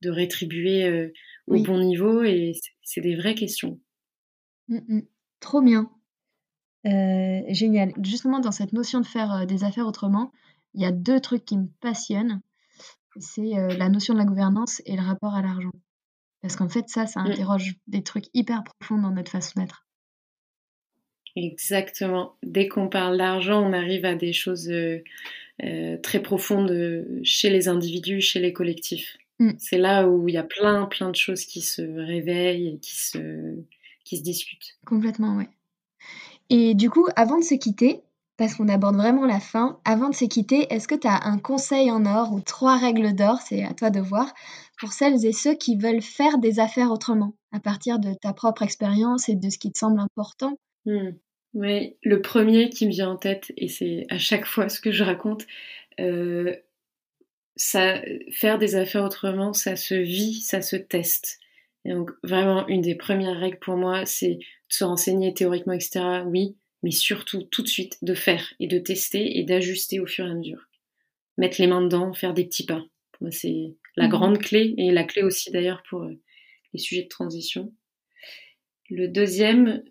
de 0.00 0.10
rétribuer 0.10 0.84
euh, 0.84 1.12
au 1.46 1.62
bon 1.62 1.78
niveau, 1.78 2.22
et 2.22 2.54
c'est 2.82 3.00
des 3.00 3.14
vraies 3.14 3.34
questions. 3.34 3.78
Mm, 4.68 4.96
mm. 4.96 5.02
Trop 5.40 5.60
bien. 5.60 5.90
Euh, 6.86 7.40
génial. 7.48 7.92
Justement, 8.02 8.40
dans 8.40 8.50
cette 8.50 8.72
notion 8.72 9.00
de 9.00 9.06
faire 9.06 9.32
euh, 9.32 9.44
des 9.44 9.64
affaires 9.64 9.86
autrement, 9.86 10.32
il 10.74 10.82
y 10.82 10.84
a 10.84 10.92
deux 10.92 11.20
trucs 11.20 11.44
qui 11.44 11.56
me 11.56 11.68
passionnent. 11.80 12.40
C'est 13.18 13.58
euh, 13.58 13.68
la 13.76 13.88
notion 13.88 14.14
de 14.14 14.18
la 14.18 14.24
gouvernance 14.24 14.82
et 14.86 14.96
le 14.96 15.02
rapport 15.02 15.34
à 15.34 15.42
l'argent. 15.42 15.72
Parce 16.40 16.56
qu'en 16.56 16.68
fait, 16.68 16.88
ça, 16.88 17.06
ça 17.06 17.20
mmh. 17.22 17.26
interroge 17.26 17.74
des 17.86 18.02
trucs 18.02 18.24
hyper 18.34 18.64
profonds 18.64 19.00
dans 19.00 19.10
notre 19.10 19.30
façon 19.30 19.60
d'être. 19.60 19.86
Exactement. 21.36 22.36
Dès 22.42 22.68
qu'on 22.68 22.88
parle 22.88 23.16
d'argent, 23.16 23.62
on 23.62 23.72
arrive 23.72 24.04
à 24.04 24.14
des 24.14 24.32
choses 24.32 24.70
très 26.02 26.20
profondes 26.20 27.06
chez 27.22 27.48
les 27.48 27.68
individus, 27.68 28.20
chez 28.20 28.40
les 28.40 28.52
collectifs. 28.52 29.16
Mm. 29.38 29.52
C'est 29.58 29.78
là 29.78 30.08
où 30.08 30.28
il 30.28 30.34
y 30.34 30.38
a 30.38 30.42
plein, 30.42 30.86
plein 30.86 31.10
de 31.10 31.16
choses 31.16 31.44
qui 31.44 31.62
se 31.62 31.82
réveillent 31.82 32.74
et 32.74 32.78
qui 32.78 32.96
se, 32.96 33.56
qui 34.04 34.18
se 34.18 34.22
discutent. 34.22 34.76
Complètement, 34.84 35.36
oui. 35.36 35.46
Et 36.54 36.74
du 36.74 36.90
coup, 36.90 37.08
avant 37.16 37.38
de 37.38 37.44
se 37.44 37.54
quitter, 37.54 38.02
parce 38.36 38.54
qu'on 38.54 38.68
aborde 38.68 38.96
vraiment 38.96 39.24
la 39.24 39.40
fin, 39.40 39.80
avant 39.86 40.10
de 40.10 40.14
se 40.14 40.26
quitter, 40.26 40.66
est-ce 40.68 40.86
que 40.86 40.94
tu 40.94 41.08
as 41.08 41.26
un 41.26 41.38
conseil 41.38 41.90
en 41.90 42.04
or 42.04 42.34
ou 42.34 42.40
trois 42.40 42.76
règles 42.76 43.14
d'or, 43.14 43.38
c'est 43.40 43.64
à 43.64 43.72
toi 43.72 43.88
de 43.88 44.00
voir, 44.00 44.34
pour 44.78 44.92
celles 44.92 45.24
et 45.24 45.32
ceux 45.32 45.54
qui 45.54 45.78
veulent 45.78 46.02
faire 46.02 46.36
des 46.36 46.60
affaires 46.60 46.90
autrement, 46.90 47.32
à 47.52 47.60
partir 47.60 47.98
de 47.98 48.12
ta 48.12 48.34
propre 48.34 48.60
expérience 48.60 49.30
et 49.30 49.34
de 49.34 49.48
ce 49.48 49.56
qui 49.56 49.72
te 49.72 49.78
semble 49.78 49.98
important? 49.98 50.58
Hmm. 50.84 51.12
Oui, 51.54 51.96
le 52.02 52.20
premier 52.20 52.68
qui 52.68 52.84
me 52.84 52.90
vient 52.90 53.12
en 53.12 53.16
tête, 53.16 53.50
et 53.56 53.68
c'est 53.68 54.04
à 54.10 54.18
chaque 54.18 54.44
fois 54.44 54.68
ce 54.68 54.78
que 54.78 54.92
je 54.92 55.04
raconte, 55.04 55.46
euh, 56.00 56.54
ça, 57.56 57.98
faire 58.30 58.58
des 58.58 58.76
affaires 58.76 59.04
autrement, 59.04 59.54
ça 59.54 59.74
se 59.74 59.94
vit, 59.94 60.42
ça 60.42 60.60
se 60.60 60.76
teste. 60.76 61.38
Et 61.86 61.94
donc 61.94 62.10
vraiment, 62.22 62.66
une 62.68 62.82
des 62.82 62.94
premières 62.94 63.38
règles 63.38 63.58
pour 63.58 63.76
moi, 63.76 64.04
c'est 64.04 64.38
se 64.72 64.84
renseigner 64.84 65.34
théoriquement, 65.34 65.74
etc. 65.74 66.22
Oui, 66.26 66.56
mais 66.82 66.92
surtout 66.92 67.42
tout 67.42 67.62
de 67.62 67.68
suite 67.68 67.98
de 68.00 68.14
faire 68.14 68.54
et 68.58 68.66
de 68.66 68.78
tester 68.78 69.38
et 69.38 69.44
d'ajuster 69.44 70.00
au 70.00 70.06
fur 70.06 70.26
et 70.26 70.30
à 70.30 70.34
mesure. 70.34 70.66
Mettre 71.36 71.60
les 71.60 71.66
mains 71.66 71.82
dedans, 71.82 72.14
faire 72.14 72.32
des 72.32 72.46
petits 72.46 72.64
pas. 72.64 72.82
Pour 73.12 73.22
moi, 73.22 73.30
c'est 73.30 73.76
la 73.96 74.06
mmh 74.06 74.10
grande 74.10 74.38
clé 74.38 74.74
et 74.78 74.90
la 74.90 75.04
clé 75.04 75.22
aussi 75.22 75.50
d'ailleurs 75.50 75.82
pour 75.90 76.04
euh, 76.04 76.18
les 76.72 76.78
sujets 76.78 77.02
de 77.02 77.08
transition. 77.08 77.74
Le 78.88 79.08
deuxième, 79.08 79.82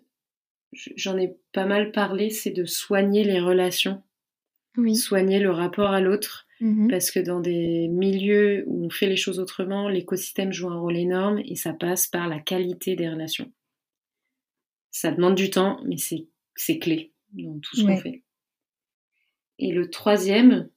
j'en 0.72 1.16
ai 1.16 1.36
pas 1.52 1.66
mal 1.66 1.92
parlé, 1.92 2.30
c'est 2.30 2.50
de 2.50 2.64
soigner 2.64 3.22
les 3.22 3.38
relations. 3.38 4.02
Oui. 4.76 4.96
Soigner 4.96 5.38
le 5.38 5.52
rapport 5.52 5.90
à 5.90 6.00
l'autre. 6.00 6.48
Mmh 6.60 6.88
parce 6.90 7.10
que 7.10 7.20
dans 7.20 7.40
des 7.40 7.86
milieux 7.88 8.64
où 8.66 8.84
on 8.86 8.90
fait 8.90 9.08
les 9.08 9.16
choses 9.16 9.38
autrement, 9.38 9.88
l'écosystème 9.88 10.52
joue 10.52 10.70
un 10.70 10.80
rôle 10.80 10.96
énorme 10.96 11.40
et 11.44 11.54
ça 11.54 11.72
passe 11.72 12.08
par 12.08 12.28
la 12.28 12.40
qualité 12.40 12.96
des 12.96 13.08
relations. 13.08 13.52
Ça 14.92 15.10
demande 15.10 15.34
du 15.34 15.50
temps, 15.50 15.80
mais 15.84 15.96
c'est 15.96 16.78
clé 16.78 17.12
dans 17.32 17.58
tout 17.58 17.76
ce 17.76 17.82
qu'on 17.82 17.96
fait. 17.96 18.22
Et 19.58 19.72
le 19.72 19.90
troisième, 19.90 20.68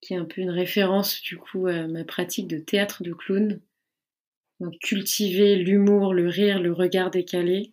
qui 0.00 0.14
est 0.14 0.16
un 0.16 0.24
peu 0.24 0.40
une 0.40 0.50
référence 0.50 1.20
du 1.22 1.36
coup 1.36 1.66
à 1.66 1.86
ma 1.86 2.04
pratique 2.04 2.48
de 2.48 2.58
théâtre 2.58 3.02
de 3.02 3.12
clown, 3.12 3.60
donc 4.60 4.74
cultiver 4.80 5.56
l'humour, 5.56 6.14
le 6.14 6.28
rire, 6.28 6.60
le 6.60 6.72
regard 6.72 7.10
décalé, 7.10 7.72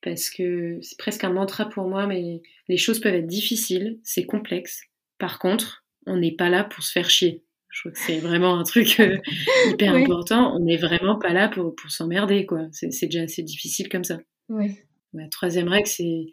parce 0.00 0.30
que 0.30 0.78
c'est 0.82 0.98
presque 0.98 1.24
un 1.24 1.32
mantra 1.32 1.68
pour 1.68 1.88
moi, 1.88 2.06
mais 2.06 2.42
les 2.68 2.76
choses 2.76 3.00
peuvent 3.00 3.14
être 3.14 3.26
difficiles, 3.26 3.98
c'est 4.02 4.26
complexe. 4.26 4.82
Par 5.18 5.38
contre, 5.38 5.84
on 6.06 6.18
n'est 6.18 6.34
pas 6.34 6.50
là 6.50 6.64
pour 6.64 6.84
se 6.84 6.92
faire 6.92 7.10
chier. 7.10 7.42
Je 7.68 7.80
trouve 7.80 7.92
que 7.92 7.98
c'est 7.98 8.20
vraiment 8.20 8.58
un 8.58 8.62
truc 8.62 9.00
euh, 9.00 9.16
hyper 9.70 9.94
important. 9.94 10.54
On 10.54 10.60
n'est 10.60 10.76
vraiment 10.76 11.18
pas 11.18 11.32
là 11.32 11.48
pour, 11.48 11.74
pour 11.74 11.90
s'emmerder, 11.90 12.46
quoi. 12.46 12.68
C'est 12.70 13.06
déjà 13.06 13.22
assez 13.22 13.42
difficile 13.42 13.88
comme 13.88 14.04
ça. 14.04 14.18
Oui. 14.48 14.78
La 15.12 15.28
troisième 15.28 15.68
règle, 15.68 15.86
c'est 15.86 16.26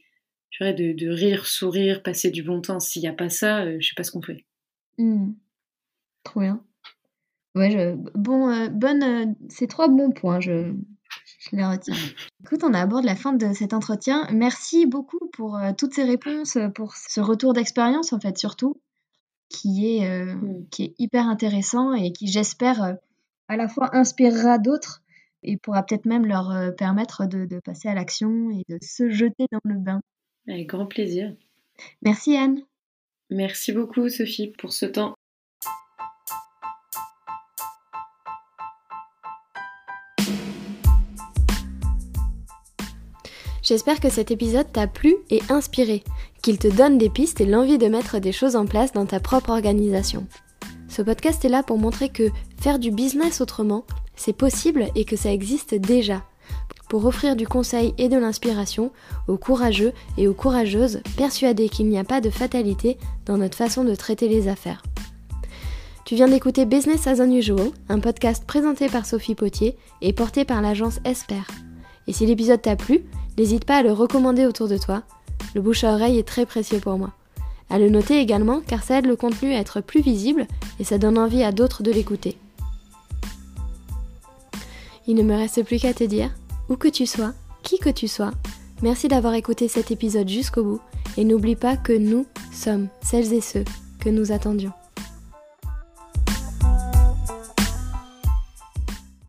de, 0.59 0.93
de, 0.93 1.09
rire, 1.09 1.45
sourire, 1.45 2.03
passer 2.03 2.29
du 2.29 2.43
bon 2.43 2.61
temps. 2.61 2.79
S'il 2.79 3.01
n'y 3.01 3.07
a 3.07 3.13
pas 3.13 3.29
ça, 3.29 3.65
je 3.65 3.69
euh, 3.69 3.77
je 3.79 3.87
sais 3.87 3.95
pas 3.95 4.03
ce 4.03 4.11
qu'on 4.11 4.21
fait. 4.21 4.45
Mmh. 4.97 5.31
Trop 6.23 6.41
bien. 6.41 6.63
Ouais, 7.55 7.95
bon, 8.15 8.49
euh, 8.49 8.69
bonne, 8.69 9.03
euh, 9.03 9.25
c'est 9.49 9.67
trois 9.67 9.89
bons 9.89 10.11
points, 10.11 10.39
je, 10.39 10.73
je 11.39 11.55
les 11.55 11.65
retiens. 11.65 11.95
Écoute, 12.41 12.63
on 12.63 12.73
aborde 12.73 13.03
la 13.03 13.15
fin 13.15 13.33
de 13.33 13.53
cet 13.53 13.73
entretien. 13.73 14.27
Merci 14.31 14.85
beaucoup 14.85 15.29
pour 15.33 15.59
toutes 15.77 15.93
ces 15.93 16.03
réponses, 16.03 16.57
pour 16.75 16.95
ce 16.95 17.19
retour 17.19 17.53
d'expérience, 17.53 18.13
en 18.13 18.19
fait, 18.19 18.37
surtout, 18.37 18.81
qui 19.49 19.97
est, 19.97 20.25
mmh. 20.33 20.67
qui 20.69 20.83
est 20.83 20.95
hyper 20.97 21.27
intéressant 21.27 21.93
et 21.93 22.13
qui, 22.13 22.27
j'espère, 22.27 22.95
à 23.47 23.57
la 23.57 23.67
fois 23.67 23.95
inspirera 23.95 24.59
d'autres 24.59 25.00
et 25.43 25.57
pourra 25.57 25.83
peut-être 25.83 26.05
même 26.05 26.25
leur 26.25 26.75
permettre 26.75 27.25
de, 27.25 27.45
de 27.45 27.59
passer 27.59 27.87
à 27.87 27.93
l'action 27.93 28.51
et 28.51 28.63
de 28.69 28.77
se 28.81 29.09
jeter 29.09 29.45
dans 29.51 29.61
le 29.63 29.79
bain. 29.79 30.01
Avec 30.47 30.67
grand 30.67 30.85
plaisir. 30.85 31.33
Merci 32.01 32.35
Anne. 32.35 32.61
Merci 33.29 33.71
beaucoup 33.71 34.09
Sophie 34.09 34.53
pour 34.57 34.73
ce 34.73 34.85
temps. 34.85 35.15
J'espère 43.63 43.99
que 44.01 44.09
cet 44.09 44.31
épisode 44.31 44.69
t'a 44.73 44.87
plu 44.87 45.15
et 45.29 45.39
inspiré, 45.47 46.03
qu'il 46.41 46.57
te 46.57 46.67
donne 46.67 46.97
des 46.97 47.09
pistes 47.09 47.39
et 47.39 47.45
l'envie 47.45 47.77
de 47.77 47.87
mettre 47.87 48.19
des 48.19 48.31
choses 48.31 48.55
en 48.55 48.65
place 48.65 48.91
dans 48.91 49.05
ta 49.05 49.19
propre 49.19 49.51
organisation. 49.51 50.27
Ce 50.89 51.01
podcast 51.01 51.45
est 51.45 51.49
là 51.49 51.63
pour 51.63 51.77
montrer 51.77 52.09
que 52.09 52.29
faire 52.59 52.79
du 52.79 52.91
business 52.91 53.39
autrement, 53.39 53.85
c'est 54.21 54.33
possible 54.33 54.85
et 54.95 55.03
que 55.03 55.15
ça 55.15 55.33
existe 55.33 55.73
déjà 55.73 56.23
pour 56.89 57.05
offrir 57.05 57.35
du 57.35 57.47
conseil 57.47 57.95
et 57.97 58.07
de 58.07 58.17
l'inspiration 58.17 58.91
aux 59.27 59.37
courageux 59.37 59.93
et 60.17 60.27
aux 60.27 60.33
courageuses 60.33 61.01
persuadés 61.17 61.69
qu'il 61.69 61.87
n'y 61.87 61.97
a 61.97 62.03
pas 62.03 62.21
de 62.21 62.29
fatalité 62.29 62.97
dans 63.25 63.37
notre 63.37 63.57
façon 63.57 63.83
de 63.83 63.95
traiter 63.95 64.27
les 64.27 64.47
affaires. 64.47 64.83
Tu 66.05 66.15
viens 66.15 66.27
d'écouter 66.27 66.65
Business 66.65 67.07
as 67.07 67.23
Unusual, 67.23 67.71
un 67.89 67.99
podcast 67.99 68.43
présenté 68.45 68.89
par 68.89 69.07
Sophie 69.07 69.33
Potier 69.33 69.75
et 70.01 70.13
porté 70.13 70.45
par 70.45 70.61
l'agence 70.61 70.99
Esper. 71.03 71.41
Et 72.05 72.13
si 72.13 72.25
l'épisode 72.25 72.61
t'a 72.61 72.75
plu, 72.75 73.05
n'hésite 73.39 73.65
pas 73.65 73.77
à 73.77 73.83
le 73.83 73.91
recommander 73.91 74.45
autour 74.45 74.67
de 74.67 74.77
toi. 74.77 75.01
Le 75.55 75.61
bouche 75.61 75.83
à 75.83 75.93
oreille 75.93 76.19
est 76.19 76.27
très 76.27 76.45
précieux 76.45 76.79
pour 76.79 76.97
moi. 76.97 77.11
À 77.71 77.79
le 77.79 77.89
noter 77.89 78.19
également 78.19 78.59
car 78.59 78.83
ça 78.83 78.99
aide 78.99 79.07
le 79.07 79.15
contenu 79.15 79.53
à 79.53 79.59
être 79.59 79.81
plus 79.81 80.01
visible 80.01 80.45
et 80.79 80.83
ça 80.83 80.99
donne 80.99 81.17
envie 81.17 81.43
à 81.43 81.51
d'autres 81.51 81.81
de 81.81 81.91
l'écouter. 81.91 82.37
Il 85.07 85.15
ne 85.15 85.23
me 85.23 85.35
reste 85.35 85.63
plus 85.63 85.79
qu'à 85.79 85.93
te 85.93 86.03
dire 86.03 86.31
où 86.69 86.75
que 86.75 86.87
tu 86.87 87.05
sois, 87.05 87.33
qui 87.63 87.79
que 87.79 87.89
tu 87.89 88.07
sois, 88.07 88.31
merci 88.81 89.07
d'avoir 89.07 89.33
écouté 89.33 89.67
cet 89.67 89.91
épisode 89.91 90.29
jusqu'au 90.29 90.63
bout 90.63 90.81
et 91.17 91.23
n'oublie 91.23 91.55
pas 91.55 91.77
que 91.77 91.93
nous 91.93 92.25
sommes 92.51 92.87
celles 93.01 93.33
et 93.33 93.41
ceux 93.41 93.65
que 93.99 94.09
nous 94.09 94.31
attendions. 94.31 94.71